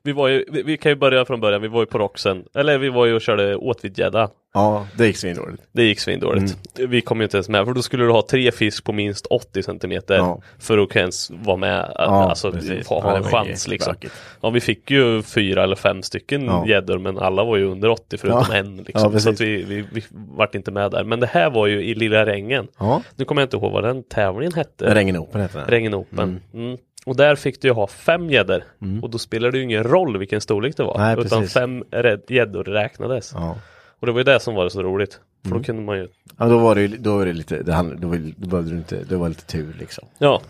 Vi, 0.06 0.12
var 0.12 0.28
ju, 0.28 0.44
vi, 0.48 0.62
vi 0.62 0.76
kan 0.76 0.92
ju 0.92 0.96
börja 0.96 1.24
från 1.24 1.40
början. 1.40 1.62
Vi 1.62 1.68
var 1.68 1.80
ju 1.80 1.86
på 1.86 1.98
Roxen. 1.98 2.44
Eller 2.54 2.78
vi 2.78 2.88
var 2.88 3.06
ju 3.06 3.14
och 3.14 3.20
körde 3.20 3.56
åtvidgädda. 3.56 4.28
ja, 4.54 4.86
det 4.98 5.06
gick 5.06 5.16
svinroligt. 5.16 5.62
Det 5.72 5.82
gick 5.82 6.00
svindåligt. 6.00 6.56
Vi 6.74 7.00
kom 7.00 7.18
ju 7.20 7.24
inte 7.24 7.36
ens 7.36 7.48
med. 7.48 7.64
För 7.66 7.72
då 7.72 7.82
skulle 7.82 8.04
du 8.04 8.10
ha 8.10 8.22
tre 8.30 8.52
fisk 8.52 8.84
på 8.84 8.92
minst 8.92 9.26
80 9.26 9.62
centimeter. 9.62 10.14
Ja. 10.16 10.42
För 10.58 10.78
att 10.78 10.96
ens 10.96 11.30
vara 11.30 11.56
med. 11.56 11.92
Ja, 11.94 12.04
alltså 12.28 12.52
precis. 12.52 12.86
Ja, 12.90 13.00
ha 13.00 13.10
det 13.10 13.16
en 13.16 13.24
chans 13.24 13.68
liksom. 13.68 13.94
Ja, 14.40 14.50
vi 14.50 14.60
fick 14.60 14.90
ju 14.90 15.22
fyra 15.22 15.62
eller 15.62 15.76
fem 15.76 16.02
stycken 16.02 16.44
Ja. 16.44 16.64
gäddor. 16.68 16.98
Men 16.98 17.18
alla 17.18 17.44
var 17.44 17.56
ju 17.56 17.64
under 17.64 17.88
80 17.88 18.18
förutom 18.18 18.44
Ja. 18.50 18.56
en. 18.56 18.76
Ja, 18.76 18.82
Liksom. 18.86 19.20
så 19.20 19.30
att 19.30 19.40
vi, 19.40 19.62
vi, 19.62 19.84
vi 19.92 20.02
vart 20.10 20.54
inte 20.54 20.70
med 20.70 20.90
där. 20.90 21.04
Men 21.04 21.20
det 21.20 21.26
här 21.26 21.50
var 21.50 21.66
ju 21.66 21.84
i 21.84 21.94
Lilla 21.94 22.26
Rängen. 22.26 22.68
Ja, 22.78 23.02
Nu 23.16 23.24
kommer 23.24 23.42
jag 23.42 23.46
inte 23.46 23.56
ihåg 23.56 23.72
vad 23.72 23.84
den 23.84 24.02
tävlingen 24.02 24.52
hette. 24.52 24.94
Rängen 24.94 25.16
Open 25.18 25.40
heter 25.40 25.58
den. 25.58 25.68
Rängen 25.68 25.94
Open. 25.94 26.40
Mm. 26.54 26.76
Och 27.06 27.16
där 27.16 27.36
fick 27.36 27.62
du 27.62 27.68
ju 27.68 27.74
ha 27.74 27.86
fem 27.86 28.30
gäddor. 28.30 28.62
Och 29.02 29.10
då 29.10 29.18
spelade 29.18 29.50
det 29.52 29.58
ju 29.58 29.64
ingen 29.64 29.84
roll 29.84 30.18
vilken 30.18 30.40
storlek 30.40 30.76
det 30.76 30.82
var. 30.82 30.98
Nej, 30.98 31.12
utan 31.18 31.40
precis. 31.40 31.54
fem 31.54 31.84
gäddor 32.28 32.64
räknades. 32.64 33.32
Ja. 33.34 33.56
Och 34.00 34.06
det 34.06 34.12
var 34.12 34.20
ju 34.20 34.24
det 34.24 34.40
som 34.40 34.54
var 34.54 34.68
så 34.68 34.82
roligt. 34.82 35.20
För 35.44 35.50
då 35.54 35.62
kunde 35.62 35.82
man 35.82 35.96
ju, 35.98 36.08
Ja, 36.38 36.46
då 36.48 36.58
var 36.58 36.74
det, 36.74 36.86
då 36.88 37.16
var 37.16 37.26
det 37.26 37.32
lite, 37.32 37.62
det 37.62 37.72
handlade, 37.72 38.00
då, 38.02 38.08
var- 38.08 38.32
då 38.36 38.48
behövde 38.48 38.70
du 38.70 38.76
inte, 38.76 39.04
det 39.08 39.16
var 39.16 39.28
lite 39.28 39.46
tur 39.46 39.76
liksom. 39.80 40.08
ja, 40.18 40.40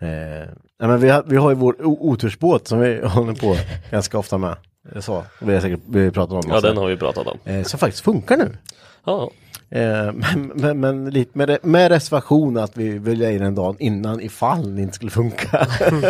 Eh, 0.00 0.48
men 0.78 1.00
vi, 1.00 1.08
har, 1.10 1.22
vi 1.26 1.36
har 1.36 1.50
ju 1.50 1.56
vår 1.56 1.76
otursbåt 1.82 2.68
som 2.68 2.80
vi 2.80 3.00
håller 3.04 3.32
på 3.34 3.56
ganska 3.90 4.18
ofta 4.18 4.38
med. 4.38 4.56
Det 4.94 5.02
Så, 5.02 5.24
vi 5.38 5.54
har 5.54 5.60
säkert 5.60 6.14
pratat 6.14 6.44
om. 6.44 6.50
ja 6.50 6.60
den 6.60 6.76
har 6.76 6.86
vi 6.86 6.96
pratat 6.96 7.26
om. 7.26 7.38
eh, 7.44 7.62
som 7.62 7.78
faktiskt 7.78 8.04
funkar 8.04 8.36
nu. 8.36 8.56
Ja, 9.04 9.30
Eh, 9.70 10.12
men, 10.12 10.52
men, 10.54 10.80
men 10.80 11.10
lite 11.10 11.38
med, 11.38 11.58
med 11.62 11.90
reservation 11.90 12.56
att 12.56 12.76
vi 12.76 12.98
vill 12.98 13.22
in 13.22 13.42
en 13.42 13.54
dag 13.54 13.76
innan 13.78 14.20
ifall 14.20 14.76
det 14.76 14.82
inte 14.82 14.94
skulle 14.94 15.10
funka. 15.10 15.66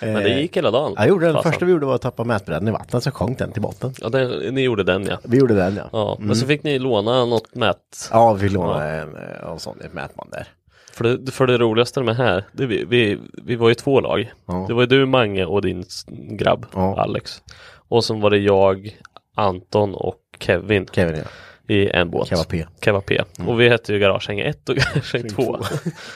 men 0.00 0.14
det 0.14 0.40
gick 0.40 0.56
hela 0.56 0.70
dagen. 0.70 0.94
Jag 0.96 1.08
gjorde 1.08 1.26
den 1.26 1.42
första 1.42 1.64
vi 1.64 1.72
gjorde 1.72 1.86
var 1.86 1.94
att 1.94 2.02
tappa 2.02 2.24
mätbrädan 2.24 2.68
i 2.68 2.70
vattnet 2.70 3.04
så 3.04 3.10
sjönk 3.10 3.38
den 3.38 3.52
till 3.52 3.62
botten. 3.62 3.94
Ja, 3.98 4.08
den, 4.08 4.54
ni 4.54 4.60
gjorde 4.62 4.84
den 4.84 5.06
ja. 5.06 5.18
Vi 5.24 5.38
gjorde 5.38 5.54
den 5.54 5.76
ja. 5.76 5.84
Ja, 5.92 6.16
men 6.20 6.36
så 6.36 6.46
fick 6.46 6.62
ni 6.62 6.78
låna 6.78 7.24
något 7.24 7.54
mät. 7.54 8.08
Ja, 8.10 8.32
vi 8.32 8.48
lånade 8.48 8.90
en, 8.90 9.16
eh, 9.16 9.50
en 9.52 9.58
sån, 9.58 9.80
ett 9.80 9.92
mätband 9.92 10.30
där. 10.32 10.48
För 10.96 11.04
det, 11.04 11.32
för 11.32 11.46
det 11.46 11.58
roligaste 11.58 12.02
med 12.02 12.16
här, 12.16 12.44
det, 12.52 12.66
vi, 12.66 12.84
vi, 12.84 13.18
vi 13.44 13.56
var 13.56 13.68
ju 13.68 13.74
två 13.74 14.00
lag. 14.00 14.32
Ja. 14.46 14.64
Det 14.68 14.74
var 14.74 14.80
ju 14.82 14.86
du, 14.86 15.06
Mange 15.06 15.44
och 15.44 15.62
din 15.62 15.84
grabb, 16.30 16.66
Ja. 16.74 17.00
Alex. 17.00 17.42
Och 17.88 18.04
sen 18.04 18.20
var 18.20 18.30
det 18.30 18.38
jag, 18.38 18.98
Anton 19.34 19.94
och 19.94 20.20
Kevin 20.38 20.86
Kevin 20.92 21.16
ja. 21.16 21.24
I 21.68 21.90
en 21.90 22.10
båt. 22.10 22.28
Keva 22.28 22.44
P. 22.44 22.64
Keva 22.84 23.00
P. 23.00 23.20
Och 23.46 23.60
vi 23.60 23.68
hette 23.68 23.92
ju 23.92 23.98
Garagehäng 23.98 24.40
1 24.40 24.68
och 24.68 24.76
Garagehäng 24.76 25.28
2. 25.28 25.58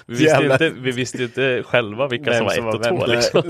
Vi 0.07 0.14
visste, 0.14 0.42
ju 0.42 0.53
inte, 0.53 0.70
vi 0.70 0.90
visste 0.90 1.18
ju 1.18 1.24
inte 1.24 1.62
själva 1.66 2.07
vilka 2.09 2.30
Vem 2.30 2.36
som 2.38 2.44
var 2.46 2.55
som 2.55 2.68
1 2.68 2.74
var 2.84 2.92
och 2.92 2.99
2 2.99 3.07
vem. 3.07 3.16
liksom. 3.16 3.42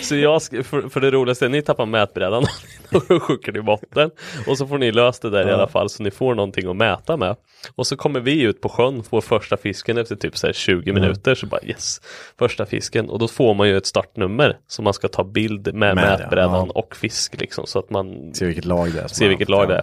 Så 0.02 0.16
jag, 0.16 0.42
för, 0.42 0.88
för 0.88 1.00
det 1.00 1.10
roligaste, 1.10 1.48
ni 1.48 1.62
tappar 1.62 1.86
mätbrädan 1.86 2.44
och 2.92 3.22
sjunker 3.22 3.56
i 3.56 3.62
botten. 3.62 4.10
Och 4.46 4.58
så 4.58 4.66
får 4.66 4.78
ni 4.78 4.92
lösa 4.92 5.30
det 5.30 5.38
där 5.38 5.48
i 5.48 5.52
alla 5.52 5.68
fall 5.68 5.90
så 5.90 6.02
ni 6.02 6.10
får 6.10 6.34
någonting 6.34 6.70
att 6.70 6.76
mäta 6.76 7.16
med. 7.16 7.36
Och 7.76 7.86
så 7.86 7.96
kommer 7.96 8.20
vi 8.20 8.42
ut 8.42 8.60
på 8.60 8.68
sjön, 8.68 9.02
får 9.02 9.20
första 9.20 9.56
fisken 9.56 9.98
efter 9.98 10.16
typ 10.16 10.36
så 10.36 10.46
här 10.46 10.54
20 10.54 10.92
minuter. 10.92 11.34
Så 11.34 11.46
bara 11.46 11.60
yes, 11.64 12.00
första 12.38 12.66
fisken. 12.66 13.10
Och 13.10 13.18
då 13.18 13.28
får 13.28 13.54
man 13.54 13.68
ju 13.68 13.76
ett 13.76 13.86
startnummer. 13.86 14.56
Så 14.66 14.82
man 14.82 14.94
ska 14.94 15.08
ta 15.08 15.24
bild 15.24 15.66
med, 15.66 15.74
Med, 15.74 15.96
mätbrädan 15.96 16.66
Ja. 16.66 16.72
och 16.74 16.96
fisk 16.96 17.40
liksom. 17.40 17.66
Så 17.66 17.78
att 17.78 17.90
man 17.90 18.34
Se 18.34 18.46
vilket 18.46 18.64
lag 18.64 18.92
det 18.92 18.98
är. 19.00 19.06
som 19.08 19.08
Se 19.08 19.24
har 19.24 19.28
vilket 19.28 19.48
lag 19.48 19.68
det 19.68 19.74
är. 19.74 19.82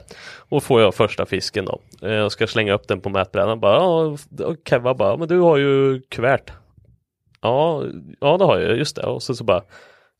Och 0.50 0.64
får 0.64 0.83
jag 0.84 0.96
första 0.96 1.26
fisken 1.26 1.66
då. 1.66 2.08
Eh, 2.08 2.20
och 2.24 2.32
ska 2.32 2.48
slänga 2.48 2.74
upp 2.74 2.88
den 2.88 3.02
på 3.02 3.10
mätbrädan. 3.10 3.60
Bara, 3.60 3.76
ja, 3.76 4.56
Keva 4.70 4.94
bara, 4.94 5.18
men 5.18 5.28
du 5.28 5.40
har 5.40 5.58
ju 5.58 6.02
kuvert. 6.02 6.52
Ja, 7.42 7.84
ja 8.20 8.38
det 8.38 8.46
har 8.46 8.60
jag, 8.60 8.78
just 8.78 8.96
det. 8.96 9.04
Och 9.04 9.24
så, 9.24 9.36
så 9.36 9.44
bara, 9.44 9.64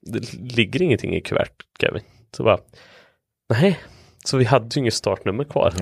det 0.02 0.34
ligger 0.34 0.82
ingenting 0.82 1.16
i 1.16 1.22
kuvert 1.22 1.54
Kevin. 1.82 2.02
Så 2.38 2.44
bara, 2.44 2.58
nej. 3.50 3.80
Så 4.26 4.38
vi 4.38 4.46
hade 4.46 4.70
ju 4.76 4.80
inget 4.80 4.94
startnummer 4.94 5.44
kvar. 5.44 5.74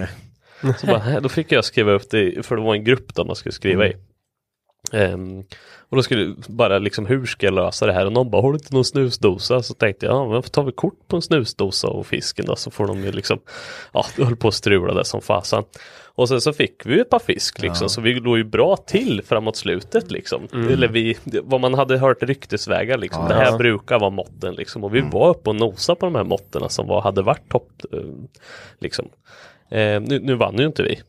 Så 0.78 0.88
bara, 0.88 1.04
"Nej." 1.06 1.22
då 1.22 1.30
fick 1.30 1.52
jag 1.52 1.66
skriva 1.66 1.92
upp 1.92 2.10
det, 2.10 2.46
för 2.46 2.56
det 2.56 2.62
var 2.62 2.76
en 2.76 2.84
grupp 2.84 3.16
då 3.16 3.26
man 3.26 3.36
skulle 3.36 3.54
skriva 3.54 3.88
i. 3.88 3.96
Ehm, 4.92 5.44
och 5.90 5.98
då 5.98 6.04
skulle 6.04 6.36
bara 6.48 6.80
liksom 6.80 7.06
hur 7.06 7.26
ska 7.26 7.48
jag 7.48 7.54
lösa 7.54 7.86
det 7.86 7.94
här? 7.94 8.06
Och 8.06 8.14
någon 8.14 8.30
bara, 8.30 8.42
har 8.42 8.52
du 8.52 8.58
inte 8.58 8.74
någon 8.74 8.86
snusdosa? 8.86 9.64
Så 9.64 9.74
tänkte 9.74 10.06
jag, 10.06 10.16
ja 10.16 10.30
men 10.30 10.42
tar 10.42 10.64
vi 10.64 10.72
kort 10.72 11.08
på 11.08 11.16
en 11.16 11.22
snusdosa 11.22 11.88
och 11.88 12.08
fisken 12.08 12.46
då 12.46 12.56
så 12.56 12.72
får 12.72 12.88
de 12.88 13.04
ju 13.04 13.12
liksom, 13.12 13.40
ja 13.94 14.06
det 14.16 14.24
höll 14.24 14.36
på 14.36 14.48
att 14.48 14.54
strula 14.54 14.94
det 14.94 15.06
som 15.06 15.22
fasan. 15.22 15.64
Och 16.14 16.28
sen 16.28 16.42
så 16.42 16.54
fick 16.54 16.86
vi 16.86 17.00
ett 17.00 17.10
par 17.10 17.20
fisk 17.20 17.62
liksom, 17.62 17.90
så 17.90 18.02
vi 18.02 18.14
låg 18.14 18.38
ju 18.38 18.44
bra 18.44 18.78
till 18.78 19.22
framåt 19.26 19.58
slutet 19.58 20.12
liksom. 20.12 20.48
Eller 20.72 20.88
vi, 20.88 21.18
vad 21.44 21.62
man 21.62 21.74
hade 21.74 21.98
hört 21.98 22.24
ryktesvägar 22.24 22.98
liksom, 22.98 23.28
det 23.28 23.36
här 23.36 23.58
brukar 23.58 24.00
vara 24.00 24.10
måtten 24.10 24.56
liksom. 24.56 24.84
Och 24.84 24.96
vi 24.96 25.02
var 25.02 25.30
uppe 25.30 25.50
och 25.50 25.56
nosade 25.56 26.00
på 26.00 26.06
de 26.06 26.16
här 26.16 26.24
måtterna 26.24 26.70
som 26.70 26.88
var, 26.88 27.02
hade 27.02 27.22
varit 27.22 27.50
topp, 27.50 27.70
eh, 27.94 28.00
liksom. 28.80 29.10
Eh, 29.70 30.02
nu, 30.02 30.20
nu 30.20 30.36
vann 30.36 30.58
ju 30.58 30.66
inte 30.66 30.84
vi, 30.84 31.02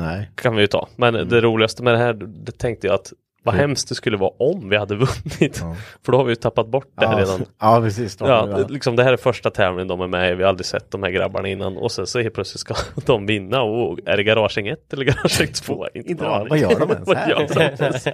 Nej. 0.00 0.30
kan 0.34 0.54
vi 0.56 0.60
ju 0.60 0.66
ta. 0.66 0.88
Men 0.96 1.28
det 1.28 1.40
roligaste 1.40 1.82
med 1.82 1.94
det 1.94 1.98
här, 1.98 2.12
det 2.44 2.58
tänkte 2.58 2.86
jag 2.86 2.94
att 2.94 3.12
vad 3.42 3.54
hemskt 3.54 3.88
det 3.88 3.94
skulle 3.94 4.16
vara 4.16 4.30
om 4.38 4.68
vi 4.68 4.76
hade 4.76 4.94
vunnit. 4.96 5.64
För 6.04 6.12
då 6.12 6.18
har 6.18 6.24
vi 6.24 6.30
ju 6.32 6.36
tappat 6.36 6.66
bort 6.68 6.92
det 7.00 7.06
här 7.06 7.12
Ja, 7.14 7.20
redan. 7.24 7.40
ja, 7.60 7.80
precis. 7.80 8.16
Ja, 8.20 8.48
ja, 8.50 8.56
det- 8.58 8.72
liksom 8.72 8.96
det 8.96 9.04
här 9.04 9.12
är 9.12 9.16
första 9.16 9.50
tävlingen 9.50 9.88
de 9.88 10.00
är 10.00 10.06
med 10.06 10.32
i. 10.32 10.34
Vi 10.34 10.42
har 10.42 10.48
aldrig 10.48 10.66
sett 10.66 10.90
de 10.90 11.02
här 11.02 11.10
grabbarna 11.10 11.48
innan. 11.48 11.76
Och 11.76 11.92
sen 11.92 12.06
så 12.06 12.20
helt 12.20 12.34
plötsligt 12.34 12.60
ska 12.60 12.74
de 13.06 13.26
vinna. 13.26 13.62
Och 13.62 13.98
är 14.06 14.16
det 14.16 14.22
Garagehäng 14.22 14.68
1 14.68 14.92
eller 14.92 15.04
Garagehäng 15.04 15.52
2? 15.52 15.86
Inte, 15.94 16.10
en 16.24 16.30
vad- 16.30 16.34
aning. 16.40 16.48
vad 16.48 16.58
gör 16.58 16.78
de 16.80 16.90
ens 16.90 17.08
här? 17.14 17.30
gör 17.30 17.48
de 17.78 17.84
ens? 17.84 18.04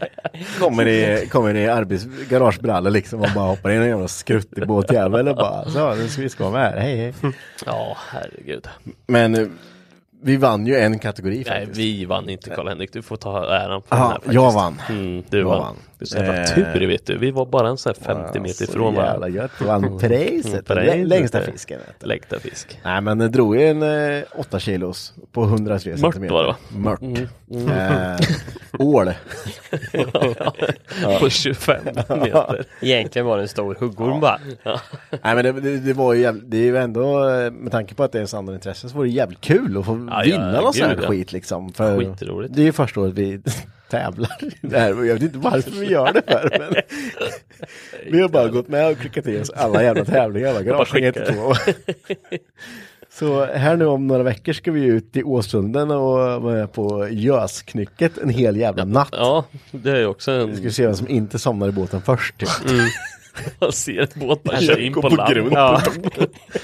Kommer 0.59 0.87
i, 0.89 1.27
kommer 1.31 1.55
i 1.55 1.69
arbets, 1.69 2.05
garagebrallor 2.31 2.91
liksom 2.91 3.21
och 3.21 3.29
bara 3.35 3.47
hoppar 3.47 3.71
in 3.71 3.77
i 3.77 3.85
en 3.85 3.89
jävla 3.89 4.09
skruttig 4.09 4.67
båtjävel 4.67 5.29
och 5.29 5.37
bara 5.37 5.65
så, 5.65 5.95
nu 5.95 6.09
ska 6.09 6.23
vi 6.23 6.29
ska 6.29 6.45
vara 6.51 6.53
med 6.63 6.71
här, 6.73 6.81
hej 6.81 6.97
hej. 6.97 7.33
Ja, 7.67 7.97
herregud. 8.11 8.69
Men 9.07 9.59
vi 10.23 10.37
vann 10.37 10.67
ju 10.67 10.77
en 10.77 10.99
kategori 10.99 11.35
Nej, 11.35 11.45
faktiskt. 11.45 11.79
vi 11.79 12.05
vann 12.05 12.29
inte 12.29 12.51
Karl-Henrik. 12.51 12.93
Du 12.93 13.03
får 13.03 13.17
ta 13.17 13.55
äran 13.57 13.83
för 13.83 13.97
den 13.97 14.05
här 14.05 14.13
faktiskt. 14.13 14.35
jag 14.35 14.53
vann. 14.53 14.81
Mm, 14.89 15.23
du 15.31 15.39
Jag 15.39 15.45
vann. 15.45 15.59
vann. 15.59 15.77
Så 16.03 16.17
jävla 16.17 16.37
Eh, 16.41 16.45
tur 16.75 16.87
vet 16.87 17.07
du. 17.07 17.19
Vi 17.19 17.31
var 17.31 17.47
bara 17.47 17.69
en 17.69 17.77
sån 17.79 17.93
här 18.07 18.15
50 18.25 18.41
meter 18.41 18.55
Så 18.55 18.65
ifrån 18.65 18.95
jävla 18.95 19.07
varandra. 19.09 19.29
gött. 19.29 19.51
Det 19.59 19.65
vann 19.65 19.99
priset, 19.99 20.71
Mm, 20.71 20.85
priset, 20.85 21.07
längsta 21.09 21.41
fisken. 21.41 21.81
Läckta 22.01 22.39
fisk. 22.41 22.81
Nej 22.85 23.01
men 23.01 23.19
det 23.19 23.29
drog 23.29 23.57
ju 23.57 23.63
en 23.69 23.83
eh, 23.83 24.23
8 24.37 24.59
kilos 24.59 25.15
på 25.33 25.43
103 25.45 25.91
Mört 25.91 26.01
centimeter. 26.01 26.35
var 26.35 26.43
det, 26.43 26.49
va? 26.49 26.57
Mört. 26.69 27.01
Mm. 27.51 27.69
Eh, 27.69 28.17
ål. 28.79 29.11
På 31.21 31.31
25 31.31 31.85
meter. 31.85 32.67
Egentligen 32.81 33.27
var 33.27 33.37
det 33.37 33.43
en 33.43 33.49
stor 33.49 33.77
huggorm 33.81 34.21
bara. 34.21 34.39
Nej 35.23 35.35
men 35.35 35.45
det, 35.45 35.53
det, 35.53 35.79
det 35.79 35.93
var 35.93 36.15
ju 36.15 36.21
jävligt, 36.21 36.51
det 36.51 36.57
är 36.57 36.63
ju 36.65 36.77
ändå 36.77 37.29
eh, 37.29 37.51
med 37.51 37.73
tanke 37.73 37.95
på 37.95 38.03
att 38.05 38.13
det 38.13 38.19
är 38.19 38.23
en 38.23 38.29
standardintresse 38.29 38.89
så 38.89 38.97
var 38.97 39.05
det 39.05 39.11
jävligt 39.11 39.41
kul 39.41 39.77
att 39.79 39.87
få 39.87 40.07
Ja, 40.11 40.23
vinna 40.25 40.53
ja, 40.55 40.61
någon 40.61 40.73
sån 40.75 40.87
här 40.89 40.97
skit 40.97 41.33
liksom. 41.33 41.73
För 41.73 41.99
Skitroligt. 41.99 42.55
Det 42.55 42.63
är 42.63 42.65
ju 42.67 42.73
första 42.73 43.01
året 43.01 43.15
vi 43.15 43.41
tävlar. 43.91 44.39
Nej, 44.61 44.89
jag 44.89 44.95
vet 44.95 45.23
inte 45.23 45.39
varför 45.39 45.71
vi 45.71 45.87
gör 45.87 46.13
det 46.13 46.23
för 46.27 46.57
men 46.59 46.83
Vi 48.13 48.21
har 48.21 48.29
bara 48.29 48.49
gått 48.49 48.69
med 48.69 48.91
och 48.91 48.99
klickat 48.99 49.27
i 49.27 49.41
oss 49.41 49.51
alla 49.51 49.83
jävla 49.83 50.05
tävlingar. 50.05 50.53
Bara 50.53 50.63
Garage 50.63 50.97
1 50.97 51.15
skickar. 51.17 51.47
och 51.47 51.57
2. 51.57 51.73
Så 53.19 53.45
här 53.45 53.77
nu 53.77 53.87
om 53.87 54.07
några 54.07 54.23
veckor 54.23 54.53
ska 54.53 54.73
vi 54.73 54.85
ut 54.85 55.17
i 55.17 55.23
Åsunden 55.23 55.91
och 55.91 56.19
vara 56.19 56.41
med 56.41 56.73
på 56.73 57.09
Gösknycket 57.09 58.19
en 58.19 58.29
hel 58.29 58.57
jävla 58.57 58.85
natt. 58.85 59.09
Ja, 59.13 59.45
det 59.71 59.91
är 59.91 60.07
också 60.07 60.31
en... 60.31 60.51
Vi 60.51 60.57
ska 60.57 60.71
se 60.71 60.87
vem 60.87 60.97
som 60.97 61.09
inte 61.09 61.39
somnar 61.39 61.69
i 61.69 61.73
båten 61.73 62.03
först. 62.03 62.39
Typ. 62.39 62.49
Man 63.61 63.73
ser 63.73 64.01
ett 64.01 64.15
båt 64.15 64.43
bara 64.43 64.61
köra 64.61 64.79
in 64.79 64.93
på, 64.95 65.03
på 65.03 65.09
land. 65.09 65.35
grund. 65.35 65.53
Ja. 65.57 65.83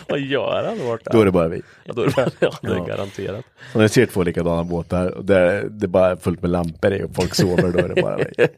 Vad 0.09 0.21
gör 0.21 0.65
han 0.65 0.87
borta? 0.87 1.11
Då 1.13 1.21
är 1.21 1.25
det 1.25 1.31
bara 1.31 1.49
vi. 1.49 1.63
Ja, 1.85 1.93
då 1.93 2.03
är 2.03 2.07
det, 2.07 2.31
ja, 2.39 2.53
det 2.63 2.69
är 2.69 2.87
garanterat. 2.87 3.45
Och 3.59 3.75
när 3.75 3.83
jag 3.83 3.91
ser 3.91 4.07
två 4.07 4.23
likadana 4.23 4.65
båtar 4.65 5.11
och 5.11 5.25
där 5.25 5.67
det 5.71 5.89
bara 5.89 6.11
är 6.11 6.17
fullt 6.17 6.43
med 6.43 6.51
lampor 6.51 6.93
i 6.93 7.03
och 7.03 7.15
folk 7.15 7.35
sover, 7.35 7.73
då 7.73 7.79
är 7.79 7.89
det 7.89 8.03
bara 8.03 8.17
vi. 8.17 8.25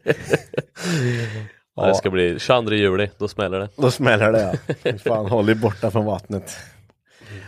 Ja. 1.77 1.87
Det 1.87 1.95
ska 1.95 2.09
bli 2.09 2.39
22 2.39 2.73
juli, 2.73 3.09
då 3.17 3.27
smäller 3.27 3.59
det. 3.59 3.69
Då 3.75 3.91
smäller 3.91 4.31
det 4.31 4.57
ja. 4.83 4.93
Fan, 4.97 5.25
håll 5.25 5.49
er 5.49 5.55
borta 5.55 5.91
från 5.91 6.05
vattnet. 6.05 6.57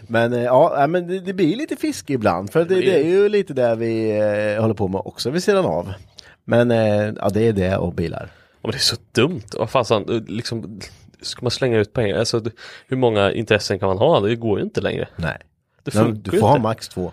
Men 0.07 0.33
eh, 0.33 0.43
ja, 0.43 0.87
men 0.87 1.07
det, 1.07 1.19
det 1.19 1.33
blir 1.33 1.55
lite 1.55 1.75
fiske 1.75 2.13
ibland, 2.13 2.51
för 2.51 2.65
det, 2.65 2.75
det 2.75 2.99
är 2.99 3.07
ju 3.07 3.29
lite 3.29 3.53
där 3.53 3.75
vi 3.75 4.19
eh, 4.55 4.61
håller 4.61 4.73
på 4.73 4.87
med 4.87 5.01
också 5.05 5.29
vid 5.29 5.43
sidan 5.43 5.65
av. 5.65 5.93
Men 6.45 6.71
eh, 6.71 7.13
ja, 7.21 7.29
det 7.33 7.47
är 7.47 7.53
det 7.53 7.77
och 7.77 7.93
bilar. 7.93 8.29
Men 8.67 8.71
det 8.71 8.77
är 8.77 8.79
så 8.79 8.95
dumt. 9.11 9.41
Vad 9.57 9.69
fasen, 9.69 10.25
liksom, 10.27 10.79
ska 11.21 11.41
man 11.41 11.51
slänga 11.51 11.77
ut 11.77 11.93
pengar? 11.93 12.17
Alltså, 12.17 12.43
hur 12.87 12.97
många 12.97 13.31
intressen 13.31 13.79
kan 13.79 13.87
man 13.87 13.97
ha? 13.97 14.19
Det 14.19 14.35
går 14.35 14.59
ju 14.59 14.65
inte 14.65 14.81
längre. 14.81 15.07
Nej. 15.15 15.37
Det 15.83 15.91
funkar 15.91 16.31
du 16.31 16.39
får 16.39 16.47
ha 16.47 16.55
inte. 16.55 16.61
max 16.61 16.89
två. 16.89 17.11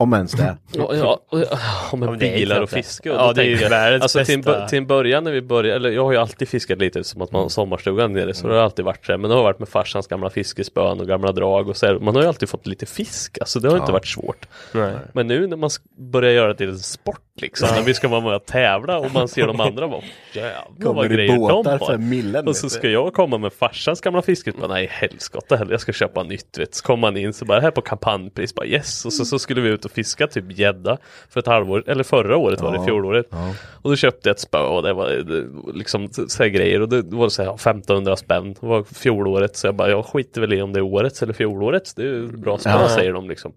Om 0.00 0.14
ens 0.14 0.32
det. 0.32 0.56
Ja, 0.72 0.94
ja, 0.94 1.20
det 2.18 2.28
är 2.28 2.36
bilar 2.36 2.60
och 2.60 2.70
fiske. 2.70 3.10
Och 3.10 3.16
Ja, 3.16 3.32
det 3.32 3.42
är 3.42 3.46
ju 3.46 3.56
världens 3.56 4.02
alltså, 4.02 4.24
till, 4.24 4.48
en 4.48 4.68
till 4.68 4.78
en 4.78 4.86
början 4.86 5.24
när 5.24 5.32
vi 5.32 5.42
började, 5.42 5.76
eller 5.76 5.90
jag 5.90 6.04
har 6.04 6.12
ju 6.12 6.18
alltid 6.18 6.48
fiskat 6.48 6.78
lite 6.78 7.04
som 7.04 7.22
att 7.22 7.32
man 7.32 7.42
har 7.42 7.48
sommarstugan 7.48 8.12
nere 8.12 8.34
så 8.34 8.48
det 8.48 8.54
har 8.54 8.62
alltid 8.62 8.84
varit 8.84 9.06
så 9.06 9.12
här, 9.12 9.18
men 9.18 9.30
det 9.30 9.36
har 9.36 9.42
varit 9.42 9.58
med 9.58 9.68
farsans 9.68 10.06
gamla 10.06 10.30
fiskespön 10.30 11.00
och 11.00 11.06
gamla 11.06 11.32
drag 11.32 11.68
och 11.68 11.76
så 11.76 11.86
här, 11.86 11.98
man 11.98 12.14
har 12.14 12.22
ju 12.22 12.28
alltid 12.28 12.48
fått 12.48 12.66
lite 12.66 12.86
fisk, 12.86 13.38
alltså 13.40 13.60
det 13.60 13.70
har 13.70 13.78
inte 13.78 13.92
varit 13.92 14.06
svårt. 14.06 14.46
Nej. 14.72 14.94
Men 15.12 15.26
nu 15.26 15.46
när 15.46 15.56
man 15.56 15.70
börjar 15.98 16.32
göra 16.32 16.48
det 16.48 16.54
till 16.54 16.68
en 16.68 16.78
sport 16.78 17.20
liksom, 17.40 17.68
när 17.76 17.82
vi 17.82 17.94
ska 17.94 18.08
vara 18.08 18.20
med 18.20 18.34
och 18.34 18.46
tävla 18.46 18.98
och 18.98 19.14
man 19.14 19.28
ser 19.28 19.46
de 19.46 19.60
andra 19.60 19.88
bara 19.88 20.02
jävlar 20.32 20.94
vad 20.94 21.10
grejer 21.10 21.32
de 21.32 21.38
båtar 21.38 21.78
för 21.78 21.86
har. 21.86 21.98
millen, 21.98 22.48
Och 22.48 22.56
så 22.56 22.70
ska 22.70 22.88
jag 22.88 23.14
komma 23.14 23.38
med 23.38 23.52
farsans 23.52 24.00
gamla 24.00 24.22
fiskespön, 24.22 24.70
nej 24.70 24.88
helskotta 24.90 25.56
heller, 25.56 25.70
jag 25.70 25.80
ska 25.80 25.92
köpa 25.92 26.22
nytt 26.22 26.58
vet. 26.58 26.74
Så 26.74 26.84
kommer 26.84 27.00
man 27.00 27.16
in 27.16 27.32
så 27.32 27.44
bara 27.44 27.60
här 27.60 27.70
på 27.70 27.80
kampanjpris, 27.80 28.54
bara 28.54 28.66
yes, 28.66 29.04
och 29.04 29.12
så, 29.12 29.24
så 29.24 29.38
skulle 29.38 29.60
vi 29.60 29.68
ut 29.68 29.84
och 29.88 29.94
fiskade 29.94 30.32
typ 30.32 30.58
gädda 30.58 30.98
för 31.30 31.40
ett 31.40 31.46
halvår, 31.46 31.84
eller 31.86 32.04
förra 32.04 32.36
året 32.36 32.60
var 32.60 32.78
det, 32.78 32.84
fjolåret. 32.84 33.26
Och 33.82 33.90
då 33.90 33.96
köpte 33.96 34.28
jag 34.28 34.34
ett 34.34 34.40
spö 34.40 34.58
och 34.58 34.82
det 34.82 34.92
var 34.92 35.08
det, 35.08 35.46
liksom 35.78 36.08
så 36.12 36.42
här 36.42 36.50
grejer 36.50 36.80
och 36.82 36.88
det 36.88 37.02
var 37.02 37.28
så 37.28 37.42
här 37.42 37.54
1500 37.54 38.16
spänn. 38.16 38.52
Det 38.60 38.66
var 38.66 38.82
fjolåret 38.82 39.56
så 39.56 39.66
jag 39.66 39.74
bara, 39.74 39.90
jag 39.90 40.04
skiter 40.06 40.40
väl 40.40 40.52
i 40.52 40.62
om 40.62 40.72
det 40.72 40.78
är 40.80 40.82
årets 40.82 41.22
eller 41.22 41.32
fjolårets. 41.32 41.94
Det 41.94 42.02
är 42.02 42.06
ju 42.06 42.26
bra 42.26 42.58
spö 42.58 42.70
Ja. 42.70 42.88
säger 42.88 43.12
de 43.12 43.28
liksom. 43.28 43.52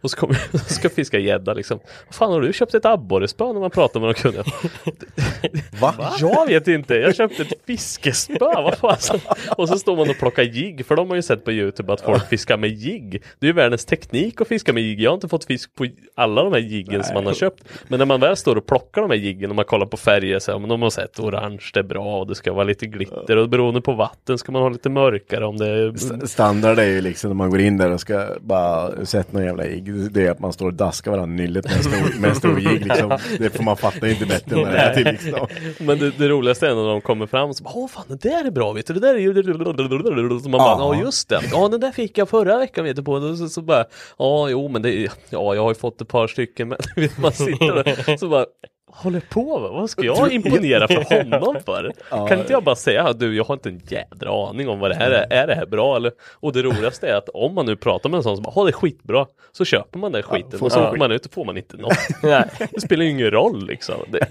Och 0.00 0.10
så 0.10 0.16
kommer 0.16 0.40
jag 0.52 0.60
ska 0.66 0.88
fiska 0.88 1.18
gädda 1.18 1.54
liksom. 1.54 1.78
Vad 2.06 2.14
fan 2.14 2.32
har 2.32 2.40
du 2.40 2.52
köpt 2.52 2.74
ett 2.74 2.84
abborrespö 2.84 3.52
när 3.52 3.60
man 3.60 3.70
pratar 3.70 4.00
med 4.00 4.08
de 4.08 4.14
kunniga? 4.14 4.44
Va? 5.80 5.94
Jag 6.20 6.46
vet 6.46 6.68
inte, 6.68 6.94
jag 6.94 7.14
köpte 7.16 7.42
ett 7.42 7.52
fiskespö, 7.66 8.38
vad 8.40 8.78
fan? 8.78 9.20
Och 9.56 9.68
så 9.68 9.78
står 9.78 9.96
man 9.96 10.10
och 10.10 10.18
plockar 10.18 10.42
jigg, 10.42 10.86
för 10.86 10.96
de 10.96 11.08
har 11.08 11.16
ju 11.16 11.22
sett 11.22 11.44
på 11.44 11.52
Youtube 11.52 11.92
att 11.92 12.00
folk 12.00 12.28
fiskar 12.28 12.56
med 12.56 12.70
jigg. 12.70 13.22
Det 13.38 13.46
är 13.46 13.48
ju 13.48 13.52
världens 13.52 13.84
teknik 13.84 14.40
att 14.40 14.48
fiska 14.48 14.72
med 14.72 14.82
jigg. 14.82 15.00
Jag 15.00 15.10
har 15.10 15.14
inte 15.14 15.28
fått 15.28 15.44
fisk 15.44 15.74
på 15.76 15.86
alla 16.14 16.42
de 16.42 16.52
här 16.52 16.60
jiggen 16.60 17.04
som 17.04 17.14
man 17.14 17.26
har 17.26 17.34
köpt. 17.34 17.64
Men 17.88 17.98
när 17.98 18.06
man 18.06 18.20
väl 18.20 18.36
står 18.36 18.56
och 18.56 18.66
plockar 18.66 19.00
de 19.02 19.10
här 19.10 19.18
jiggen 19.18 19.50
och 19.50 19.56
man 19.56 19.64
kollar 19.64 19.86
på 19.86 19.96
färger 19.96 20.38
så 20.38 20.52
här, 20.52 20.58
men 20.58 20.68
de 20.68 20.82
har 20.82 20.90
sett 20.90 21.18
orange, 21.18 21.70
det 21.74 21.80
är 21.80 21.84
bra 21.84 22.18
och 22.20 22.26
det 22.26 22.34
ska 22.34 22.52
vara 22.52 22.64
lite 22.64 22.86
glitter 22.86 23.36
och 23.36 23.48
beroende 23.48 23.80
på 23.80 23.92
vatten 23.92 24.38
ska 24.38 24.52
man 24.52 24.62
ha 24.62 24.68
lite 24.68 24.88
mörkare 24.88 25.46
om 25.46 25.56
det 25.56 25.66
är 25.66 25.94
St- 25.94 26.26
Standard 26.26 26.78
är 26.78 26.84
ju 26.86 27.00
liksom 27.00 27.30
när 27.30 27.34
man 27.34 27.50
går 27.50 27.60
in 27.60 27.76
där 27.78 27.90
och 27.90 28.00
ska 28.00 28.26
bara 28.40 29.06
sätta 29.06 29.32
någon 29.32 29.44
jävla 29.46 29.66
jigg. 29.66 30.12
Det 30.12 30.26
är 30.26 30.30
att 30.30 30.38
man 30.40 30.52
står 30.52 30.66
och 30.66 30.74
daskar 30.74 31.10
varandra 31.10 31.36
nyllet 31.36 31.64
med 31.64 31.76
en 31.76 31.82
stor, 31.82 32.20
med 32.20 32.30
en 32.30 32.36
stor 32.36 32.60
jigg 32.60 32.86
liksom. 32.86 33.18
Det 33.38 33.50
får 33.56 33.64
man 33.64 33.76
fatta 33.76 34.08
inte 34.08 34.26
bättre 34.26 34.56
än 34.56 34.72
det 34.72 34.78
är 34.78 34.94
till 34.94 35.04
liksom. 35.04 35.46
Men 35.86 35.98
det, 35.98 36.10
det 36.18 36.28
roligaste 36.28 36.66
är 36.68 36.74
när 36.74 36.88
de 36.88 37.00
kommer 37.00 37.26
fram 37.26 37.54
så 37.54 37.64
bara, 37.64 37.74
åh 37.74 37.88
fan 37.88 38.04
det 38.08 38.22
där 38.28 38.44
är 38.44 38.50
bra 38.50 38.72
vet 38.72 38.86
du, 38.86 38.94
det 38.94 39.00
där 39.00 39.14
är 39.14 39.18
ju... 39.18 39.34
Så 40.42 40.48
man 40.48 40.58
bara, 40.58 40.78
ja 40.78 41.00
just 41.04 41.28
det, 41.28 41.40
ja 41.52 41.68
den 41.68 41.80
där 41.80 41.92
fick 41.92 42.18
jag 42.18 42.28
förra 42.28 42.58
veckan 42.58 42.84
vet 42.84 42.96
du 42.96 43.02
på, 43.02 43.12
och 43.12 43.38
så, 43.38 43.48
så 43.48 43.62
bara, 43.62 43.84
ja 44.18 44.48
jo 44.48 44.68
men 44.68 44.82
det 44.82 45.08
ja 45.30 45.54
jag 45.54 45.65
har 45.66 45.70
ju 45.70 45.78
fått 45.78 46.00
ett 46.00 46.08
par 46.08 46.26
stycken 46.26 46.68
men 46.68 46.78
man 47.18 47.32
sitter 47.32 47.84
där 47.84 48.16
så 48.16 48.28
bara 48.28 48.46
Håller 48.90 49.20
på 49.20 49.58
va? 49.58 49.68
Vad 49.68 49.90
ska 49.90 50.04
jag 50.04 50.32
imponera 50.32 50.88
för 50.88 51.22
honom 51.22 51.56
för? 51.66 51.92
Kan 52.28 52.38
inte 52.38 52.52
jag 52.52 52.64
bara 52.64 52.76
säga 52.76 53.12
du 53.12 53.36
jag 53.36 53.44
har 53.44 53.54
inte 53.54 53.68
en 53.68 53.80
jädra 53.88 54.48
aning 54.48 54.68
om 54.68 54.78
vad 54.78 54.90
det 54.90 54.94
här 54.94 55.10
är, 55.10 55.32
är 55.32 55.46
det 55.46 55.54
här 55.54 55.66
bra 55.66 55.96
eller? 55.96 56.12
Och 56.32 56.52
det 56.52 56.62
roligaste 56.62 57.08
är 57.08 57.14
att 57.14 57.28
om 57.28 57.54
man 57.54 57.66
nu 57.66 57.76
pratar 57.76 58.10
med 58.10 58.16
en 58.16 58.22
sån 58.22 58.36
som 58.36 58.42
bara, 58.42 58.52
ja 58.56 58.64
det 58.64 58.70
är 58.70 58.72
skitbra 58.72 59.26
Så 59.52 59.64
köper 59.64 59.98
man 59.98 60.12
den 60.12 60.22
skiten 60.22 60.60
och 60.60 60.72
så 60.72 60.88
åker 60.88 60.98
man 60.98 61.12
ut 61.12 61.26
och 61.26 61.32
får 61.32 61.44
man 61.44 61.56
inte 61.56 61.76
något 61.76 61.98
Det 62.72 62.80
spelar 62.80 63.04
ju 63.04 63.10
ingen 63.10 63.30
roll 63.30 63.66
liksom 63.66 63.94
det, 64.08 64.26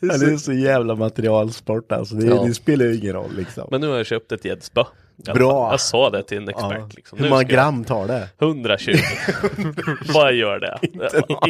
det 0.00 0.06
är 0.06 0.36
så 0.36 0.52
jävla 0.52 0.94
materialsport 0.94 1.92
alltså. 1.92 2.14
Det, 2.14 2.46
det 2.46 2.54
spelar 2.54 2.84
ju 2.84 2.96
ingen 2.96 3.12
roll 3.12 3.36
liksom. 3.36 3.68
Men 3.70 3.80
nu 3.80 3.88
har 3.88 3.96
jag 3.96 4.06
köpt 4.06 4.32
ett 4.32 4.44
gäddspö. 4.44 4.84
Bra. 5.34 5.70
Jag 5.70 5.80
sa 5.80 6.10
det 6.10 6.22
till 6.22 6.36
en 6.38 6.48
expert. 6.48 6.72
Ja. 6.78 6.88
Liksom. 6.96 7.18
Hur 7.18 7.24
Nu 7.24 7.30
många 7.30 7.42
gram 7.42 7.84
tar 7.84 8.06
det? 8.06 8.28
120. 8.40 8.92
Vad 10.14 10.32
gör 10.34 10.60
det? 10.60 10.78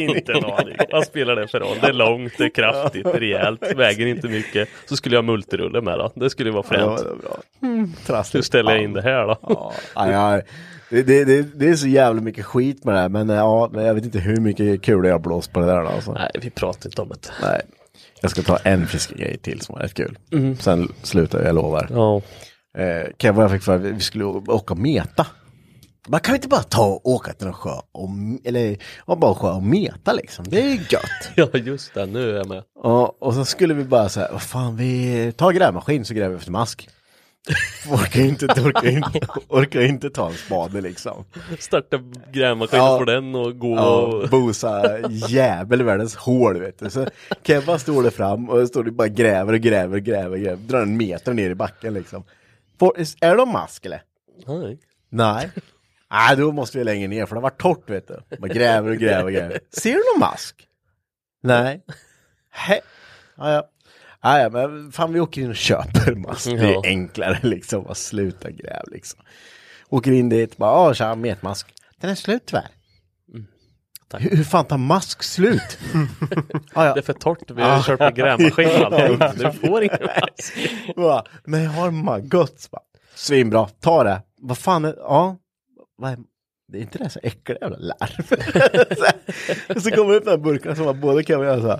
inte 0.01 0.31
en 0.33 0.45
aning. 0.45 0.75
Vad 0.91 1.03
spelar 1.05 1.35
det 1.35 1.47
för 1.47 1.59
roll? 1.59 1.77
Det 1.81 1.87
är 1.87 1.93
långt, 1.93 2.33
det 2.37 2.43
är 2.43 2.49
kraftigt, 2.49 3.05
rejält, 3.07 3.63
väger 3.75 4.05
inte 4.05 4.27
mycket. 4.27 4.69
Så 4.89 4.95
skulle 4.97 5.15
jag 5.15 5.23
ha 5.23 5.31
multirulle 5.31 5.81
med 5.81 5.99
då. 5.99 6.11
Det 6.15 6.29
skulle 6.29 6.49
ju 6.49 6.53
vara 6.53 6.65
Ja, 6.69 6.75
fränt. 6.75 7.03
det 7.03 7.09
är 7.09 7.15
bra. 7.15 7.87
Trassligt. 8.05 8.35
Hur 8.35 8.41
ställer 8.45 8.71
jag 8.71 8.83
in 8.83 8.93
det 8.93 9.01
här 9.01 9.27
då? 9.27 9.37
Ja, 9.41 9.73
ja, 9.95 10.11
ja. 10.35 10.41
Det, 10.89 11.03
det, 11.03 11.25
det, 11.25 11.41
det 11.59 11.69
är 11.69 11.75
så 11.75 11.87
jävla 11.87 12.21
mycket 12.21 12.45
skit 12.45 12.83
med 12.85 12.95
det 12.95 12.99
här, 12.99 13.09
men 13.09 13.29
ja, 13.29 13.69
men 13.73 13.85
jag 13.85 13.93
vet 13.93 14.03
inte 14.05 14.19
hur 14.19 14.37
mycket 14.37 14.81
kul 14.81 15.05
jag 15.05 15.13
har 15.13 15.19
blåst 15.19 15.53
på 15.53 15.59
det 15.59 15.65
där 15.65 15.77
alltså. 15.83 16.11
Nej, 16.13 16.31
vi 16.41 16.49
pratar 16.49 16.89
inte 16.89 17.01
om 17.01 17.09
det. 17.09 17.29
Nej. 17.41 17.61
Jag 18.21 18.31
ska 18.31 18.41
ta 18.41 18.57
en 18.57 18.87
fiskegrej 18.87 19.37
till 19.37 19.61
som 19.61 19.75
var 19.75 19.81
rätt 19.81 19.93
kul. 19.93 20.17
Sen 20.59 20.91
slutar 21.03 21.39
jag, 21.39 21.47
jag 21.47 21.55
lovar. 21.55 21.87
Ja. 21.91 22.21
Eh, 22.77 23.31
och 23.31 23.43
jag 23.43 23.51
fick 23.51 23.63
för 23.63 23.75
att 23.75 23.81
vi 23.81 23.99
skulle 23.99 24.25
åka 24.25 24.73
och 24.73 24.79
meta. 24.79 25.27
Man 26.09 26.19
kan 26.19 26.35
inte 26.35 26.47
bara 26.47 26.63
ta 26.63 26.85
och 26.85 27.05
åka 27.09 27.33
till 27.33 27.47
en 27.47 27.53
sjö 27.53 27.71
och, 27.91 28.09
eller 28.43 28.77
ja, 29.07 29.15
bara 29.15 29.35
sjö 29.35 29.51
och 29.51 29.63
meta 29.63 30.13
liksom. 30.13 30.45
Det 30.49 30.61
är 30.61 30.69
ju 30.69 30.77
gött. 30.89 31.01
ja, 31.35 31.47
just 31.53 31.93
det. 31.93 32.05
Nu 32.05 32.31
är 32.31 32.37
jag 32.37 32.47
med. 32.47 32.63
och, 32.79 33.23
och 33.23 33.33
så 33.33 33.45
skulle 33.45 33.73
vi 33.73 33.83
bara 33.83 34.09
säga, 34.09 34.27
vad 34.31 34.41
fan 34.41 34.75
vi 34.75 35.31
tar 35.37 35.51
grävmaskin 35.51 36.05
så 36.05 36.13
gräver 36.13 36.29
vi 36.29 36.35
efter 36.35 36.51
mask. 36.51 36.89
orkar 37.89 38.21
inte, 38.21 38.45
orkar 38.45 38.87
inte, 38.87 39.19
orkar 39.47 39.81
inte 39.81 40.09
ta 40.09 40.27
en 40.29 40.33
spade 40.33 40.81
liksom. 40.81 41.25
Starta 41.59 41.99
grävmaskinen 42.31 42.85
Ja. 42.85 42.97
på 42.97 43.05
den 43.05 43.35
och 43.35 43.59
gå 43.59 43.75
Ja, 43.75 43.97
och... 44.01 44.29
bosa 44.29 44.99
jävel 45.29 45.83
världens 45.83 46.15
hål 46.15 46.59
vet 46.59 46.79
du. 46.79 46.89
Så 46.89 47.07
Kevin 47.43 47.79
står 47.79 48.03
där 48.03 48.09
fram 48.09 48.49
och 48.49 48.67
står 48.67 48.87
och 48.87 48.93
bara 48.93 49.07
gräver 49.07 49.53
och 49.53 49.59
gräver 49.59 49.95
och 49.95 50.03
gräver, 50.03 50.31
och 50.31 50.39
gräver. 50.39 50.55
Drar 50.57 50.81
en 50.81 50.97
meter 50.97 51.33
ner 51.33 51.49
i 51.49 51.55
backen 51.55 51.93
liksom. 51.93 52.23
Får, 52.79 52.97
är 53.21 53.35
de 53.35 53.49
mask 53.51 53.85
eller? 53.85 54.01
Nej. 54.47 54.79
Nej. 55.09 55.49
Nej, 56.11 56.37
då 56.37 56.51
måste 56.51 56.77
vi 56.77 56.83
längre 56.83 57.07
ner 57.07 57.25
för 57.25 57.35
det 57.35 57.41
var 57.41 57.49
torrt 57.49 57.89
vet 57.89 58.07
du. 58.07 58.37
Man 58.39 58.49
gräver 58.49 58.89
och 58.91 58.97
gräver 58.97 59.23
och 59.25 59.31
gräver. 59.31 59.59
Ser 59.71 59.93
du 59.93 59.97
någon 60.13 60.19
mask? 60.19 60.67
Nej. 61.43 61.81
He. 62.51 62.79
Ja, 63.37 63.51
ja. 63.51 63.69
Ja, 64.21 64.39
ja, 64.39 64.49
men 64.49 64.91
fan 64.91 65.13
vi 65.13 65.19
åker 65.19 65.41
in 65.41 65.49
och 65.49 65.55
köper 65.55 66.15
mask. 66.15 66.45
Det 66.45 66.51
är 66.51 66.71
Ja. 66.71 66.81
enklare 66.85 67.39
liksom. 67.43 67.83
Bara 67.83 67.95
sluta 67.95 68.51
gräv 68.51 68.83
liksom. 68.91 69.19
Åker 69.89 70.11
in 70.11 70.29
dit, 70.29 70.57
bara, 70.57 70.71
ja 70.87 70.93
tja, 70.93 71.15
metmask. 71.15 71.73
Den 71.97 72.09
är 72.09 72.15
slut 72.15 72.43
tyvärr. 72.45 72.67
Tack. 74.07 74.21
hur, 74.21 74.43
fan 74.43 74.65
tar 74.65 74.77
mask 74.77 75.23
slut? 75.23 75.77
ja, 76.73 76.85
ja. 76.85 76.93
Det 76.93 76.99
är 76.99 77.01
för 77.01 77.13
torrt. 77.13 77.51
Vi 77.51 77.61
har 77.61 77.83
kört 77.83 77.99
med 77.99 78.15
grävmaskin 78.15 78.69
allting. 78.85 79.19
Du 79.51 79.51
får 79.67 79.83
ingen 79.83 79.99
mask. 80.21 80.57
Men 81.45 81.63
jag 81.63 81.71
har 81.71 81.91
maggot. 81.91 82.67
Bara, 82.71 82.81
Svinbra, 83.15 83.67
ta 83.79 84.03
det. 84.03 84.21
Vad 84.41 84.57
fan 84.57 84.85
är, 84.85 84.95
ja. 84.97 85.37
Vad 85.97 86.11
är, 86.11 86.17
det 86.71 86.77
är 86.77 86.81
inte 86.81 86.97
det 86.97 87.09
så 87.09 87.19
äckliga 87.23 87.57
jävla 87.61 87.77
larv. 87.77 88.27
så, 89.73 89.79
så 89.81 89.91
kommer 89.91 90.11
det 90.11 90.17
upp 90.17 90.25
den 90.25 90.31
här 90.31 90.37
burken 90.43 90.75
som 90.75 90.85
var 90.85 90.93
både 90.93 91.23
kan 91.23 91.41
göra 91.41 91.61
så 91.61 91.67
här. 91.67 91.79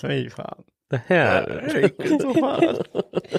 Fy 0.00 0.30
fan. 0.30 0.62
Det 0.90 1.02
här. 1.06 1.42
Är 1.42 1.84
äckligt 1.84 2.22
som 2.22 2.34
fan. 2.34 2.76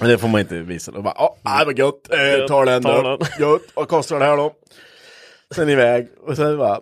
Men 0.00 0.08
det 0.08 0.18
får 0.18 0.28
man 0.28 0.40
inte 0.40 0.60
visa. 0.60 0.92
Då 0.92 1.02
bara, 1.02 1.14
ja, 1.16 1.36
nej 1.42 1.66
men 1.66 1.76
gött, 1.76 2.12
eh, 2.12 2.46
ta 2.48 2.64
den 2.64 2.82
då. 2.82 3.02
den. 3.02 3.18
Gött, 3.40 3.62
vad 3.74 3.88
kostar 3.88 4.18
det 4.18 4.24
här 4.24 4.36
då? 4.36 4.52
Sen 5.54 5.68
iväg, 5.68 6.08
och 6.26 6.36
sen 6.36 6.58
bara, 6.58 6.80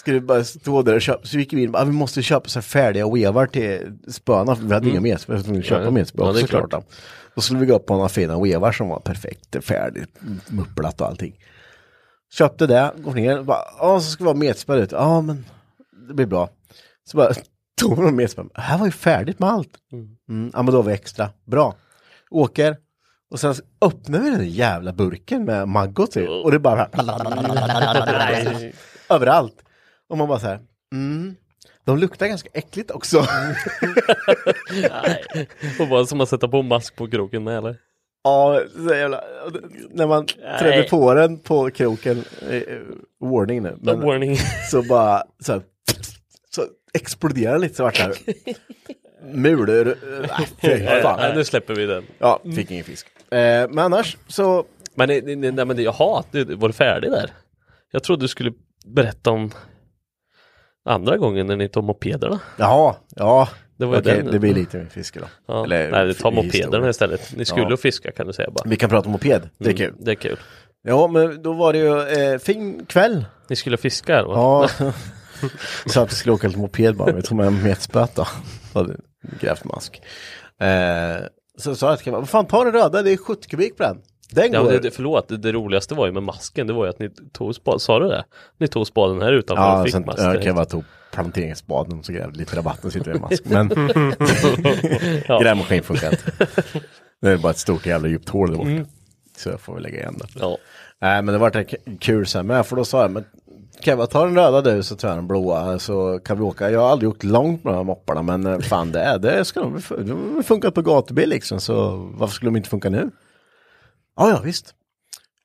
ska 0.00 0.12
du 0.12 0.20
bara 0.20 0.44
stå 0.44 0.82
där 0.82 0.94
och 0.94 1.00
köpa, 1.02 1.26
så 1.26 1.38
gick 1.38 1.52
vi 1.52 1.62
in, 1.62 1.74
"Ah, 1.76 1.84
vi 1.84 1.92
måste 1.92 2.22
köpa 2.22 2.48
så 2.48 2.58
här 2.58 2.62
färdiga 2.62 3.08
vevar 3.10 3.46
till 3.46 3.98
spöna, 4.08 4.54
vi 4.54 4.74
hade 4.74 4.90
inga 4.90 5.00
metspö, 5.00 5.42
så 5.42 5.52
vi 5.52 5.62
köpa 5.62 5.84
Ja, 5.84 5.90
ja, 6.14 6.28
också 6.30 6.42
är 6.42 6.46
klart. 6.46 6.62
såklart. 6.62 6.70
Då. 6.70 6.82
Då 7.34 7.40
skulle 7.40 7.60
vi 7.60 7.66
gå 7.66 7.74
upp 7.76 7.86
på 7.86 7.94
några 7.94 8.08
fina 8.08 8.40
vevar 8.42 8.72
som 8.72 8.88
var 8.88 9.00
perfekt, 9.00 9.64
färdigt, 9.64 10.18
mupplat 10.48 11.00
och 11.00 11.06
allting. 11.06 11.34
Köpte 12.32 12.66
det, 12.66 12.92
går 12.96 13.14
ner, 13.14 13.38
och 13.38 13.44
bara, 13.44 13.62
ja 13.78 14.00
så 14.00 14.10
ska 14.10 14.24
vi 14.24 14.30
ha 14.30 14.34
metspö 14.34 14.76
ut, 14.76 14.92
ja 14.92 15.20
men 15.20 15.44
det 16.08 16.14
blir 16.14 16.26
bra. 16.26 16.48
Så 17.10 17.16
bara 17.16 17.32
tog 17.80 17.96
de 17.96 18.16
metspö, 18.16 18.42
här 18.54 18.78
var 18.78 18.86
ju 18.86 18.92
färdigt 18.92 19.38
med 19.38 19.50
allt. 19.50 19.70
Mm, 20.28 20.50
ja 20.54 20.62
men 20.62 20.72
då 20.72 20.78
har 20.78 20.82
vi 20.82 20.92
extra, 20.92 21.30
bra. 21.46 21.74
Åker, 22.30 22.76
och 23.30 23.40
sen 23.40 23.54
öppnar 23.80 24.18
vi 24.20 24.30
den 24.30 24.48
jävla 24.48 24.92
burken 24.92 25.44
med 25.44 25.68
maggot 25.68 26.16
och 26.44 26.50
det 26.52 26.58
bara 26.58 26.88
överallt. 29.08 29.62
Och 30.10 30.18
man 30.18 30.28
bara 30.28 30.38
så 30.40 30.46
här, 30.46 30.60
mm. 30.92 31.36
De 31.84 31.98
luktar 31.98 32.26
ganska 32.26 32.48
äckligt 32.52 32.90
också. 32.90 33.18
Och 35.80 35.88
bara 35.88 36.06
som 36.06 36.20
att 36.20 36.28
sätta 36.28 36.48
på 36.48 36.62
mask 36.62 36.96
på 36.96 37.08
kroken 37.10 37.44
med 37.44 37.58
eller? 37.58 37.76
ja, 38.24 38.60
så 38.86 38.94
jävla, 38.94 39.24
när 39.90 40.06
man 40.06 40.26
trädde 40.58 40.82
på 40.82 41.14
den 41.14 41.38
på 41.38 41.70
kroken, 41.70 42.24
eh, 42.50 42.62
warning 43.20 43.62
nu, 43.62 43.76
men 43.80 44.00
Warning. 44.00 44.36
så 44.70 44.82
bara 44.82 45.22
så, 45.38 45.52
här, 45.52 45.62
så 46.54 46.62
exploderar 46.94 47.58
lite 47.58 47.74
så 47.74 47.82
vart 47.82 47.96
det 47.96 48.02
här 48.02 48.14
mulor, 49.34 49.94
fy 50.60 50.68
Nej, 50.68 51.02
fan. 51.02 51.34
nu 51.34 51.44
släpper 51.44 51.74
vi 51.74 51.86
den. 51.86 52.04
Ja, 52.18 52.40
fick 52.56 52.70
ingen 52.70 52.84
fisk. 52.84 53.06
Eh, 53.30 53.68
men 53.70 53.78
annars 53.78 54.16
så, 54.28 54.64
Men, 54.94 55.08
nej, 55.08 55.22
nej, 55.22 55.52
nej, 55.52 55.64
men 55.64 55.76
du, 55.76 55.84
var 55.84 56.68
du 56.68 56.72
färdig 56.72 57.10
där? 57.10 57.30
Jag 57.90 58.02
trodde 58.02 58.24
du 58.24 58.28
skulle 58.28 58.52
berätta 58.86 59.30
om 59.30 59.50
andra 60.84 61.16
gången 61.16 61.46
när 61.46 61.56
ni 61.56 61.68
tog 61.68 61.84
mopederna. 61.84 62.40
jaha, 62.56 62.94
ja, 63.16 63.48
Det 63.76 63.86
var 63.86 64.00
okej, 64.00 64.16
den- 64.22 64.32
det 64.32 64.38
blir 64.38 64.54
lite 64.54 64.76
mer 64.78 64.86
fiske 64.86 65.20
då. 65.20 65.26
Ja. 65.46 65.64
Eller 65.64 65.90
nej, 66.04 66.14
ta 66.14 66.30
mopederna 66.30 66.88
istället. 66.90 67.36
Ni 67.36 67.44
skulle 67.44 67.66
Ja. 67.70 67.76
fiska 67.76 68.12
kan 68.12 68.26
du 68.26 68.32
säga 68.32 68.50
bara. 68.50 68.62
Vi 68.68 68.76
kan 68.76 68.90
prata 68.90 69.06
om 69.06 69.12
moped, 69.12 69.48
det 69.58 69.68
är 69.70 69.74
kul. 69.76 69.88
Mm, 69.88 70.04
det 70.04 70.10
är 70.10 70.14
kul. 70.14 70.38
Ja, 70.82 71.06
men 71.08 71.42
då 71.42 71.52
var 71.52 71.72
det 71.72 71.78
ju 71.78 72.00
eh, 72.32 72.38
fin 72.38 72.86
kväll. 72.86 73.24
Ni 73.48 73.56
skulle 73.56 73.76
fiska 73.76 74.22
va? 74.24 74.68
Ja. 74.78 74.90
Så 75.86 76.00
att 76.00 76.10
vi 76.12 76.14
skulle 76.16 76.32
åka 76.32 76.46
lite 76.46 76.58
moped 76.60 76.96
bara, 76.96 77.12
vi 77.12 77.22
tog 77.22 77.36
med 77.36 77.46
en 77.46 77.62
metspöt 77.62 78.14
då. 78.14 78.26
Hade 78.74 78.96
grävt 79.40 79.64
mask. 79.64 80.02
Eh, 80.60 81.26
så 81.58 81.74
sa 81.74 81.88
jag 81.90 81.98
till 81.98 82.12
vad 82.12 82.28
fan 82.28 82.46
ta 82.46 82.64
den 82.64 82.72
röda, 82.72 83.02
det 83.02 83.10
är 83.12 83.16
70 83.16 83.48
kubik 83.48 83.76
på 83.76 83.82
den. 83.82 83.98
Den 84.30 84.52
Ja, 84.52 84.62
går. 84.62 84.70
det, 84.72 84.90
förlåt, 84.90 85.28
det, 85.28 85.36
det 85.36 85.52
roligaste 85.52 85.94
var 85.94 86.06
ju 86.06 86.12
med 86.12 86.22
masken, 86.22 86.66
det 86.66 86.72
var 86.72 86.84
ju 86.84 86.90
att 86.90 86.98
ni 86.98 87.10
tog 87.32 87.54
spaden, 87.54 87.80
sa 87.80 87.98
du 87.98 88.08
det? 88.08 88.24
Ni 88.58 88.68
tog 88.68 88.86
spaden 88.86 89.22
här 89.22 89.32
utanför 89.32 89.64
och 89.72 89.78
ja, 89.80 89.84
fick 89.84 89.92
sen 89.92 90.04
masken. 90.06 90.24
ja, 90.34 90.42
Kevin 90.42 90.66
tog 90.66 90.84
planteringsspaden 91.12 91.98
och 91.98 92.04
så 92.04 92.12
grävde 92.12 92.38
lite 92.38 92.56
rabatt 92.56 92.84
och 92.84 92.92
sitter 92.92 93.10
i 93.10 93.14
en 93.14 93.20
mask. 93.20 93.42
Men 93.44 93.70
Ja. 95.28 95.38
grävmaskin 95.40 95.82
funkar 95.82 96.10
inte. 96.10 96.46
Det 97.22 97.30
är 97.30 97.36
bara 97.36 97.50
ett 97.50 97.58
stort 97.58 97.86
jävla 97.86 98.08
djupt 98.08 98.28
hål 98.28 98.50
där 98.50 98.56
borta. 98.56 98.70
Mm. 98.70 98.86
Så 99.36 99.48
jag 99.48 99.60
får 99.60 99.74
vi 99.74 99.80
lägga 99.80 99.98
igen 99.98 100.14
det. 100.18 100.26
Ja. 100.40 100.58
Nej 101.00 101.22
men 101.22 101.32
det 101.32 101.38
var 101.38 101.64
kul 102.00 102.26
sen 102.26 102.46
med, 102.46 102.66
för 102.66 102.76
då 102.76 102.84
sa 102.84 103.02
jag, 103.02 103.10
men 103.10 103.24
Keva, 103.80 104.06
ta 104.06 104.24
den 104.24 104.34
röda 104.34 104.60
du 104.60 104.82
så 104.82 104.96
tar 104.96 105.08
jag 105.08 105.18
den 105.18 105.26
blåa 105.26 105.78
så 105.78 106.18
kan 106.24 106.36
vi 106.38 106.42
åka. 106.42 106.70
Jag 106.70 106.80
har 106.80 106.88
aldrig 106.90 107.08
åkt 107.10 107.24
långt 107.24 107.64
med 107.64 107.72
de 107.72 107.76
här 107.76 107.84
mopparna 107.84 108.22
men 108.22 108.46
eh, 108.46 108.58
fan 108.58 108.92
det, 108.92 109.00
är, 109.00 109.18
det 109.18 109.44
ska 109.44 109.60
de, 109.60 109.80
de 109.88 110.34
har 110.36 110.42
funkat 110.42 110.74
på 110.74 110.82
gatubil 110.82 111.28
liksom 111.28 111.60
så 111.60 111.96
varför 112.14 112.34
skulle 112.34 112.50
de 112.50 112.56
inte 112.56 112.68
funka 112.68 112.90
nu? 112.90 113.10
Ja, 114.20 114.30
ja 114.30 114.40
visst. 114.40 114.74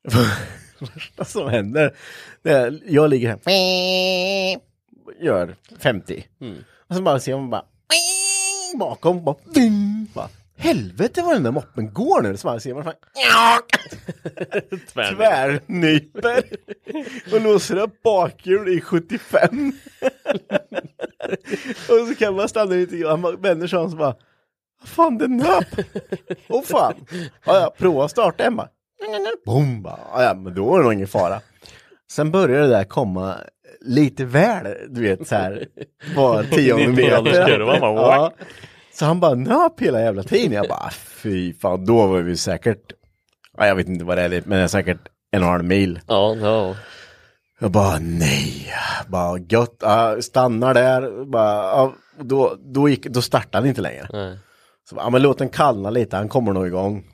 Vad 1.17 1.27
som 1.27 1.49
händer, 1.49 1.95
det 2.41 2.51
är, 2.51 2.79
jag 2.85 3.09
ligger 3.09 3.27
här, 3.27 3.39
gör 5.21 5.55
50. 5.79 6.27
Och 6.87 6.95
så 6.95 7.01
bara 7.01 7.19
ser 7.19 7.37
man 7.37 7.49
bara 7.49 7.65
bakom, 8.79 9.23
bara, 9.23 9.35
ding, 9.53 10.07
bara 10.13 10.29
helvete 10.57 11.21
vad 11.21 11.35
den 11.35 11.43
där 11.43 11.51
moppen 11.51 11.93
går 11.93 12.21
nu. 12.21 12.37
Så 12.37 12.47
bara 12.47 12.59
ser 12.59 12.73
man 12.73 12.83
fan, 12.83 12.93
tvärnyper 14.93 16.43
och 17.33 17.41
låser 17.41 17.77
upp 17.77 18.03
bakhjul 18.03 18.77
i 18.77 18.81
75. 18.81 19.39
och 21.89 22.07
så 22.07 22.15
kan 22.17 22.35
man 22.35 22.49
stanna 22.49 22.71
lite 22.71 22.97
grann, 22.97 23.21
man 23.21 23.41
vänder 23.41 23.67
sig 23.67 23.79
om 23.79 23.91
så 23.91 23.97
bara, 23.97 24.15
fan 24.85 25.17
det 25.17 25.27
nöp. 25.27 25.67
Åh 26.49 26.63
fan. 26.63 26.93
Ja, 27.45 27.59
ja, 27.59 27.73
prova 27.77 28.05
att 28.05 28.11
starta 28.11 28.43
Emma. 28.43 28.67
Boom, 29.45 29.81
ja, 29.85 30.23
ja, 30.23 30.33
men 30.33 30.55
då 30.55 30.73
är 30.73 30.77
det 30.77 30.83
nog 30.83 30.93
ingen 30.93 31.07
fara. 31.07 31.41
Sen 32.11 32.31
börjar 32.31 32.61
det 32.61 32.67
där 32.67 32.83
komma 32.83 33.35
lite 33.81 34.25
väl, 34.25 34.67
du 34.89 35.01
vet 35.01 35.27
så 35.27 35.35
här, 35.35 35.65
var 36.15 36.43
tionde 36.51 36.87
meter. 36.87 37.21
90-årskurvan, 37.21 37.79
bara, 37.79 38.15
Ja. 38.15 38.33
Så 38.93 39.05
han 39.05 39.19
bara 39.19 39.35
nöp 39.35 39.81
hela 39.81 40.01
jävla 40.01 40.23
tiden. 40.23 40.51
Jag 40.51 40.67
bara, 40.67 40.89
fy 40.89 41.53
fan, 41.53 41.85
då 41.85 42.07
var 42.07 42.19
vi 42.19 42.37
säkert, 42.37 42.91
ja, 43.57 43.67
jag 43.67 43.75
vet 43.75 43.87
inte 43.87 44.05
vad 44.05 44.17
det 44.17 44.23
är, 44.23 44.29
men 44.29 44.57
det 44.57 44.63
är 44.63 44.67
säkert 44.67 44.99
en 45.31 45.41
och 45.41 45.47
en 45.47 45.51
halv 45.51 45.63
mil. 45.63 45.99
Ja, 46.07 46.35
ja. 46.35 46.75
Jag 47.59 47.71
bara 47.71 47.97
nej, 47.99 48.73
bara 49.07 49.37
gött, 49.49 49.77
ja, 49.81 50.21
stannar 50.21 50.73
där, 50.73 51.25
bara, 51.25 51.55
ja, 51.55 51.93
då, 52.19 52.55
då, 52.59 52.89
gick, 52.89 53.05
då 53.05 53.21
startade 53.21 53.57
han 53.57 53.67
inte 53.67 53.81
längre. 53.81 54.07
Nej. 54.13 54.37
Så 54.89 54.95
ja 54.95 55.09
men 55.09 55.21
låt 55.21 55.37
den 55.37 55.49
kallna 55.49 55.89
lite, 55.89 56.17
han 56.17 56.29
kommer 56.29 56.53
nog 56.53 56.67
igång. 56.67 57.05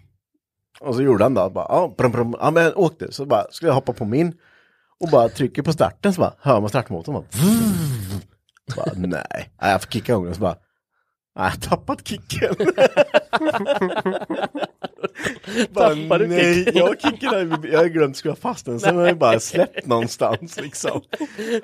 Och 0.80 0.96
så 0.96 1.02
gjorde 1.02 1.24
han 1.24 1.34
då, 1.34 1.50
bara, 1.50 1.66
ja, 1.70 1.94
brum, 1.98 2.12
brum, 2.12 2.36
ja 2.40 2.52
men 2.52 2.74
åk 2.76 2.94
du. 3.00 3.08
Så 3.12 3.26
bara, 3.26 3.52
skulle 3.52 3.70
jag 3.70 3.76
hoppa 3.76 3.94
på 3.94 4.06
min 4.06 4.34
och 5.00 5.10
bara 5.10 5.30
trycker 5.30 5.62
på 5.62 5.74
starten 5.74 6.14
så 6.14 6.22
bara, 6.22 6.34
hör 6.40 6.60
man 6.60 6.70
startmotorn 6.70 7.16
bara, 7.16 7.26
så 8.74 8.76
bara 8.76 8.92
nej, 8.96 9.24
nej, 9.62 9.72
jag 9.72 9.82
får 9.82 9.92
kicka 9.92 10.12
igång 10.12 10.26
den 10.26 10.36
så 10.36 10.42
bara, 10.42 10.56
jag 11.36 11.42
har 11.44 11.52
tappat 11.52 12.08
kicken. 12.08 12.56
bara, 16.10 16.18
du 16.18 16.28
nej, 16.28 16.56
kicken? 16.56 16.76
jag 16.76 17.02
kicken, 17.02 17.30
jag 17.72 17.80
har 17.80 17.88
glömt 17.88 18.18
skruva 18.18 18.36
fast 18.36 18.66
den, 18.66 18.80
sen 18.80 18.96
har 18.96 19.08
jag 19.08 19.18
bara 19.18 19.40
släppt 19.40 19.86
någonstans 19.86 20.62
liksom. 20.62 21.02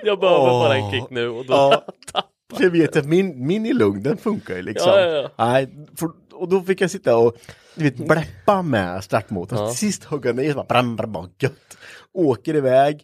Jag 0.04 0.20
behöver 0.20 0.50
bara 0.50 0.76
en 0.76 0.92
kick 0.92 1.10
nu 1.10 1.30
och 1.30 1.46
då 1.46 1.54
Ja, 1.54 1.84
för 2.12 2.37
jag 2.60 2.70
vet 2.70 2.96
att 2.96 3.06
min, 3.06 3.48
min 3.48 3.66
i 3.66 3.74
lugn, 3.74 4.04
den 4.04 4.18
funkar 4.18 4.56
ju 4.56 4.62
liksom. 4.62 4.90
Ja, 4.90 5.00
ja, 5.00 5.30
ja. 5.38 5.46
Nej, 5.46 5.70
för, 5.96 6.10
och 6.34 6.50
då 6.50 6.62
fick 6.62 6.82
jag 6.82 6.92
sitta 6.92 7.18
och 7.18 7.38
du 7.76 7.84
vet, 7.84 7.98
bläppa 7.98 8.62
med 8.62 9.04
startmotorn. 9.04 9.70
Till 9.70 9.78
sist 9.78 10.04
högg 10.04 10.26
jag 10.26 10.36
ner, 10.36 10.54
bara, 10.54 10.66
bram, 10.66 10.96
bram, 10.96 11.12
bram, 11.12 11.30
gött. 11.40 11.78
Åker 12.14 12.56
iväg. 12.56 13.02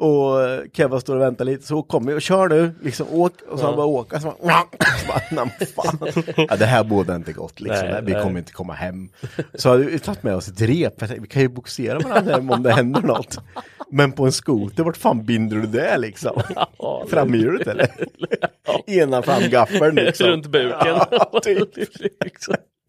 Och 0.00 0.38
Keva 0.72 1.00
står 1.00 1.16
och 1.16 1.22
väntar 1.22 1.44
lite, 1.44 1.66
så 1.66 1.82
kommer 1.82 2.10
jag 2.10 2.16
och 2.16 2.22
kör 2.22 2.48
nu, 2.48 2.70
liksom 2.82 3.06
åk, 3.12 3.32
och 3.50 3.58
så 3.58 3.66
han 3.66 3.76
bara 3.76 3.86
åka, 3.86 4.20
så 4.20 4.26
bara, 4.26 4.34
så 5.00 5.06
bara 5.08 5.20
"Nej, 5.30 5.52
men 5.58 5.66
fan. 5.66 6.24
Ja, 6.48 6.56
det 6.56 6.64
här 6.66 6.84
båda 6.84 7.16
inte 7.16 7.32
gott 7.32 7.60
liksom, 7.60 7.88
Nej, 7.88 8.02
vi 8.02 8.12
nej. 8.12 8.22
kommer 8.22 8.38
inte 8.38 8.52
komma 8.52 8.72
hem. 8.72 9.08
Så 9.54 9.68
hade 9.68 9.84
vi 9.84 9.98
tagit 9.98 10.22
med 10.22 10.34
oss 10.36 10.48
ett 10.48 10.60
rep, 10.60 10.98
tänkte, 10.98 11.20
vi 11.20 11.26
kan 11.26 11.42
ju 11.42 11.48
boxera 11.48 11.98
varandra 11.98 12.34
hem 12.34 12.50
om 12.50 12.62
det 12.62 12.72
händer 12.72 13.00
något. 13.02 13.38
Men 13.90 14.12
på 14.12 14.24
en 14.24 14.32
skoter, 14.32 14.84
vart 14.84 14.96
fan 14.96 15.24
binder 15.24 15.56
du 15.56 15.66
det 15.66 15.98
liksom? 15.98 16.42
Framhjulet 17.10 17.66
eller? 17.66 17.88
Ena 18.86 19.22
framgaffeln 19.22 19.94
liksom. 19.94 20.26
runt 20.26 20.46
buken. 20.46 20.98
Ja, 21.10 21.40
typ. 21.42 21.68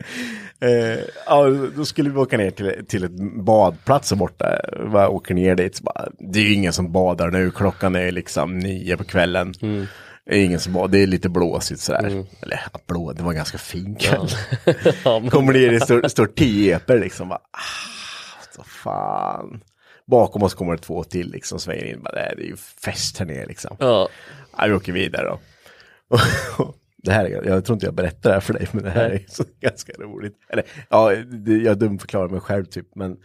Eh, 0.62 1.00
ja, 1.26 1.50
då 1.76 1.86
skulle 1.86 2.10
vi 2.10 2.18
åka 2.18 2.38
ner 2.38 2.52
till, 2.52 2.86
till 2.88 3.04
ett 3.04 3.12
badplats 3.46 4.14
borta. 4.14 4.60
Vi 4.94 4.98
åker 4.98 5.34
ner 5.34 5.56
dit. 5.56 5.82
Bara, 5.82 6.08
det 6.20 6.40
är 6.40 6.44
ju 6.44 6.54
ingen 6.54 6.74
som 6.74 6.92
badar 6.92 7.32
nu. 7.32 7.52
Klockan 7.52 7.96
är 7.96 8.12
liksom 8.12 8.60
nio 8.60 8.98
på 8.98 9.04
kvällen. 9.04 9.54
Det 10.26 10.36
är 10.40 10.44
ingen 10.46 10.60
som 10.60 10.74
badar. 10.74 10.88
Det 10.88 11.00
är 11.00 11.08
lite 11.08 11.30
blåsigt 11.30 11.82
sådär. 11.82 12.26
Eller 12.42 12.62
ja, 12.74 12.80
blå, 12.88 13.14
det 13.14 13.24
var 13.24 13.34
ganska 13.34 13.58
fin 13.58 13.96
kväll. 13.96 14.28
Ja, 15.06 15.20
men- 15.20 15.30
Kommer 15.30 15.54
ner, 15.54 15.72
det 15.72 15.80
står, 15.82 16.08
står 16.08 16.26
tio 16.26 16.76
eper 16.76 17.00
liksom. 17.00 17.30
Bara, 17.30 17.40
ah, 17.52 18.44
så 18.56 18.64
fan. 18.64 19.62
Bakom 20.08 20.44
oss 20.44 20.54
kommer 20.54 20.72
det 20.72 20.82
två 20.82 21.04
till 21.04 21.32
liksom. 21.32 21.60
Svänger 21.60 21.86
in. 21.86 22.02
Bara, 22.04 22.16
"Nej, 22.16 22.34
det 22.38 22.44
är 22.44 22.48
ju 22.48 22.58
fest 22.86 23.18
här 23.20 23.26
nere 23.26 23.46
liksom. 23.46 23.76
Ja, 23.80 24.10
Ja, 24.58 24.66
vi 24.68 24.74
åker 24.74 24.94
vidare 24.94 25.28
då. 25.28 25.40
det 27.04 27.12
här, 27.12 27.26
är- 27.26 27.44
jag 27.48 27.66
tror 27.66 27.76
inte 27.76 27.86
jag 27.86 27.94
berättar 27.96 28.30
det 28.30 28.34
här 28.34 28.40
för 28.42 28.54
dig, 28.54 28.68
men 28.72 28.84
det 28.84 28.90
här 28.90 29.10
är 29.10 29.26
så 29.28 29.44
ganska 29.62 29.92
roligt. 29.94 30.36
Eller, 30.50 30.64
ja, 30.90 31.14
jag 31.64 31.78
dumförklarar 31.80 32.30
mig 32.30 32.40
själv 32.40 32.66
typ, 32.66 32.96
men 32.96 33.18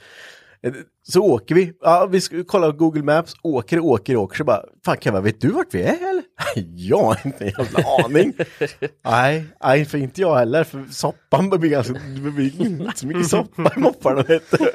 eh, 0.62 0.72
så 1.02 1.22
åker 1.22 1.54
vi, 1.54 1.72
ja, 1.80 2.06
vi 2.10 2.20
ska 2.20 2.44
kolla 2.44 2.66
på 2.70 2.76
Google 2.76 3.02
Maps, 3.02 3.34
åker, 3.42 3.78
åker, 3.80 4.16
åker, 4.16 4.36
så 4.36 4.44
bara, 4.44 4.64
fan 4.84 4.96
Kevin, 5.00 5.22
vet 5.22 5.40
du 5.40 5.48
vart 5.48 5.74
vi 5.74 5.82
är 5.82 6.10
eller? 6.10 6.22
jag 6.76 7.02
har 7.02 7.20
inte 7.24 7.44
en 7.44 7.52
jävla 7.58 7.80
aning. 8.04 8.32
nej, 9.04 9.44
nej, 9.64 9.84
för 9.84 9.98
inte 9.98 10.20
jag 10.20 10.36
heller, 10.36 10.64
för 10.64 10.84
soppan 10.90 11.50
blir 11.50 11.70
ganska, 11.70 11.92
det 11.92 12.30
blir 12.30 12.60
inte 12.66 12.92
så 12.98 13.06
mycket 13.06 13.26
soppa 13.28 13.72
i 13.76 13.80
mopparna 13.80 14.22
vet 14.22 14.50
du. 14.50 14.70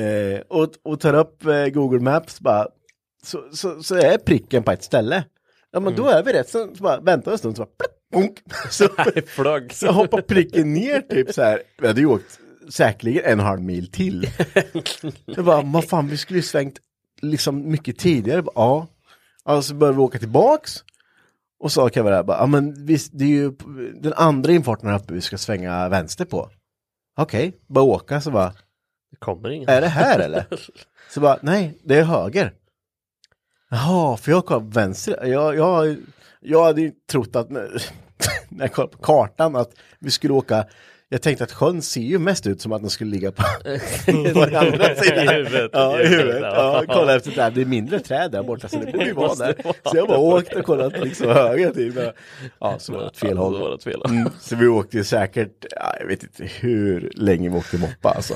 Eh, 0.00 0.40
och, 0.48 0.68
och 0.82 1.00
tar 1.00 1.14
upp 1.14 1.44
eh, 1.46 1.66
Google 1.66 2.00
Maps 2.00 2.40
bara, 2.40 2.66
så, 3.22 3.44
så, 3.52 3.82
så 3.82 3.94
är 3.94 4.18
pricken 4.18 4.62
på 4.62 4.70
ett 4.72 4.82
ställe. 4.82 5.24
Ja 5.70 5.80
men 5.80 5.94
då 5.96 6.06
är 6.06 6.22
vi 6.22 6.32
rätt, 6.32 6.48
så, 6.48 6.74
så 6.74 6.82
bara 6.82 7.00
vänta 7.00 7.32
en 7.32 7.38
stund 7.38 7.56
så 7.56 7.62
bara 7.62 7.70
plupp, 7.78 8.10
bonk. 8.12 8.42
Så, 8.70 8.88
flög. 9.26 9.72
så 9.72 9.92
hoppar 9.92 10.20
pricken 10.20 10.72
ner 10.74 11.00
typ 11.00 11.32
så 11.34 11.42
här. 11.42 11.62
Vi 11.80 11.86
hade 11.86 12.00
ju 12.00 12.06
åkt 12.06 12.38
säkerligen 12.68 13.24
en 13.24 13.40
halv 13.40 13.60
mil 13.62 13.90
till. 13.92 14.28
Jag 15.24 15.44
bara, 15.44 15.62
vad 15.62 15.84
fan 15.84 16.08
vi 16.08 16.16
skulle 16.16 16.38
ju 16.38 16.42
svängt 16.42 16.78
liksom 17.22 17.70
mycket 17.70 17.98
tidigare. 17.98 18.42
Ja. 18.54 18.86
Ja, 19.44 19.62
så 19.62 19.74
började 19.74 19.96
vi 19.96 20.02
åka 20.02 20.18
tillbaks. 20.18 20.72
Och 21.60 21.72
vi 22.02 22.10
där 22.10 22.22
bara, 22.22 22.38
ja 22.38 22.46
men 22.46 22.86
visst, 22.86 23.10
det 23.14 23.24
är 23.24 23.28
ju 23.28 23.50
den 24.00 24.12
andra 24.12 24.52
infarten 24.52 24.88
här 24.88 24.96
uppe 24.98 25.14
vi 25.14 25.20
ska 25.20 25.38
svänga 25.38 25.88
vänster 25.88 26.24
på. 26.24 26.50
Okej, 27.16 27.52
bara 27.66 27.84
åka 27.84 28.20
så 28.20 28.30
bara, 28.30 28.52
Det 29.10 29.16
kommer 29.18 29.50
ingen. 29.50 29.68
är 29.68 29.80
det 29.80 29.88
här 29.88 30.18
eller? 30.18 30.46
Så 31.10 31.20
bara, 31.20 31.38
nej, 31.42 31.78
det 31.84 31.94
är 31.98 32.02
höger. 32.04 32.52
Jaha, 33.70 34.16
för 34.16 34.30
jag 34.30 34.46
kom 34.46 34.70
vänster. 34.70 35.26
Jag, 35.26 35.56
jag, 35.56 35.96
jag 36.40 36.64
hade 36.64 36.80
ju 36.80 36.92
trott 37.10 37.36
att 37.36 37.50
när 37.50 37.68
när 38.48 38.64
jag 38.64 38.72
kollade 38.72 38.96
på 38.96 39.02
kartan 39.02 39.56
att 39.56 39.70
vi 39.98 40.10
skulle 40.10 40.32
åka 40.32 40.64
jag 41.10 41.22
tänkte 41.22 41.44
att 41.44 41.52
sjön 41.52 41.82
ser 41.82 42.00
ju 42.00 42.18
mest 42.18 42.46
ut 42.46 42.60
som 42.60 42.72
att 42.72 42.80
den 42.80 42.90
skulle 42.90 43.10
ligga 43.10 43.32
på, 43.32 43.42
på 44.34 44.42
andra 44.42 44.94
sidan. 44.94 45.24
I 45.24 45.32
huvudet, 45.32 45.70
Ja, 45.72 46.00
i 46.00 46.06
huvudet, 46.06 46.42
ja. 46.42 46.84
Kolla 46.88 47.16
efter 47.16 47.30
det 47.30 47.36
där. 47.36 47.50
Det 47.50 47.60
är 47.60 47.64
mindre 47.64 48.00
träd 48.00 48.30
där 48.30 48.42
borta 48.42 48.68
så 48.68 48.78
det 48.78 48.92
borde 48.92 49.04
ju 49.04 49.12
vara 49.12 49.34
där. 49.34 49.54
Så 49.84 49.96
jag 49.96 50.08
bara 50.08 50.18
åkte 50.18 50.58
och 50.58 50.64
kollade 50.64 51.04
liksom 51.04 51.28
höger 51.28 51.70
typ. 51.70 51.94
Ja, 52.60 52.78
så 52.78 52.92
var 52.92 53.00
det 53.00 53.06
åt 53.06 53.16
fel 53.16 53.38
håll. 53.38 53.80
så 53.80 53.90
fel. 53.90 54.02
Mm, 54.08 54.30
så 54.40 54.56
vi 54.56 54.66
åkte 54.66 54.96
ju 54.96 55.04
säkert, 55.04 55.64
ja, 55.70 55.94
jag 56.00 56.06
vet 56.06 56.22
inte 56.22 56.44
hur 56.44 57.12
länge 57.14 57.48
vi 57.48 57.56
åkte 57.56 57.78
moppa 57.78 58.10
alltså. 58.10 58.34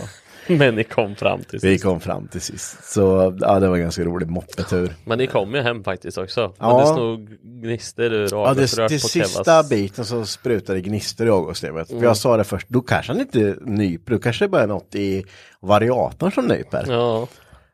Men 0.59 0.75
ni 0.75 0.85
kom 0.85 1.17
fram 1.17 1.41
till 1.43 1.59
Vi 1.63 1.73
sist. 1.75 1.85
kom 1.85 2.01
fram 2.01 2.29
till 2.29 2.41
sist. 2.41 2.93
Så 2.93 3.37
ja, 3.41 3.61
det 3.61 3.69
var 3.69 3.77
en 3.77 3.83
ganska 3.83 4.05
rolig 4.05 4.29
moppetur. 4.31 4.95
Men 5.05 5.19
ni 5.19 5.27
kom 5.27 5.55
ju 5.55 5.61
hem 5.61 5.85
faktiskt 5.85 6.19
också. 6.19 6.41
Men 6.59 6.69
Ja. 6.69 6.81
det 6.81 6.87
stod 6.87 7.29
gnister 7.63 8.13
ur 8.13 8.29
Ja, 8.31 8.55
det, 8.55 8.67
till 8.67 9.01
på 9.01 9.09
sista 9.09 9.45
Kevas. 9.45 9.69
biten 9.69 10.05
så 10.05 10.27
sprutade 10.27 10.81
gnistor 10.81 11.27
i 11.27 11.31
avgassystemet. 11.31 11.91
Mm. 11.91 12.01
För 12.01 12.07
jag 12.09 12.17
sa 12.17 12.37
det 12.37 12.45
först, 12.45 12.69
då 12.69 12.81
kanske 12.81 13.13
han 13.13 13.21
inte 13.21 13.57
nyper, 13.61 14.13
då 14.13 14.19
kanske 14.19 14.45
det 14.45 14.49
bara 14.49 14.63
är 14.63 14.67
något 14.67 14.95
i 14.95 15.25
variatorn 15.61 16.33
som 16.33 16.45
nyper. 16.47 16.85
Ja, 16.89 17.29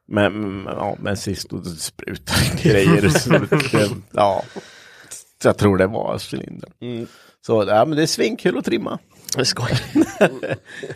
Men, 0.08 0.32
men, 0.62 0.74
ja, 0.76 0.96
men 1.00 1.16
sist 1.16 1.50
då 1.50 1.62
sprutade 1.64 2.62
grejer. 2.62 3.08
så 3.08 3.34
ja, 4.12 4.42
jag 5.44 5.58
tror 5.58 5.76
det 5.76 5.86
var 5.86 6.18
cylindern. 6.34 6.70
Mm. 6.80 7.06
Så 7.46 7.64
ja, 7.68 7.84
men 7.84 7.96
det 7.96 8.02
är 8.02 8.06
svinkul 8.06 8.58
att 8.58 8.64
trimma. 8.64 8.98
Jag 9.36 9.46
skojar. 9.46 9.80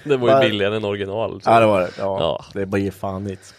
det 0.09 0.17
var 0.17 0.29
Va- 0.29 0.43
ju 0.45 0.49
billigare 0.51 0.77
än 0.77 0.85
original. 0.85 1.41
så- 1.43 1.51
Ja, 1.51 1.61
det 1.61 1.67
var 1.67 1.81
det. 1.81 1.91
Ja, 1.99 2.21
Ja. 2.21 2.45
det 2.55 2.67
blir 2.67 2.91
fan 2.91 3.27
hit. 3.27 3.55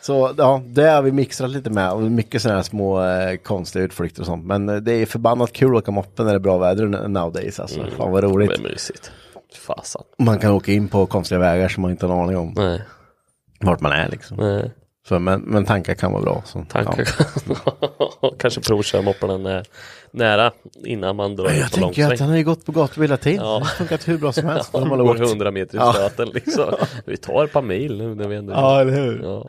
Så 0.00 0.34
ja, 0.38 0.62
det 0.66 0.82
har 0.88 1.02
vi 1.02 1.12
mixat 1.12 1.50
lite 1.50 1.70
med 1.70 1.92
och 1.92 2.02
mycket 2.02 2.42
sådana 2.42 2.58
här 2.58 2.62
små 2.62 3.02
eh, 3.04 3.36
konstiga 3.36 3.84
utflykter 3.84 4.20
och 4.20 4.26
sånt. 4.26 4.44
Men 4.44 4.68
eh, 4.68 4.76
det 4.76 4.92
är 4.92 5.06
förbannat 5.06 5.52
kul 5.52 5.76
att 5.76 5.82
åka 5.82 5.90
moppe 5.90 6.22
när 6.22 6.30
det 6.30 6.36
är 6.36 6.40
bra 6.40 6.58
väder 6.58 6.86
nowadays 7.08 7.60
alltså. 7.60 7.80
Fan 7.96 8.10
vad 8.12 8.24
roligt. 8.24 8.48
Det 8.50 8.56
är 8.56 8.72
mysigt. 8.72 9.10
Fasan. 9.66 10.02
Man 10.18 10.38
kan 10.38 10.50
åka 10.52 10.72
in 10.72 10.88
på 10.88 11.06
konstiga 11.06 11.38
vägar 11.38 11.68
som 11.68 11.82
man 11.82 11.90
inte 11.90 12.06
har 12.06 12.14
en 12.14 12.20
aning 12.22 12.36
om 12.36 12.52
Nej, 12.56 12.82
vart 13.60 13.80
man 13.80 13.92
är 13.92 14.08
liksom. 14.08 14.36
nej. 14.36 14.72
Så, 15.08 15.18
men, 15.18 15.40
men 15.40 15.64
tankar 15.64 15.94
kan 15.94 16.12
vara 16.12 16.22
bra. 16.22 16.42
Så, 16.46 16.64
Tankar. 16.68 17.08
Kanske 18.38 18.60
provköra 18.60 19.02
mopparna 19.02 19.36
nä 19.38 19.62
nära 20.10 20.52
innan 20.84 21.16
man 21.16 21.36
drar 21.36 21.44
Ja. 21.50 21.52
Jag 21.54 21.70
tänker 21.72 22.12
att 22.12 22.20
han 22.20 22.28
har 22.28 22.36
ju 22.36 22.44
gått 22.44 22.66
på 22.66 22.72
gatubil 22.72 23.08
hela 23.10 23.16
tiden. 23.16 23.46
Ja. 23.46 23.52
Det 23.58 23.64
har 23.64 23.64
funkat 23.64 24.08
hur 24.08 24.18
bra 24.18 24.32
som 24.32 24.46
helst. 24.46 24.72
Man 24.74 24.90
har 24.90 24.96
går 24.96 25.10
åkt. 25.10 25.20
100 25.20 25.50
meter 25.50 25.74
i 25.74 25.80
Ja. 25.80 25.92
stöten 25.92 26.28
liksom. 26.28 26.74
Vi 27.04 27.16
tar 27.16 27.44
ett 27.44 27.52
par 27.52 27.62
mil 27.62 27.98
nu 27.98 28.14
när 28.14 28.28
vi 28.28 28.36
ändå 28.36 28.52
Ja, 28.52 28.80
eller 28.80 28.92
hur? 28.92 29.22
Ja. 29.22 29.48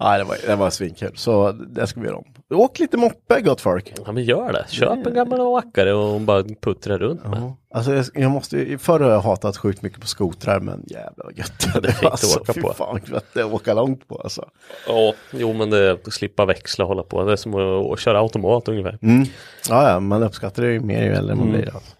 Nej, 0.00 0.18
det 0.18 0.24
var, 0.24 0.36
det 0.46 0.56
var 0.56 0.70
svinkul. 0.70 1.12
Så 1.14 1.52
det 1.52 1.86
ska 1.86 2.00
vi 2.00 2.06
göra 2.06 2.16
om. 2.16 2.24
Åk 2.54 2.78
lite 2.78 2.96
moppe 2.96 3.40
gott 3.40 3.60
folk. 3.60 3.92
Ja 4.06 4.12
men 4.12 4.24
gör 4.24 4.52
det. 4.52 4.64
Köp 4.68 5.06
en 5.06 5.14
gammal 5.14 5.40
rackare 5.40 5.92
och 5.94 6.20
bara 6.20 6.42
puttra 6.62 6.98
runt 6.98 7.26
med. 7.26 7.52
Alltså 7.74 7.94
jag, 7.94 8.04
jag 8.14 8.30
måste, 8.30 8.78
förr 8.78 9.00
har 9.00 9.10
jag 9.10 9.20
hatat 9.20 9.56
sjukt 9.56 9.82
mycket 9.82 10.00
på 10.00 10.06
skotrar 10.06 10.60
men 10.60 10.84
jävlar 10.86 11.24
vad 11.24 11.38
gött 11.38 11.82
det 11.82 11.88
är 11.88 11.92
fint 11.92 12.04
att 12.04 12.10
alltså, 12.10 12.40
åka 12.40 12.52
fy 12.52 12.60
på. 12.60 12.72
fan 12.72 13.00
det 13.32 13.40
är 13.40 13.44
att 13.44 13.52
åka 13.52 13.74
långt 13.74 14.08
på 14.08 14.20
alltså. 14.20 14.48
Ja, 14.88 15.12
jo 15.32 15.52
men 15.52 15.70
det 15.70 15.90
att 15.92 16.12
slippa 16.12 16.44
växla 16.44 16.84
och 16.84 16.88
hålla 16.88 17.02
på. 17.02 17.24
Det 17.24 17.32
är 17.32 17.36
som 17.36 17.54
att, 17.54 17.92
att 17.92 18.00
köra 18.00 18.18
automat 18.20 18.68
ungefär. 18.68 18.98
Mm. 19.02 19.26
Ja, 19.68 19.90
ja, 19.90 20.00
man 20.00 20.22
uppskattar 20.22 20.62
det 20.62 20.72
ju 20.72 20.80
mer 20.80 21.02
ju 21.02 21.12
äldre 21.12 21.34
man 21.34 21.48
Mm. 21.48 21.60
blir. 21.60 21.74
Alltså. 21.74 21.96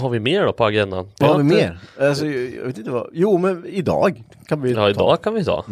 Har 0.00 0.08
vi 0.10 0.20
mer 0.20 0.44
då 0.44 0.52
på 0.52 0.64
agendan? 0.64 1.10
Vad 1.20 1.30
har 1.30 1.36
vi 1.38 1.42
inte- 1.44 1.56
mer? 1.56 1.78
Alltså, 2.08 2.26
jag 2.26 2.64
vet 2.66 2.78
inte 2.78 2.90
vad. 2.90 3.10
Jo, 3.12 3.38
men 3.38 3.66
idag 3.66 4.22
kan 4.46 4.60
vi 4.62 4.70
Ja, 4.70 4.74
ta. 4.76 4.80
Mm. 4.82 4.90
idag 4.90 5.22
kan 5.22 5.34
vi 5.34 5.44
ta. 5.44 5.64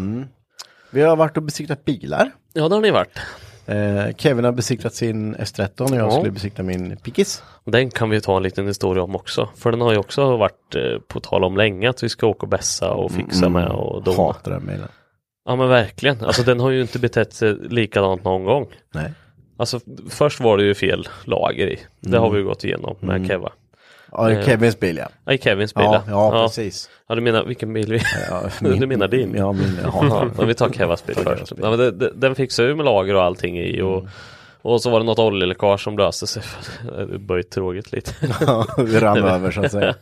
Vi 0.92 1.02
har 1.02 1.16
varit 1.16 1.36
och 1.36 1.42
besiktat 1.42 1.84
bilar. 1.84 2.30
Ja, 2.52 2.68
det 2.68 2.74
har 2.74 2.82
ni 2.82 2.90
varit. 2.90 3.18
Eh, 3.66 4.14
Kevin 4.16 4.44
har 4.44 4.52
besiktat 4.52 4.94
sin 4.94 5.36
S13 5.36 5.80
och 5.90 5.96
jag 5.96 6.06
Ja. 6.06 6.10
skulle 6.10 6.30
besikta 6.32 6.62
min 6.62 6.96
Pickis. 6.96 7.42
Den 7.64 7.90
kan 7.90 8.10
vi 8.10 8.20
ta 8.20 8.36
en 8.36 8.42
liten 8.42 8.66
historia 8.66 9.02
om 9.02 9.16
också. 9.16 9.48
För 9.56 9.70
den 9.70 9.80
har 9.80 9.92
ju 9.92 9.98
också 9.98 10.36
varit 10.36 10.74
eh, 10.74 10.82
på 11.08 11.20
tal 11.20 11.44
om 11.44 11.56
länge 11.56 11.90
att 11.90 12.02
vi 12.02 12.08
ska 12.08 12.26
åka 12.26 12.42
och 12.42 12.48
bässa 12.48 12.90
och 12.92 13.12
fixa 13.12 13.48
med 13.48 13.68
och 13.68 14.02
doma. 14.02 14.22
Hatar 14.26 14.50
den 14.50 14.66
bilen. 14.66 14.88
Ja 15.44 15.56
men 15.56 15.68
verkligen. 15.68 16.24
Alltså 16.24 16.42
den 16.42 16.60
har 16.60 16.70
ju 16.70 16.80
inte 16.82 16.98
betett 16.98 17.32
sig 17.32 17.54
likadant 17.70 18.24
någon 18.24 18.44
gång. 18.44 18.66
Nej. 18.94 19.12
Alltså 19.56 19.80
först 20.10 20.40
var 20.40 20.56
det 20.58 20.64
ju 20.64 20.74
fel 20.74 21.08
lager 21.24 21.66
i. 21.66 21.78
Det 22.00 22.18
har 22.18 22.30
vi 22.30 22.38
ju 22.38 22.44
gått 22.44 22.64
igenom 22.64 22.96
med 23.00 23.26
Keva. 23.28 23.52
Ja, 24.12 24.30
Eh, 24.30 24.44
Kevins 24.44 24.80
bil 24.80 24.96
ja. 24.96 25.08
Ja, 25.24 25.32
i 25.32 25.38
Kevins 25.38 25.74
bil 25.74 25.84
Ja, 25.84 26.02
ja, 26.08 26.30
precis. 26.46 26.90
Ja, 27.08 27.14
du 27.14 27.20
menar 27.20 27.44
vilken 27.44 27.72
bil 27.72 27.92
vi... 27.92 28.00
Ja, 28.30 28.42
du 28.60 28.86
menar 28.86 29.08
din? 29.08 29.34
Ja, 29.34 29.52
min. 29.52 29.78
Ja, 29.82 30.28
Ja. 30.38 30.44
vi 30.44 30.54
tar 30.54 30.68
Kevas 30.70 31.06
bil 31.06 31.16
först. 31.16 31.52
Ja, 31.62 31.70
men 31.70 31.78
det, 31.78 31.90
det, 31.90 32.10
den 32.14 32.34
fixade 32.34 32.68
ju 32.68 32.74
med 32.74 32.84
lager 32.84 33.14
och 33.14 33.22
allting 33.22 33.58
i 33.58 33.80
och, 33.82 34.06
och 34.62 34.82
så 34.82 34.90
var 34.90 35.00
det 35.00 35.06
något 35.06 35.18
oljeläckage 35.18 35.80
som 35.80 35.98
löste 35.98 36.26
sig. 36.26 36.42
Böjt 37.18 37.50
tråget 37.50 37.92
lite. 37.92 38.12
Ja, 38.40 38.66
det 38.76 39.00
rann 39.00 39.18
över 39.24 39.50
så 39.50 39.64
att 39.64 39.72
säga. 39.72 39.94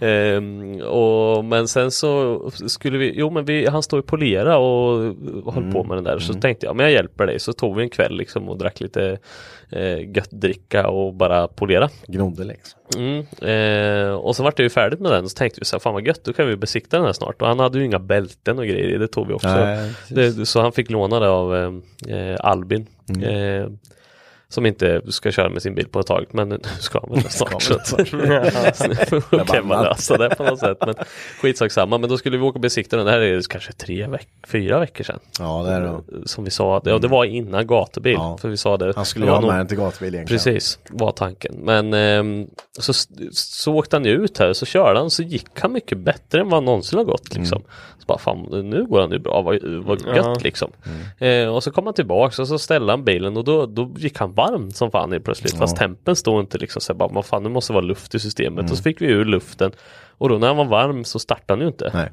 Ehm, 0.00 0.80
och, 0.80 1.44
men 1.44 1.68
sen 1.68 1.90
så 1.90 2.40
skulle 2.50 2.98
vi, 2.98 3.12
jo 3.16 3.30
men 3.30 3.44
vi, 3.44 3.66
han 3.66 3.82
står 3.82 3.98
ju 3.98 4.02
polera 4.02 4.58
och 4.58 5.14
höll 5.54 5.72
på 5.72 5.84
med 5.84 5.96
den 5.96 6.04
där. 6.04 6.18
Så 6.18 6.34
tänkte 6.34 6.66
jag, 6.66 6.76
men 6.76 6.84
jag 6.84 6.92
hjälper 6.92 7.26
dig. 7.26 7.38
Så 7.38 7.52
tog 7.52 7.76
vi 7.76 7.82
en 7.82 7.90
kväll 7.90 8.16
liksom 8.16 8.48
och 8.48 8.58
drack 8.58 8.80
lite 8.80 9.18
eh, 9.70 10.16
gött 10.16 10.30
dricka 10.30 10.88
och 10.88 11.14
bara 11.14 11.48
polera. 11.48 11.88
Gnodde 12.06 12.44
liksom. 12.44 12.80
Mm, 12.96 13.26
eh, 13.42 14.14
och 14.14 14.36
så 14.36 14.42
vart 14.42 14.56
det 14.56 14.62
ju 14.62 14.70
färdigt 14.70 15.00
med 15.00 15.12
den 15.12 15.28
så 15.28 15.36
tänkte 15.36 15.60
vi 15.60 15.64
så 15.64 15.76
här, 15.76 15.80
fan 15.80 15.94
vad 15.94 16.06
gött, 16.06 16.24
då 16.24 16.32
kan 16.32 16.48
vi 16.48 16.56
besikta 16.56 16.96
den 16.96 17.06
här 17.06 17.12
snart. 17.12 17.42
Och 17.42 17.48
han 17.48 17.58
hade 17.58 17.78
ju 17.78 17.84
inga 17.84 17.98
bälten 17.98 18.58
och 18.58 18.66
grejer 18.66 18.98
det 18.98 19.08
tog 19.08 19.26
vi 19.28 19.34
också. 19.34 19.48
Nej, 19.48 19.92
det, 20.08 20.46
så 20.46 20.60
han 20.60 20.72
fick 20.72 20.90
låna 20.90 21.20
det 21.20 21.28
av 21.28 21.56
eh, 21.56 22.16
eh, 22.16 22.36
Albin. 22.40 22.86
Mm. 23.08 23.22
Eh, 23.22 23.68
som 24.48 24.66
inte 24.66 25.02
ska 25.08 25.32
köra 25.32 25.48
med 25.48 25.62
sin 25.62 25.74
bil 25.74 25.88
på 25.88 26.00
ett 26.00 26.06
tag, 26.06 26.26
men 26.30 26.48
nu 26.48 26.58
ska 26.80 27.00
han 27.00 27.10
väl 27.10 27.30
snart. 27.30 27.62
så 27.62 27.76
kan 29.46 29.66
man 29.66 29.84
lösa 29.84 30.16
det 30.16 30.34
på 30.34 30.42
något 30.42 30.58
sätt. 30.58 30.78
Men 30.86 30.94
skitsak 31.42 31.72
samma, 31.72 31.98
men 31.98 32.10
då 32.10 32.18
skulle 32.18 32.38
vi 32.38 32.44
åka 32.44 32.56
och 32.56 32.60
besikta 32.60 32.96
den. 32.96 33.06
Det 33.06 33.12
här 33.12 33.20
är 33.20 33.40
kanske 33.48 33.72
tre 33.72 34.06
veck 34.06 34.28
fyra 34.46 34.78
veckor 34.78 35.04
sedan. 35.04 35.18
Ja, 35.38 35.62
det 35.62 35.70
är 35.70 35.80
det. 35.80 36.28
Som 36.28 36.44
vi 36.44 36.50
sa, 36.50 36.82
ja, 36.84 36.98
det 36.98 37.08
var 37.08 37.24
innan 37.24 37.66
gatubil. 37.66 38.12
Ja. 38.12 38.38
För 38.38 38.48
vi 38.48 38.56
sa 38.56 38.76
det. 38.76 38.92
Han 38.96 39.04
skulle 39.04 39.30
ha 39.30 39.40
med 39.40 39.58
den 39.58 39.66
till 39.66 39.78
gatubil 39.78 40.14
egentligen. 40.14 40.38
Precis, 40.38 40.78
var 40.90 41.12
tanken. 41.12 41.54
Men 41.62 41.94
ehm, 41.94 42.46
så, 42.78 42.92
så 43.32 43.74
åkte 43.74 43.96
han 43.96 44.06
ut 44.06 44.38
här, 44.38 44.52
så 44.52 44.66
körde 44.66 44.98
han, 44.98 45.10
så 45.10 45.22
gick 45.22 45.60
han 45.60 45.72
mycket 45.72 45.98
bättre 45.98 46.40
än 46.40 46.48
vad 46.48 46.54
han 46.54 46.64
någonsin 46.64 46.98
har 46.98 47.04
gått 47.04 47.34
liksom. 47.34 47.62
Så 47.95 47.95
bara 48.06 48.18
fan, 48.18 48.38
nu 48.70 48.86
går 48.86 49.00
han 49.00 49.10
ju 49.10 49.18
bra, 49.18 49.42
vad, 49.42 49.62
vad 49.62 50.00
gött 50.00 50.16
Ja. 50.16 50.36
liksom. 50.40 50.70
Eh, 51.18 51.48
och 51.48 51.62
så 51.62 51.70
kom 51.70 51.84
han 51.84 51.94
tillbaks 51.94 52.38
och 52.38 52.48
så 52.48 52.58
ställde 52.58 52.92
han 52.92 53.04
bilen 53.04 53.36
och 53.36 53.44
då, 53.44 53.66
då 53.66 53.92
gick 53.96 54.18
han 54.18 54.32
varm 54.32 54.70
som 54.70 54.90
fan 54.90 55.12
helt 55.12 55.24
plötsligt. 55.24 55.56
Fast 55.58 55.76
tempen 55.76 56.16
stod 56.16 56.40
inte 56.40 56.58
liksom 56.58 56.80
så 56.80 56.94
bara, 56.94 57.08
vad 57.08 57.24
fan 57.24 57.42
det 57.42 57.48
måste 57.48 57.72
vara 57.72 57.84
luft 57.84 58.14
i 58.14 58.18
systemet. 58.18 58.70
Och 58.70 58.76
så 58.76 58.82
fick 58.82 59.00
vi 59.00 59.06
ur 59.06 59.24
luften. 59.24 59.72
Och 60.18 60.28
då 60.28 60.38
när 60.38 60.46
han 60.46 60.56
var 60.56 60.64
varm 60.64 61.04
så 61.04 61.18
startade 61.18 61.52
han 61.52 61.60
ju 61.60 61.66
inte. 61.66 61.90
Nej. 61.94 62.10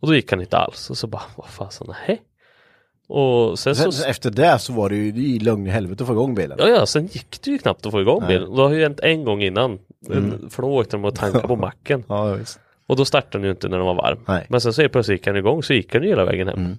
Och 0.00 0.08
då 0.08 0.14
gick 0.14 0.30
han 0.32 0.40
inte 0.40 0.56
alls. 0.58 0.90
Och 0.90 0.98
så 0.98 1.06
bara, 1.06 1.22
vad 1.36 1.46
fasen, 1.46 1.86
nej. 2.08 2.22
Och 3.08 3.58
sen 3.58 3.76
så... 3.76 3.92
Sen, 3.92 4.10
efter 4.10 4.30
det 4.30 4.58
så 4.58 4.72
var 4.72 4.88
det 4.88 4.96
ju 4.96 5.06
i 5.06 5.38
lugn 5.38 5.66
i 5.66 5.70
helvete 5.70 6.02
att 6.02 6.06
få 6.08 6.12
igång 6.12 6.34
bilen. 6.34 6.58
Ja, 6.60 6.68
ja, 6.68 6.86
sen 6.86 7.06
gick 7.06 7.42
det 7.42 7.50
ju 7.50 7.58
knappt 7.58 7.86
att 7.86 7.92
få 7.92 8.00
igång 8.00 8.20
Nej. 8.20 8.28
bilen. 8.28 8.54
Det 8.56 8.62
har 8.62 8.70
ju 8.70 8.82
hänt 8.82 9.00
en 9.00 9.24
gång 9.24 9.42
innan. 9.42 9.78
För 10.50 10.62
då 10.62 10.68
åkte 10.68 10.96
de 10.96 11.04
och 11.04 11.14
tankade 11.14 11.48
på 11.48 11.56
macken. 11.56 12.04
Ja, 12.08 12.24
visst. 12.32 12.60
Och 12.86 12.96
då 12.96 13.04
startade 13.04 13.38
den 13.38 13.44
ju 13.44 13.50
inte 13.50 13.68
när 13.68 13.76
den 13.76 13.86
var 13.86 13.94
varm. 13.94 14.18
Nej. 14.26 14.36
Mm. 14.36 14.46
Men 14.48 14.60
sen 14.60 14.72
så 14.72 14.82
är 14.82 14.88
plötsligt 14.88 15.18
gick 15.18 15.26
han 15.26 15.36
igång 15.36 15.62
så 15.62 15.74
gick 15.74 15.94
han 15.94 16.02
ju 16.02 16.08
hela 16.08 16.24
vägen 16.24 16.48
hem. 16.48 16.76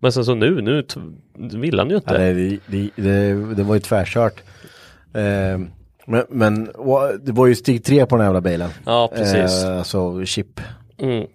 Men 0.00 0.12
sen 0.12 0.24
så 0.24 0.34
nu, 0.34 0.62
nu 0.62 0.86
vill 1.34 1.78
han 1.78 1.90
ju 1.90 1.96
inte. 1.96 2.14
Ja, 2.14 2.18
det, 2.18 2.58
det, 2.66 2.90
det, 2.96 3.54
det, 3.54 3.62
var 3.62 3.74
ju 3.74 3.80
tvärkört. 3.80 4.42
Eh, 5.14 5.58
men, 6.06 6.24
men 6.28 6.64
det 7.20 7.32
var 7.32 7.46
ju 7.46 7.54
steg 7.54 7.84
tre 7.84 8.06
på 8.06 8.16
den 8.16 8.20
här 8.20 8.28
jävla 8.28 8.40
bilen. 8.40 8.70
Ja, 8.84 9.12
precis. 9.14 9.64
Eh, 9.64 9.78
alltså 9.78 10.24
chip. 10.24 10.60
Mm. 10.98 11.26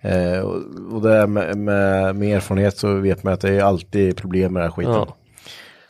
Eh, 0.00 0.40
och, 0.40 0.56
och 0.92 1.02
det 1.02 1.26
med, 1.26 1.58
med, 1.58 2.16
med 2.16 2.36
erfarenhet 2.36 2.76
så 2.76 2.94
vet 2.94 3.22
man 3.22 3.32
att 3.32 3.40
det 3.40 3.48
är 3.48 3.62
alltid 3.62 4.16
problem 4.16 4.52
med 4.52 4.62
den 4.62 4.70
här 4.70 4.76
skiten. 4.76 4.92
Ja. 4.92 5.16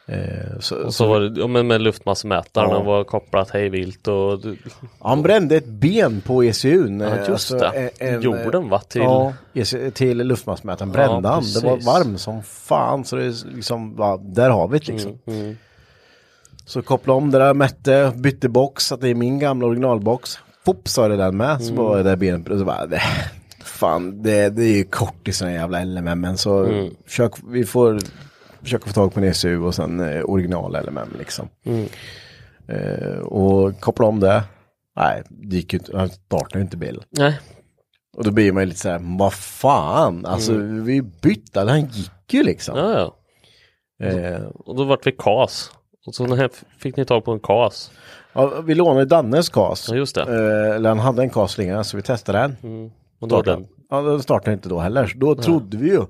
Eh, 0.06 0.58
så, 0.60 0.76
Och 0.76 0.94
så 0.94 1.06
var 1.06 1.20
det, 1.20 1.40
ja, 1.40 1.46
men 1.46 1.66
med 1.66 1.80
luftmassemätaren 1.80 2.70
Ja. 2.70 2.82
var 2.82 3.04
kopplat 3.04 3.50
hej 3.50 3.68
vilt 3.68 4.08
och 4.08 4.40
Han 5.00 5.22
brände 5.22 5.56
ett 5.56 5.66
ben 5.66 6.20
på 6.20 6.44
ECUn. 6.44 7.00
Ja, 7.00 7.08
eh, 7.16 7.28
just 7.28 7.58
det. 7.58 7.90
Jorden, 8.20 8.68
va, 8.68 8.78
till- 8.78 9.02
Ja, 9.02 9.32
ECU, 9.54 9.90
till 9.90 10.18
luftmassmätaren 10.18 10.92
brände 10.92 11.28
han. 11.28 11.42
Det 11.54 11.60
var 11.64 11.70
precis. 11.76 11.86
varm 11.86 12.18
som 12.18 12.42
fan. 12.42 13.04
Så 13.04 13.16
det 13.16 13.44
liksom, 13.54 13.96
va, 13.96 14.16
där 14.16 14.50
har 14.50 14.68
vi 14.68 14.78
det 14.78 14.92
liksom. 14.92 15.18
Mm, 15.26 15.56
Så 16.66 16.82
kopplade 16.82 17.16
om 17.18 17.30
det 17.30 17.38
där, 17.38 17.54
mätte, 17.54 18.12
bytte 18.16 18.48
box, 18.48 18.92
att 18.92 19.00
det 19.00 19.08
är 19.08 19.14
min 19.14 19.38
gamla 19.38 19.66
originalbox. 19.66 20.38
Fopp 20.64 20.88
sa 20.88 21.08
det 21.08 21.16
den 21.16 21.36
med, 21.36 21.62
så 21.62 21.72
Mm. 21.72 21.84
var 21.84 21.96
det 21.96 22.02
där 22.02 22.16
benet, 22.16 22.48
och 22.48 22.58
så 22.58 22.64
bara, 22.64 22.86
det, 22.86 23.02
fan, 23.64 24.22
det, 24.22 24.48
det 24.48 24.62
är 24.64 24.76
ju 24.76 24.84
kort 24.84 25.28
i 25.28 25.32
sådana 25.32 25.54
jävla 25.54 25.84
LMM, 25.84 26.20
men 26.20 26.38
så 26.38 26.64
Mm. 26.64 26.94
försök, 27.06 27.32
vi 27.48 27.64
får 27.64 27.98
försöka 28.62 28.86
få 28.86 28.92
tag 28.92 29.14
på 29.14 29.20
en 29.20 29.26
ECU 29.26 29.58
och 29.62 29.74
sen 29.74 30.00
eh, 30.00 30.22
original 30.24 30.76
LMM 30.86 31.08
liksom. 31.18 31.48
Mm. 31.64 31.86
Eh, 32.68 33.18
och 33.18 33.80
koppla 33.80 34.06
om 34.06 34.20
det. 34.20 34.42
Nej, 34.96 35.22
det 35.30 35.56
gick 35.56 35.72
ju 35.72 35.78
inte, 35.78 35.96
han 35.98 36.08
startade 36.08 36.58
ju 36.58 36.62
inte 36.62 36.76
bilen. 36.76 37.02
nej. 37.10 37.38
Och 38.16 38.24
då 38.24 38.30
blir 38.30 38.52
man 38.52 38.62
ju 38.62 38.66
lite 38.66 38.80
så 38.80 38.88
här, 38.88 39.18
vad 39.18 39.32
fan, 39.32 40.26
alltså 40.26 40.52
vi 40.54 41.02
bytte, 41.02 41.60
han 41.60 41.80
gick 41.80 42.10
ju 42.34 42.42
liksom. 42.42 42.78
Mm. 42.78 42.90
Ja, 42.90 43.14
ja. 43.98 44.06
Eh, 44.06 44.42
Och 44.42 44.76
då 44.76 44.84
vart 44.84 45.06
vi 45.06 45.12
KAS. 45.12 45.70
Och 46.06 46.14
så 46.14 46.34
här 46.34 46.50
fick 46.78 46.96
ni 46.96 47.04
tag 47.04 47.24
på 47.24 47.32
en 47.32 47.40
KAS. 47.40 47.90
ja, 48.32 48.60
vi 48.60 48.74
lånade 48.74 49.04
Dannes 49.06 49.48
KAS. 49.48 49.88
Ja, 49.88 49.94
just 49.96 50.14
det. 50.14 50.22
Eh, 50.22 50.76
eller 50.76 50.88
han 50.88 50.98
hade 50.98 51.22
en 51.22 51.30
KAS 51.30 51.56
så 51.84 51.96
vi 51.96 52.02
testade 52.02 52.38
den. 52.38 52.56
Och 53.20 53.28
då 53.28 53.42
den. 53.42 53.66
Ja, 53.90 54.00
den 54.02 54.22
startade 54.22 54.52
inte 54.52 54.68
då 54.68 54.78
heller. 54.78 55.06
Så 55.06 55.18
då 55.18 55.34
trodde 55.34 55.76
vi 55.76 55.88
ju 55.88 56.02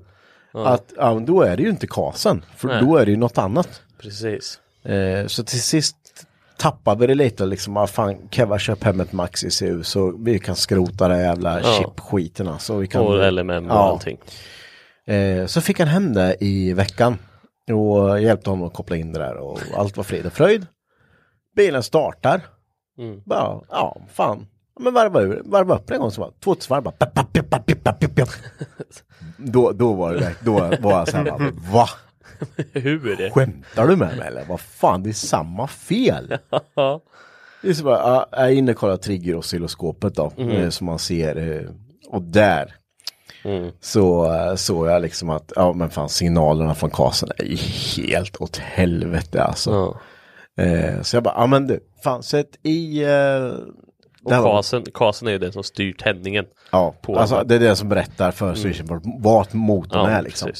att 0.53 0.93
ja, 0.97 1.21
då 1.27 1.41
är 1.41 1.57
det 1.57 1.63
ju 1.63 1.69
inte 1.69 1.87
KASen. 1.87 2.45
För 2.57 2.67
Nej. 2.67 2.81
då 2.81 2.97
är 2.97 3.05
det 3.05 3.11
ju 3.11 3.17
något 3.17 3.37
annat. 3.37 3.81
Precis. 4.01 4.59
Eh, 4.83 5.27
så 5.27 5.43
till 5.43 5.61
sist 5.61 5.95
tappade 6.57 6.99
vi 7.01 7.07
det 7.07 7.15
lite 7.15 7.45
liksom. 7.45 7.77
Ah, 7.77 7.87
fan, 7.87 8.15
Keva 8.31 8.59
köp 8.59 8.83
hem 8.83 8.99
ett 8.99 9.11
Max 9.13 9.43
ECU 9.43 9.83
så 9.83 10.17
vi 10.17 10.39
kan 10.39 10.55
skrota 10.55 11.07
det 11.07 11.21
jävla 11.21 11.61
Ja. 11.61 11.77
chip-skiten. 11.79 12.59
Så 12.59 12.77
vi 12.77 12.87
kan, 12.87 13.01
Och 13.01 13.33
LMM 13.33 13.65
och 13.65 13.75
Ja. 13.77 13.79
allting. 13.89 14.17
Eh, 15.05 15.45
så 15.45 15.61
fick 15.61 15.79
han 15.79 15.87
hem 15.87 16.13
det 16.13 16.35
i 16.39 16.73
veckan. 16.73 17.17
Och 17.71 18.21
hjälpte 18.21 18.49
honom 18.49 18.67
att 18.67 18.73
koppla 18.73 18.95
in 18.95 19.13
det 19.13 19.19
där 19.19 19.35
och 19.37 19.59
allt 19.77 19.97
var 19.97 20.03
frid 20.03 20.25
och 20.25 20.33
fröjd. 20.33 20.65
Bilen 21.55 21.83
startar. 21.83 22.41
Mm. 22.97 23.21
Bara, 23.25 23.61
ja, 23.69 24.01
fan. 24.13 24.47
Men 24.79 24.93
varva, 24.93 25.21
ur, 25.21 25.41
varva 25.45 25.75
upp 25.75 25.87
den 25.87 25.95
en 25.95 26.01
gång 26.01 26.11
så 26.11 26.21
bara, 26.21 26.31
två 26.43 26.55
varv 26.69 26.83
bara, 26.83 26.93
Då, 29.37 29.71
då 29.71 29.93
var 29.93 30.13
det, 30.13 30.35
då 30.45 30.53
var 30.79 30.91
jag 30.91 31.07
så 31.09 31.17
här, 31.17 31.23
bara, 31.23 31.51
va? 31.71 31.89
Hur? 32.73 33.29
Skämtar 33.29 33.87
du 33.87 33.95
med 33.95 34.17
mig 34.17 34.27
eller? 34.27 34.45
Vad 34.45 34.59
fan, 34.61 35.03
det 35.03 35.09
är 35.09 35.13
samma 35.13 35.67
fel. 35.67 36.27
Det 37.61 37.69
är 37.69 37.73
så 37.73 37.83
bara, 37.83 37.97
ja, 37.99 38.27
jag 38.31 38.41
är 38.45 38.49
inne 38.51 38.71
och 38.71 38.77
kollar 38.77 38.97
trigger 38.97 39.35
oscilloskopet 39.35 40.15
då, 40.15 40.31
eh, 40.37 40.69
som 40.69 40.85
man 40.85 40.99
ser. 40.99 41.37
eh, 41.61 41.69
Och 42.07 42.21
där 42.21 42.75
Mm. 43.45 43.71
så 43.79 44.33
eh, 44.33 44.55
såg 44.55 44.87
jag 44.87 45.01
liksom 45.01 45.29
att, 45.29 45.51
ja 45.55 45.73
men 45.73 45.89
fan 45.89 46.09
signalerna 46.09 46.75
från 46.75 46.89
kasen 46.89 47.29
är 47.37 47.57
helt 47.97 48.41
åt 48.41 48.57
helvete 48.57 49.43
alltså. 49.43 49.71
Ja. 50.55 50.63
Eh, 50.63 51.01
så 51.01 51.15
jag 51.15 51.23
bara, 51.23 51.33
ja 51.37 51.47
men 51.47 51.67
du, 51.67 51.79
fan 52.03 52.23
sätt 52.23 52.49
i... 52.63 53.03
Eh, 53.03 53.51
Och 54.23 54.31
kasen, 54.31 54.83
kasen 54.93 55.27
är 55.27 55.31
ju 55.31 55.37
det 55.37 55.51
som 55.51 55.63
styr 55.63 55.93
tändningen. 55.93 56.45
Ja, 56.71 56.95
alltså 57.07 57.43
det 57.43 57.55
är 57.55 57.59
det 57.59 57.75
som 57.75 57.89
berättar 57.89 58.31
för 58.31 58.55
Switchboard 58.55 59.01
vad 59.19 59.55
motorn 59.55 60.09
Ja, 60.09 60.09
är 60.09 60.21
liksom. 60.21 60.51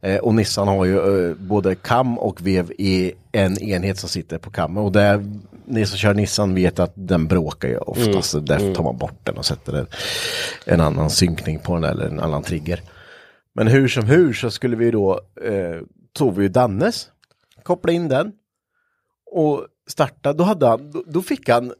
Eh, 0.00 0.16
och 0.16 0.34
Nissan 0.34 0.68
har 0.68 0.84
ju 0.84 1.28
eh, 1.28 1.34
både 1.36 1.74
kam 1.74 2.18
och 2.18 2.46
vev 2.46 2.72
i 2.78 3.12
en 3.32 3.62
enhet 3.62 3.98
som 3.98 4.08
sitter 4.08 4.38
på 4.38 4.50
kammen 4.50 4.84
och 4.84 4.92
det 4.92 5.24
ni 5.64 5.86
som 5.86 5.98
kör 5.98 6.14
Nissan 6.14 6.54
vet 6.54 6.78
att 6.78 6.92
den 6.94 7.26
bråkar 7.26 7.68
ju 7.68 7.78
oftast. 7.78 8.34
Mm. 8.34 8.44
Därför 8.44 8.74
tar 8.74 8.82
man 8.82 8.98
bort 8.98 9.20
den 9.24 9.36
och 9.36 9.46
sätter 9.46 9.72
en, 9.72 9.86
en 10.64 10.80
annan 10.80 11.10
synkning 11.10 11.58
på 11.58 11.74
den 11.74 11.84
eller 11.84 12.06
en 12.06 12.20
annan 12.20 12.42
trigger. 12.42 12.80
Men 13.54 13.66
hur 13.66 13.88
som 13.88 14.04
hur 14.04 14.32
så 14.32 14.50
skulle 14.50 14.76
vi 14.76 14.90
då, 14.90 15.20
eh, 15.44 15.80
tog 16.12 16.36
vi 16.36 16.42
ju 16.42 16.48
Dannes, 16.48 17.08
kopplade 17.62 17.94
in 17.94 18.08
den 18.08 18.32
och 19.30 19.66
starta, 19.86 20.32
då, 20.32 20.44
hade 20.44 20.66
han, 20.66 20.90
då, 20.90 21.04
då 21.06 21.22
fick 21.22 21.48
han 21.48 21.72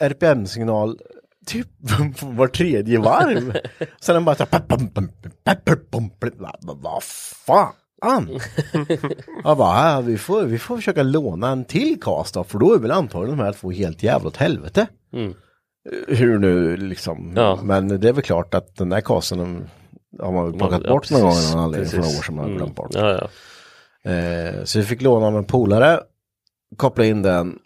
RPM-signal 0.00 0.98
typ 1.46 1.66
var 2.22 2.46
tredje 2.46 2.98
varv. 2.98 3.56
Sen 4.00 4.14
han 4.14 4.24
bara 4.24 4.36
så 4.36 4.46
här, 4.50 4.62
vad 6.82 7.02
fan? 7.02 7.72
Jag 9.44 9.56
bara, 9.58 9.90
"Ja, 9.92 10.00
vi 10.00 10.18
får, 10.18 10.42
vi 10.44 10.58
får 10.58 10.76
försöka 10.76 11.02
låna 11.02 11.48
en 11.50 11.64
till 11.64 12.00
cast 12.00 12.34
då, 12.34 12.44
för 12.44 12.58
då 12.58 12.74
är 12.74 12.78
väl 12.78 12.90
antagligen 12.90 13.38
de 13.38 13.44
här 13.44 13.52
två 13.52 13.70
helt 13.70 14.02
jävla 14.02 14.28
åt 14.28 14.36
helvete. 14.36 14.86
Hur 16.08 16.38
nu 16.38 16.76
liksom, 16.76 17.32
Ja. 17.36 17.58
men 17.62 17.88
det 18.00 18.08
är 18.08 18.12
väl 18.12 18.22
klart 18.22 18.54
att 18.54 18.76
den 18.76 18.88
där 18.88 19.00
casten 19.00 19.68
har 20.22 20.32
man 20.32 20.44
väl 20.44 20.58
plockat 20.58 20.80
Ja, 20.84 20.90
bort 20.92 21.10
någon 21.10 21.20
gång 21.20 21.30
av 21.30 21.50
någon 21.52 21.64
anledning 21.64 21.90
för 21.90 21.96
några 21.96 22.08
år 22.18 22.22
sedan 22.22 22.34
man 22.34 22.44
har 22.44 22.50
Mm. 22.50 22.58
glömt 22.58 22.74
bort. 22.76 22.90
Ja, 22.94 23.28
ja. 24.02 24.10
Eh, 24.10 24.64
så 24.64 24.78
vi 24.78 24.84
fick 24.84 25.02
låna 25.02 25.26
av 25.26 25.36
en 25.36 25.44
polare, 25.44 26.00
koppla 26.76 27.04
in 27.04 27.22
den, 27.22 27.58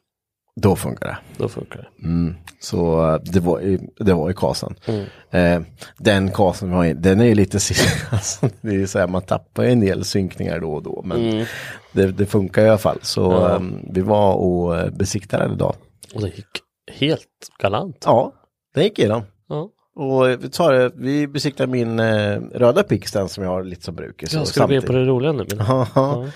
då 0.61 0.77
funkar 0.77 1.07
det. 1.07 1.17
Då 1.43 1.49
funkar 1.49 1.77
det. 1.99 2.07
Mm. 2.07 2.35
Så 2.61 3.11
eh, 3.15 3.21
det 3.25 3.41
var 3.41 3.61
i, 3.61 3.81
det 3.97 4.13
var 4.15 4.31
i 4.31 4.35
kasen. 4.35 4.75
Mm. 4.87 5.05
Eh, 5.31 5.67
den 5.99 6.31
kasen 6.31 6.69
vi 6.71 6.75
har 6.75 6.85
in, 6.85 7.03
den 7.03 7.21
är 7.21 7.25
ju 7.25 7.35
lite, 7.35 7.59
alltså, 8.11 8.49
det 8.61 8.69
är 8.69 8.73
ju 8.73 8.87
så 8.87 8.99
här, 8.99 9.07
man 9.09 9.23
tappar 9.23 9.63
ju 9.65 9.71
en 9.71 9.81
del 9.81 10.05
synkningar 10.05 10.61
då 10.61 10.73
och 10.73 10.83
då. 10.83 11.03
Men 11.05 11.47
det, 11.93 12.07
det 12.07 12.27
funkar 12.27 12.65
i 12.65 12.69
alla 12.69 12.79
fall. 12.79 12.99
Så 13.03 13.25
Mm. 13.33 13.43
Ja. 13.43 13.55
eh, 13.57 13.63
vi 13.95 14.01
var 14.01 14.35
och 14.35 14.77
eh, 14.79 14.91
besiktade 14.91 15.45
den 15.45 15.53
idag. 15.53 15.75
Och 16.15 16.21
det 16.21 16.29
gick 16.29 16.47
helt 16.93 17.29
galant. 17.59 18.03
Ja, 18.07 18.33
den 18.75 18.85
gick 18.85 18.99
igenom. 18.99 19.23
Ja. 19.49 19.69
Och 19.97 20.31
eh, 20.31 20.39
vi, 20.39 20.51
tar, 20.51 20.73
det- 20.73 20.93
vi 20.95 21.27
besiktade 21.27 21.73
min 21.73 21.99
eh, 22.01 22.41
röda 22.55 22.83
Pixten 22.83 23.29
som 23.29 23.45
jag 23.45 23.51
har 23.51 23.63
lite 23.65 23.83
som 23.85 23.95
bruk. 23.95 24.25
Så 24.29 24.37
Jag 24.37 24.47
ska 24.47 24.67
du 24.67 24.75
med 24.75 24.87
på 24.87 24.93
det 24.93 25.05
roliga 25.05 25.33
nu? 25.33 25.45
Men... 25.57 25.67
Ja, 25.95 26.27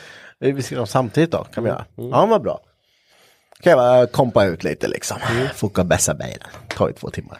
vi 0.40 0.52
besiktade 0.52 0.80
dem 0.80 0.86
samtidigt 0.86 1.30
då, 1.30 1.44
kan 1.54 1.64
vi 1.64 1.70
göra. 1.70 1.84
Ja, 1.96 2.26
vad 2.26 2.42
bra. 2.42 2.60
Kan 3.62 3.72
jag 3.72 4.12
kompa 4.12 4.44
ut 4.44 4.64
lite 4.64 4.88
liksom. 4.88 5.16
Foka 5.54 5.84
bästa 5.84 6.14
bilen. 6.14 6.48
Tar 6.68 6.88
ju 6.88 6.94
två 6.94 7.10
timmar. 7.10 7.38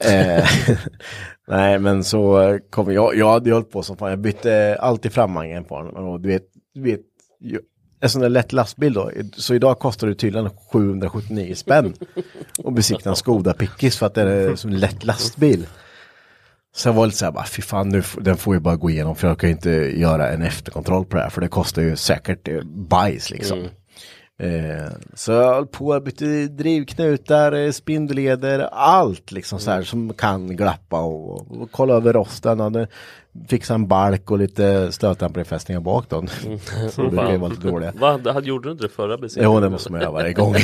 Eh, 0.00 0.48
nej, 1.48 1.78
men 1.78 2.04
så 2.04 2.58
kom 2.70 2.92
jag, 2.92 3.16
jag 3.16 3.32
hade 3.32 3.52
hållit 3.52 3.70
på 3.70 3.82
som 3.82 3.96
fan. 3.96 4.10
Jag 4.10 4.18
bytte 4.18 4.76
alltid 4.80 5.12
framvagnen 5.12 5.64
på 5.64 5.82
den. 5.82 5.96
Och 5.96 6.20
du 6.20 6.28
vet, 6.28 6.44
du 6.74 6.82
vet, 6.82 7.00
en 8.00 8.10
sån 8.10 8.22
där 8.22 8.28
lätt 8.28 8.52
lastbil 8.52 8.92
då. 8.92 9.10
Så 9.36 9.54
idag 9.54 9.78
kostar 9.78 10.06
det 10.06 10.14
tydligen 10.14 10.50
779 10.72 11.54
spänn. 11.54 11.94
Och 12.58 12.72
besikta 12.72 13.10
en 13.10 13.16
Skoda 13.16 13.52
Pickis 13.54 13.98
för 13.98 14.06
att 14.06 14.14
det 14.14 14.22
är 14.22 14.56
som 14.56 14.70
en 14.70 14.80
lätt 14.80 15.04
lastbil. 15.04 15.66
Så 16.76 16.88
jag 16.88 16.92
var 16.92 17.06
lite 17.06 17.18
så 17.18 17.24
här, 17.24 17.32
bara, 17.32 17.46
fy 17.46 17.62
fan, 17.62 17.88
nu, 17.88 18.02
den 18.20 18.36
får 18.36 18.54
ju 18.54 18.60
bara 18.60 18.76
gå 18.76 18.90
igenom 18.90 19.16
för 19.16 19.28
jag 19.28 19.38
kan 19.38 19.48
ju 19.48 19.54
inte 19.54 19.70
göra 19.70 20.32
en 20.32 20.42
efterkontroll 20.42 21.04
på 21.04 21.16
det 21.16 21.22
här 21.22 21.30
för 21.30 21.40
det 21.40 21.48
kostar 21.48 21.82
ju 21.82 21.96
säkert 21.96 22.48
eh, 22.48 22.62
bajs 22.64 23.30
liksom. 23.30 23.68
Eh, 24.42 24.92
så 25.14 25.32
jag 25.32 25.54
höll 25.54 25.66
på, 25.66 25.94
jag 25.94 26.04
bytte 26.04 26.46
drivknutar, 26.46 27.52
eh, 27.52 27.70
spindelleder, 27.70 28.58
allt 28.72 29.32
liksom 29.32 29.58
så 29.58 29.70
här 29.70 29.82
som 29.82 30.12
kan 30.14 30.56
glappa 30.56 31.00
och, 31.00 31.60
och 31.62 31.68
kolla 31.70 31.94
över 31.94 32.12
rosten. 32.12 32.60
Hade 32.60 32.86
fixat 33.48 33.74
en 33.74 33.86
balk 33.88 34.30
och 34.30 34.38
lite 34.38 34.92
stötdämparfästningar 34.92 35.80
bak 35.80 36.04
då. 36.08 36.24
Så 36.90 37.02
det 37.02 37.08
brukar 37.08 37.32
ju 37.32 37.36
vara 37.38 37.50
lite 37.50 37.68
dåliga. 37.68 37.92
Vad, 37.96 38.26
hade- 38.26 38.48
gjorde 38.48 38.68
du 38.68 38.72
inte 38.72 38.84
det 38.84 38.88
förra 38.88 39.16
besiktningen? 39.18 39.52
Jo, 39.52 39.60
det 39.60 39.70
måste 39.70 39.92
man 39.92 40.00
göra 40.00 40.10
varje 40.12 40.32
gång. 40.32 40.54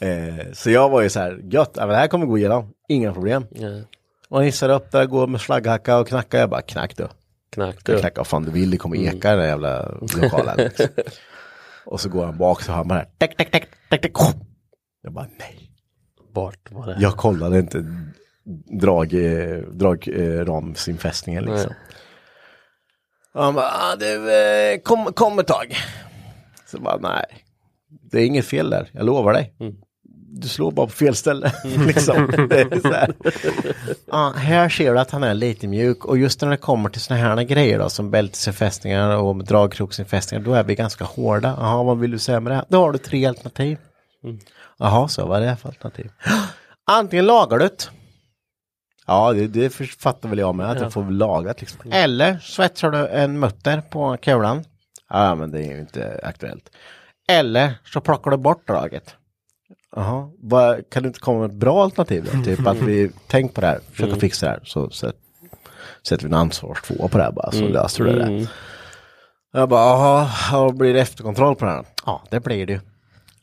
eh, 0.00 0.52
så 0.52 0.70
jag 0.70 0.88
var 0.88 1.02
ju 1.02 1.08
så 1.10 1.20
här, 1.20 1.40
gött, 1.50 1.70
ja, 1.74 1.80
men 1.80 1.88
det 1.88 1.96
här 1.96 2.06
kommer 2.08 2.26
gå 2.26 2.38
igenom, 2.38 2.70
inga 2.88 3.12
problem. 3.12 3.46
Ja. 3.50 3.68
Och 4.28 4.44
hissar 4.44 4.68
upp 4.68 4.90
där, 4.92 5.06
går 5.06 5.26
med 5.26 5.40
slagghacka 5.40 5.98
och 5.98 6.08
knackar. 6.08 6.38
Jag 6.38 6.50
bara, 6.50 6.62
knack 6.62 6.96
du. 6.96 7.08
Knacka 7.50 8.20
vad 8.20 8.26
fan 8.26 8.42
du 8.42 8.50
vill, 8.50 8.70
det 8.70 8.76
kommer 8.76 8.96
eka 8.96 9.16
i 9.16 9.30
den 9.30 9.38
där 9.38 9.46
jävla 9.46 9.98
lokalen. 10.22 10.56
Liksom. 10.58 10.86
och 11.84 12.00
så 12.00 12.08
går 12.08 12.26
han 12.26 12.38
bak 12.38 12.62
så 12.62 12.72
hör 12.72 12.84
man 12.84 12.88
det 12.88 12.94
här, 12.94 13.08
tack, 13.18 13.36
tack, 13.36 13.50
tack, 13.50 13.68
tack, 13.88 14.02
tack. 14.02 14.36
Jag 15.02 15.12
bara, 15.12 15.26
nej. 15.38 15.70
Vart 16.32 16.70
var 16.70 16.86
det? 16.86 16.96
Jag 17.00 17.16
kollade 17.16 17.58
inte 17.58 17.84
drag, 18.80 19.08
drag 19.72 20.08
eh, 20.08 20.44
ramsinfästningen 20.44 21.44
liksom. 21.44 21.72
Och 23.34 23.44
han 23.44 23.54
bara, 23.54 23.70
ah, 23.70 23.96
du, 23.96 24.32
eh, 24.34 24.80
kom, 24.80 25.12
kom 25.12 25.38
ett 25.38 25.46
tag. 25.46 25.76
Så 26.66 26.80
bara, 26.80 26.96
nej. 26.96 27.24
Det 28.10 28.18
är 28.18 28.26
inget 28.26 28.46
fel 28.46 28.70
där, 28.70 28.90
jag 28.92 29.06
lovar 29.06 29.32
dig. 29.32 29.54
Du 30.32 30.48
slår 30.48 30.70
bara 30.70 30.86
på 30.86 30.92
fel 30.92 31.14
ställe. 31.14 31.52
liksom. 31.64 32.16
här. 32.84 33.14
Ja, 34.12 34.32
här 34.36 34.68
ser 34.68 34.92
du 34.92 35.00
att 35.00 35.10
han 35.10 35.22
är 35.22 35.34
lite 35.34 35.66
mjuk 35.66 36.04
och 36.04 36.18
just 36.18 36.42
när 36.42 36.50
det 36.50 36.56
kommer 36.56 36.88
till 36.88 37.00
såna 37.00 37.20
här 37.20 37.42
grejer 37.42 37.78
då 37.78 37.88
som 37.88 38.10
bältesinfästningar 38.10 39.16
och 39.16 39.44
dragkroksinfästningar 39.44 40.44
då 40.44 40.54
är 40.54 40.64
vi 40.64 40.74
ganska 40.74 41.04
hårda. 41.04 41.54
Jaha, 41.58 41.82
vad 41.82 41.98
vill 41.98 42.10
du 42.10 42.18
säga 42.18 42.40
med 42.40 42.52
det? 42.52 42.64
Då 42.68 42.80
har 42.80 42.92
du 42.92 42.98
tre 42.98 43.26
alternativ. 43.26 43.78
Jaha, 44.78 45.08
så 45.08 45.26
vad 45.26 45.42
är 45.42 45.46
det 45.46 45.56
för 45.56 45.68
alternativ? 45.68 46.10
Antingen 46.90 47.26
lagar 47.26 47.58
du 47.58 47.64
det. 47.64 47.90
Ja, 49.06 49.32
det, 49.32 49.46
det 49.46 49.70
fattar 49.74 50.28
väl 50.28 50.38
jag 50.38 50.54
med 50.54 50.70
att 50.70 50.80
jag 50.80 50.92
får 50.92 51.10
lagat 51.10 51.60
liksom. 51.60 51.92
Eller 51.92 52.38
svetsar 52.38 52.90
du 52.90 53.06
en 53.08 53.38
mutter 53.38 53.80
på 53.80 54.16
kulan. 54.16 54.64
Ja, 55.08 55.34
men 55.34 55.50
det 55.50 55.58
är 55.58 55.72
ju 55.72 55.80
inte 55.80 56.20
aktuellt. 56.22 56.70
Eller 57.28 57.74
så 57.84 58.00
plockar 58.00 58.30
du 58.30 58.36
bort 58.36 58.66
draget. 58.66 59.16
Jaha, 59.96 60.30
vad, 60.38 60.90
kan 60.90 61.02
du 61.02 61.06
inte 61.06 61.20
komma 61.20 61.40
med 61.40 61.50
ett 61.50 61.56
bra 61.56 61.82
alternativ 61.82 62.28
då? 62.32 62.42
Typ 62.44 62.66
att 62.66 62.76
vi, 62.76 63.10
tänk 63.26 63.54
på 63.54 63.60
det 63.60 63.66
här, 63.66 63.80
försök 63.90 64.12
att 64.12 64.20
fixa 64.20 64.46
det 64.46 64.52
här. 64.52 64.60
Så 64.64 64.90
sätt, 64.90 65.16
sätter 66.08 66.24
vi 66.24 66.28
en 66.28 66.34
ansvarstvåa 66.34 67.08
på 67.08 67.18
det 67.18 67.24
här 67.24 67.32
bara, 67.32 67.52
så 67.52 67.68
löser 67.68 68.04
du 68.04 68.12
det. 68.12 68.48
Jag 69.52 69.68
bara, 69.68 69.80
jaha, 69.80 70.30
ja, 70.52 70.72
blir 70.72 70.94
det 70.94 71.00
efterkontroll 71.00 71.56
på 71.56 71.64
den 71.64 71.74
här? 71.74 71.84
Ja, 72.06 72.22
det 72.30 72.40
blir 72.40 72.66
det 72.66 72.72
ju. 72.72 72.80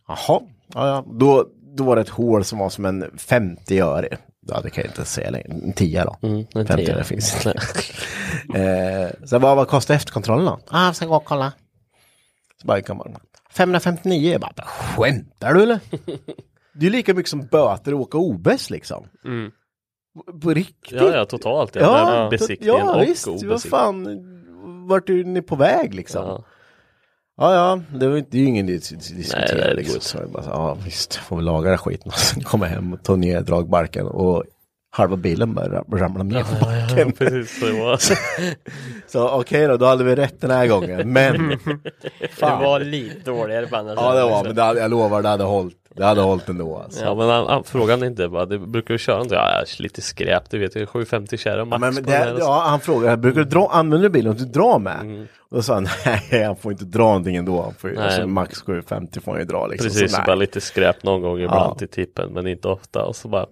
Jaha, 0.07 0.41
ja, 0.73 0.87
ja. 0.87 1.05
Då, 1.07 1.45
då 1.77 1.83
var 1.83 1.95
det 1.95 2.01
ett 2.01 2.09
hål 2.09 2.43
som 2.43 2.59
var 2.59 2.69
som 2.69 2.85
en 2.85 3.11
50 3.17 3.79
öre. 3.79 4.17
Ja, 4.47 4.61
det 4.63 4.69
kan 4.69 4.83
jag 4.83 4.91
inte 4.91 5.05
säga 5.05 5.29
längre. 5.29 5.47
En 5.47 5.73
10 5.73 6.03
då. 6.03 6.27
Mm, 6.27 6.45
en 6.55 6.67
50 6.67 6.85
tia. 6.85 7.03
finns 7.03 7.35
inte. 7.35 7.49
eh, 8.59 9.27
så 9.27 9.35
jag 9.35 9.41
bara, 9.41 9.55
vad 9.55 9.67
kostar 9.67 9.95
efterkontrollen 9.95 10.45
då? 10.45 10.59
Ja, 10.71 10.77
ah, 10.77 10.85
jag 10.85 10.95
ska 10.95 11.05
gå 11.05 11.15
och 11.15 11.25
kolla. 11.25 11.53
Så 12.61 12.67
bara, 12.67 12.81
kan 12.81 12.97
man, 12.97 13.15
559. 13.49 14.31
Jag 14.31 14.41
bara, 14.41 14.53
skämtar 14.65 15.53
du 15.53 15.63
eller? 15.63 15.79
Det 16.79 16.85
är 16.85 16.89
lika 16.89 17.13
mycket 17.13 17.29
som 17.29 17.47
böter 17.47 17.91
att 17.93 17.99
åka 17.99 18.17
OBS 18.17 18.69
liksom. 18.69 19.07
På 20.41 20.49
riktigt. 20.53 20.91
Ja, 21.01 21.11
ja, 21.15 21.25
totalt. 21.25 21.75
Ja, 21.75 21.81
Ja, 21.81 22.23
ja 22.23 22.29
besiktningen 22.29 22.75
ja 22.85 22.95
och 22.95 23.01
visst. 23.07 23.27
Vad 23.43 23.63
fan, 23.63 24.07
vart 24.87 25.09
är 25.09 25.23
ni 25.23 25.41
på 25.41 25.55
väg 25.55 25.93
liksom? 25.93 26.25
Ja. 26.25 26.43
Ja, 27.37 27.53
ja, 27.53 27.81
det 27.99 28.07
var 28.07 28.17
inte, 28.17 28.29
det 28.31 28.37
är 28.37 28.41
ju 28.41 28.47
ingen 28.47 28.69
dis- 28.69 28.93
dis- 28.95 29.15
diskutera 29.15 29.57
Nej, 29.57 29.67
det 29.67 29.73
liksom. 29.73 29.93
går 29.93 30.01
Så 30.01 30.17
jag 30.17 30.29
bara, 30.31 30.43
så, 30.43 30.49
ja 30.49 30.77
visst, 30.85 31.15
får 31.15 31.37
vi 31.37 31.43
laga 31.43 31.69
den 31.69 31.77
skiten. 31.77 32.07
Och 32.07 32.13
sen 32.17 32.43
kommer 32.43 32.65
jag 32.65 32.73
hem 32.73 32.93
och 32.93 33.03
tar 33.03 33.17
ner 33.17 33.41
dragbarken 33.41 34.07
och 34.07 34.43
halva 34.97 35.15
bilen 35.15 35.53
bara 35.53 35.67
ramlar 35.91 36.23
ner 36.23 36.43
på 36.43 36.65
backen. 36.65 37.07
Ja, 37.07 37.13
precis 37.17 37.59
så 37.59 37.65
var 37.65 37.91
det. 38.09 38.55
Så 39.07 39.29
okej 39.29 39.67
då, 39.67 39.77
då 39.77 39.85
hade 39.85 40.03
vi 40.03 40.15
rätt 40.15 40.41
den 40.41 40.51
här 40.51 40.67
gången. 40.67 41.13
Men, 41.13 41.49
Det 42.39 42.41
var 42.41 42.79
lite 42.79 43.31
dåligare 43.31 43.67
på 43.67 43.75
andra 43.75 43.93
Ja 43.97 44.13
det 44.15 44.21
var, 44.21 44.29
sidan. 44.29 44.43
men 44.45 44.55
det 44.55 44.61
hade, 44.63 44.79
jag 44.79 44.91
lovar 44.91 45.21
det 45.21 45.29
hade 45.29 45.43
hållit. 45.43 45.77
Det 45.95 46.05
hade 46.05 46.21
hållit 46.21 46.49
ändå 46.49 46.77
alltså. 46.77 47.05
Ja 47.05 47.15
men 47.15 47.29
han, 47.29 47.47
han, 47.47 47.63
frågan 47.63 48.01
är 48.03 48.07
inte 48.07 48.27
bara, 48.27 48.45
det 48.45 48.59
brukar 48.59 48.93
du 48.93 48.97
köra 48.97 49.21
inte? 49.21 49.35
Ja, 49.35 49.63
lite 49.79 50.01
skräp, 50.01 50.49
du 50.49 50.59
vet 50.59 50.75
ju 50.75 50.85
750 50.85 51.37
kärra 51.37 51.65
max 51.65 51.81
Men, 51.81 51.95
men 51.95 52.05
här 52.13 52.25
det, 52.25 52.31
och 52.33 52.39
så. 52.39 52.43
ja, 52.45 52.63
han 52.67 52.79
frågade, 52.79 53.17
brukar 53.17 53.41
du 53.41 53.49
dra, 53.49 53.69
använder 53.71 54.03
du 54.03 54.09
bilen 54.13 54.31
att 54.31 54.37
du 54.37 54.45
drar 54.45 54.79
med? 54.79 55.27
Och 55.49 55.55
då 55.55 55.61
sa 55.61 55.73
han, 55.73 55.87
nej 56.31 56.43
han 56.43 56.55
får 56.55 56.71
inte 56.71 56.85
dra 56.85 57.03
någonting 57.03 57.35
ändå. 57.35 57.61
Han 57.61 57.73
får, 57.73 57.89
ju- 57.89 57.95
Mm. 57.95 58.05
Alltså, 58.07 58.27
max 58.27 58.61
750 58.61 59.19
får 59.19 59.31
han 59.31 59.41
ju 59.41 59.45
dra 59.47 59.67
liksom. 59.67 59.89
Precis, 59.89 60.15
så, 60.15 60.21
bara 60.25 60.35
lite 60.35 60.61
skräp 60.61 61.03
någon 61.03 61.21
gång 61.21 61.37
ibland 61.39 61.71
Ja. 61.71 61.75
till 61.79 61.87
tippen 61.87 62.33
men 62.33 62.47
inte 62.47 62.67
ofta 62.67 63.03
och 63.03 63.15
så 63.15 63.27
bara 63.27 63.45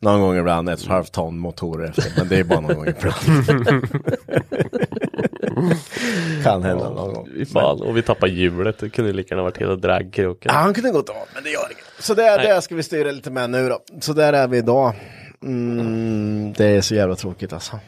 Någon 0.00 0.20
gång 0.20 0.36
ibland 0.36 0.68
ett 0.68 0.78
och 0.78 0.84
ett 0.84 0.90
halvt 0.90 1.12
ton 1.12 1.38
motorer 1.38 1.88
efter, 1.88 2.12
men 2.16 2.28
det 2.28 2.36
är 2.36 2.44
bara 2.44 2.60
någon 2.60 2.76
gång 2.76 2.86
ibland. 2.86 3.16
kan 6.42 6.62
hända 6.62 6.90
någon 6.90 7.14
gång. 7.14 7.28
Fy 7.34 7.46
fan, 7.46 7.82
och 7.82 7.96
vi 7.96 8.02
tappar 8.02 8.26
hjulet, 8.26 8.78
det 8.78 8.90
kunde 8.90 9.12
lika 9.12 9.34
gärna 9.34 9.42
varit 9.42 9.58
hela 9.58 9.76
dragkroken. 9.76 10.52
Ja, 10.54 10.60
han 10.60 10.74
kunde 10.74 10.90
gått 10.90 11.08
av, 11.08 11.16
men 11.34 11.44
det 11.44 11.50
gör 11.50 11.66
inget. 11.70 11.84
Så 11.98 12.14
det, 12.14 12.22
det 12.22 12.62
ska 12.62 12.74
vi 12.74 12.82
styra 12.82 13.10
lite 13.10 13.30
med 13.30 13.50
nu 13.50 13.68
då. 13.68 13.80
Så 14.00 14.12
där 14.12 14.32
är 14.32 14.48
vi 14.48 14.58
idag. 14.58 14.94
Mm, 15.42 16.52
det 16.52 16.66
är 16.66 16.80
så 16.80 16.94
jävla 16.94 17.14
tråkigt 17.14 17.52
alltså. 17.52 17.78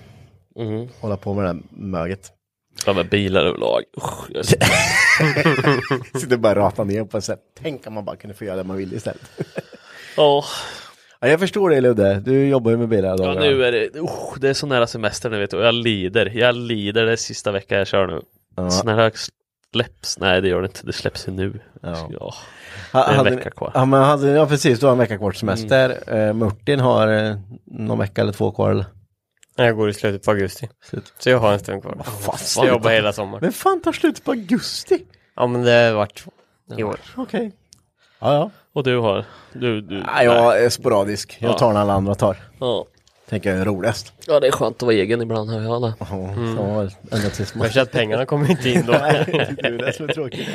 Mm. 0.58 0.88
Hålla 1.00 1.16
på 1.16 1.34
med 1.34 1.44
det 1.44 1.48
här 1.48 1.60
möget. 1.70 2.32
Ja 2.86 2.92
men 2.92 3.08
bilar 3.08 3.44
överlag. 3.44 3.82
Sitter 6.20 6.36
bara 6.36 6.52
och 6.52 6.56
ratar 6.56 6.84
ner 6.84 7.04
på 7.04 7.20
sätt. 7.20 7.40
Tänk 7.62 7.86
om 7.86 7.94
man 7.94 8.04
bara 8.04 8.16
kunde 8.16 8.36
få 8.36 8.44
göra 8.44 8.56
det 8.56 8.64
man 8.64 8.76
vill 8.76 8.94
istället. 8.94 9.30
Åh, 10.16 10.44
Ja, 11.20 11.28
jag 11.28 11.40
förstår 11.40 11.70
dig 11.70 11.80
Ludde, 11.80 12.20
du 12.20 12.48
jobbar 12.48 12.70
ju 12.70 12.76
med 12.76 12.88
bilar 12.88 13.16
ja, 13.18 13.34
nu 13.34 13.64
är 13.64 13.72
det, 13.72 14.00
usch, 14.00 14.38
det 14.40 14.48
är 14.48 14.54
så 14.54 14.66
nära 14.66 14.86
semester 14.86 15.30
nu 15.30 15.38
vet 15.38 15.50
du 15.50 15.56
och 15.56 15.64
jag 15.64 15.74
lider, 15.74 16.26
jag 16.34 16.56
lider, 16.56 17.06
det 17.06 17.12
är 17.12 17.16
sista 17.16 17.52
veckan 17.52 17.78
jag 17.78 17.86
kör 17.86 18.06
nu. 18.06 18.20
Ja. 18.56 18.70
Så 18.70 18.86
när 18.86 19.02
jag 19.02 19.12
släpps. 19.72 20.18
Nej 20.18 20.40
det 20.40 20.48
gör 20.48 20.60
det 20.60 20.66
inte, 20.66 20.86
det 20.86 20.92
släpps 20.92 21.28
ju 21.28 21.32
nu. 21.32 21.60
Ja. 21.82 22.08
Ja. 22.10 22.34
Det 22.92 22.98
är 22.98 23.10
en 23.10 23.16
hade 23.16 23.30
vecka 23.30 23.50
kvar. 23.50 23.70
Ja, 23.74 23.84
men 23.84 24.02
hade, 24.02 24.30
ja 24.30 24.46
precis, 24.46 24.80
du 24.80 24.86
har 24.86 24.92
en 24.92 24.98
vecka 24.98 25.18
kvar 25.18 25.32
semester. 25.32 26.14
Eh, 26.16 26.34
Murtin 26.34 26.80
har 26.80 27.08
eh, 27.08 27.36
någon 27.66 27.98
vecka 27.98 28.20
eller 28.20 28.32
två 28.32 28.52
kvar 28.52 28.70
eller? 28.70 28.86
Jag 29.56 29.76
går 29.76 29.88
i 29.88 29.94
slutet 29.94 30.24
på 30.24 30.30
augusti. 30.30 30.68
Slut. 30.84 31.12
Så 31.18 31.30
jag 31.30 31.38
har 31.38 31.52
en 31.52 31.58
stund 31.58 31.82
kvar. 31.82 32.02
Så 32.36 32.60
jag 32.64 32.68
jobbar 32.68 32.90
hela 32.90 33.12
sommaren. 33.12 33.38
Men 33.42 33.52
fan 33.52 33.80
tar 33.82 33.92
slut 33.92 34.24
på 34.24 34.30
augusti? 34.30 35.04
Ja 35.36 35.46
men 35.46 35.62
det 35.62 35.72
har 35.72 35.92
varit 35.92 36.24
i 36.76 36.82
år. 36.82 37.00
Okej. 37.16 37.52
Ja, 38.18 38.34
ja. 38.34 38.50
Och 38.78 38.84
du 38.84 38.98
har? 38.98 39.24
Du, 39.52 39.80
du, 39.80 40.02
Nej, 40.14 40.24
jag 40.24 40.64
är 40.64 40.68
sporadisk. 40.68 41.36
Jag 41.40 41.50
Ja. 41.50 41.58
tar 41.58 41.72
när 41.72 41.80
alla 41.80 41.92
andra 41.92 42.14
tar. 42.14 42.36
Ja. 42.60 42.84
Tänker 43.28 43.50
jag 43.50 43.58
är 43.60 43.64
roligast. 43.64 44.12
ja, 44.26 44.40
det 44.40 44.46
är 44.46 44.50
skönt 44.52 44.76
att 44.76 44.82
vara 44.82 44.94
egen 44.94 45.22
ibland. 45.22 45.50
Hör 45.50 45.60
jag 45.62 45.82
det. 45.82 45.92
Ja, 46.00 46.06
så 46.56 47.16
ända 47.16 47.30
tills 47.30 47.54
man... 47.54 47.62
Kanske 47.64 47.82
att 47.82 47.90
pengarna 47.92 48.26
kommer 48.26 48.50
inte 48.50 48.70
in 48.70 48.86
då. 48.86 48.92
Nej, 49.00 49.24
det 49.62 49.66
är 49.66 49.70
det 49.86 49.92
som 49.92 50.08
är 50.08 50.12
tråkigt. 50.12 50.48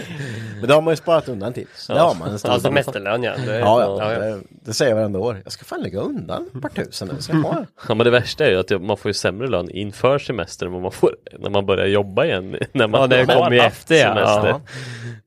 Men 0.60 0.68
det 0.68 0.74
har 0.74 0.82
man 0.82 0.92
ju 0.92 0.96
sparat 0.96 1.30
undan 1.30 1.54
till. 1.54 1.68
Så 1.76 1.94
Det 1.94 2.00
har 2.00 2.16
man. 2.16 2.32
Ja, 2.32 2.38
summa. 2.38 2.60
semesterlön 2.60 3.24
ja. 3.24 3.34
Det, 3.46 3.60
Ja, 3.60 3.82
ja, 3.82 3.98
ja, 4.00 4.14
ja. 4.14 4.20
Det, 4.20 4.42
det 4.66 4.74
säger 4.74 4.92
jag 4.92 4.96
varenda 4.96 5.20
år. 5.20 5.42
Jag 5.44 5.54
ska 5.54 5.66
fan 5.66 5.82
lägga 5.82 6.00
undan 6.00 6.50
ett 6.56 6.62
par 6.62 6.70
tusen 6.70 7.08
nu. 7.08 7.44
Ja 7.88 7.96
men 7.96 7.98
det 8.06 8.10
värsta 8.12 8.46
är 8.46 8.50
ju 8.52 8.60
att 8.60 8.82
man 8.82 8.98
får 8.98 9.10
ju 9.10 9.14
sämre 9.14 9.48
lön 9.48 9.70
inför 9.70 10.20
semester 10.20 10.66
än 10.66 10.72
vad 10.72 10.82
man 10.82 10.92
får 10.92 11.16
när 11.40 11.50
man 11.50 11.66
börjar 11.66 11.86
jobba 11.86 12.26
igen. 12.26 12.58
När 12.72 12.88
man 12.88 13.02
Ja, 13.02 13.08
det 13.08 13.26
kommer 13.26 13.52
ju 13.52 13.60
efter, 13.60 13.96
ja. 13.96 14.02
semester. 14.16 14.48
Ja. 14.48 14.62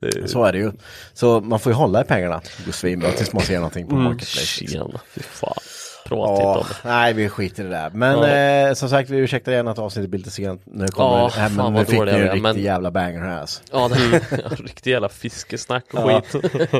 Det- 0.00 0.28
Så 0.30 0.44
är 0.44 0.52
det 0.52 0.58
ju. 0.58 0.72
Så 1.14 1.40
man 1.40 1.58
får 1.58 1.72
ju 1.72 1.76
hålla 1.76 2.00
i 2.00 2.04
pengarna. 2.04 2.40
Det 2.58 2.64
går 2.64 2.72
svinbra 2.72 3.10
tills 3.10 3.32
man 3.32 3.42
ser 3.42 3.56
någonting 3.56 3.86
på 3.86 3.94
Mm. 3.94 4.04
Marketplace. 4.04 4.60
liksom. 4.60 4.78
Tjena, 4.88 5.00
fy 5.14 5.20
fan. 5.22 5.54
Prata 6.08 6.32
inte 6.32 6.42
Ja, 6.42 6.58
om 6.58 6.64
nej 6.84 7.12
vi 7.14 7.28
skiter 7.28 7.62
i 7.62 7.66
det 7.66 7.72
där. 7.72 7.90
Men 7.90 8.18
Ja. 8.18 8.68
eh, 8.68 8.74
som 8.74 8.88
sagt 8.88 9.10
vi 9.10 9.16
ursäktar 9.16 9.52
gärna 9.52 9.70
att 9.70 9.78
avsnittet 9.78 10.10
blir 10.10 10.18
lite 10.18 10.30
sent. 10.30 10.62
Nu 10.64 10.86
kommer 10.88 11.18
Ja, 11.18 11.30
fan 11.30 11.52
men 11.56 11.72
nu 11.72 11.84
fick 11.84 12.00
ni 12.00 12.04
ju 12.04 12.10
en 12.10 12.22
riktig 12.22 12.42
men- 12.42 12.62
jävla 12.62 12.90
banger 12.90 13.20
här 13.20 13.40
alltså. 13.40 13.62
Ja, 13.72 13.88
det 13.88 14.22
ja, 14.30 14.48
riktig 14.58 14.90
jävla 14.90 15.08
fiskesnack 15.08 15.84
och 15.94 16.10
skit. 16.10 16.42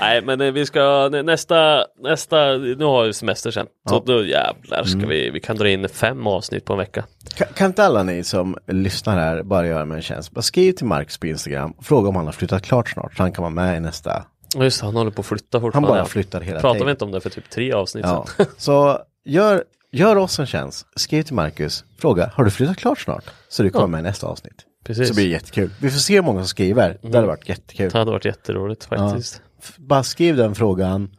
Nej, 0.00 0.22
men 0.22 0.40
eh, 0.40 0.52
vi 0.52 0.66
ska 0.66 1.08
nä- 1.12 1.22
nästa, 1.22 1.84
nästa, 2.02 2.36
nu 2.56 2.84
har 2.84 3.04
vi 3.04 3.12
semester 3.12 3.50
sen. 3.50 3.66
Så 3.88 4.00
då 4.06 4.24
jävlar 4.24 4.84
ska 4.84 4.96
Mm. 4.98 5.08
vi, 5.08 5.30
vi 5.30 5.40
kan 5.40 5.56
dra 5.56 5.68
in 5.68 5.88
fem 5.88 6.26
avsnitt 6.26 6.64
på 6.64 6.72
en 6.72 6.78
vecka. 6.78 7.04
Kan, 7.34 7.46
kan 7.54 7.66
inte 7.66 7.84
alla 7.84 8.02
ni 8.02 8.24
som 8.24 8.56
lyssnar 8.66 9.16
här 9.18 9.42
bara 9.42 9.66
göra 9.66 9.84
mig 9.84 9.96
en 9.96 10.02
tjänst? 10.02 10.30
Bara 10.32 10.42
skriv 10.42 10.72
till 10.72 10.86
Marcus 10.86 11.18
på 11.18 11.26
Instagram 11.26 11.70
och 11.70 11.84
fråga 11.84 12.08
om 12.08 12.16
han 12.16 12.24
har 12.26 12.32
flyttat 12.32 12.62
klart 12.62 12.88
snart 12.90 13.16
så 13.16 13.22
han 13.22 13.32
kan 13.32 13.42
vara 13.42 13.50
med 13.54 13.76
i 13.76 13.80
nästa. 13.80 14.24
Just 14.56 14.80
han 14.80 14.96
håller 14.96 15.10
på 15.10 15.20
att 15.20 15.26
flytta 15.26 15.58
Han 15.58 15.60
fortfarande. 15.62 15.88
bara 15.88 15.98
ja. 15.98 16.04
flyttar 16.04 16.40
hela 16.40 16.60
Pratade 16.60 16.74
tiden. 16.74 16.86
vi 16.86 16.90
inte 16.90 17.04
om 17.04 17.10
det 17.12 17.20
för 17.20 17.30
typ 17.30 17.50
tre 17.50 17.72
avsnitt 17.72 18.04
Ja. 18.06 18.26
Så 18.56 18.98
gör, 19.24 19.64
gör 19.92 20.16
oss 20.16 20.38
en 20.38 20.46
tjänst. 20.46 20.86
Skriv 20.96 21.22
till 21.22 21.34
Marcus. 21.34 21.84
Fråga, 21.98 22.30
har 22.34 22.44
du 22.44 22.50
flyttat 22.50 22.76
klart 22.76 23.00
snart? 23.00 23.24
Så 23.48 23.62
du 23.62 23.70
kommer 23.70 23.86
med 23.86 23.98
i 24.00 24.02
nästa 24.02 24.26
avsnitt. 24.26 24.64
Precis. 24.84 25.08
Så 25.08 25.14
blir 25.14 25.24
det 25.24 25.30
jättekul. 25.30 25.70
Vi 25.80 25.90
får 25.90 25.98
se 25.98 26.14
hur 26.14 26.22
många 26.22 26.40
som 26.40 26.48
skriver. 26.48 26.98
Det 27.02 27.14
hade 27.16 27.26
varit 27.26 27.48
jättekul. 27.48 27.90
Det 27.90 27.98
hade 27.98 28.10
varit 28.10 28.24
jätteroligt 28.24 28.84
faktiskt. 28.84 29.42
F- 29.62 29.74
Bara 29.78 30.02
skriv 30.02 30.36
den 30.36 30.54
frågan. 30.54 31.10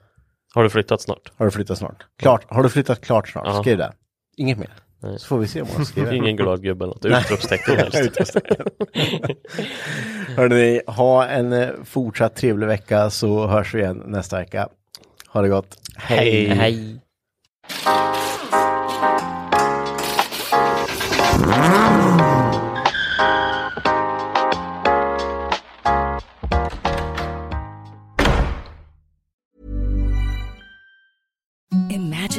Har 0.54 0.64
du 0.64 0.70
flyttat 0.70 1.02
snart? 1.02 1.32
Har 1.38 1.46
du 1.46 1.52
flyttat 1.52 1.78
snart? 1.78 2.06
Klart. 2.20 2.46
Har 2.50 2.64
du 2.64 2.70
flyttat 2.70 3.02
klart 3.02 3.30
snart? 3.30 3.46
Ja. 3.48 3.62
Skriv 3.62 3.78
det. 3.78 3.92
Inget 4.38 4.58
mer. 4.58 4.70
Nej. 5.02 5.20
Så 5.20 5.28
får 5.28 5.38
vi 5.38 5.48
se 5.48 5.60
många 5.64 5.74
som 5.76 5.86
skriver. 5.86 6.14
Ingen 6.14 6.36
glad 6.36 6.64
gubbe 6.64 6.86
eller 6.86 6.94
något, 6.94 7.06
utropstecken 7.06 7.76
helst. 7.94 8.36
Hörrni, 10.36 10.82
ha 10.88 11.26
en 11.26 11.54
eh, 11.54 11.70
fortsatt 11.86 12.36
trevlig 12.36 12.68
vecka 12.68 13.10
så 13.10 13.48
hörs 13.48 13.74
vi 13.74 13.80
igen 13.80 14.04
nästa 14.06 14.38
vecka. 14.38 14.68
Ha 15.28 15.42
det 15.42 15.50
gott. 15.50 15.78
Hej! 15.96 16.48
Hej. 16.48 17.00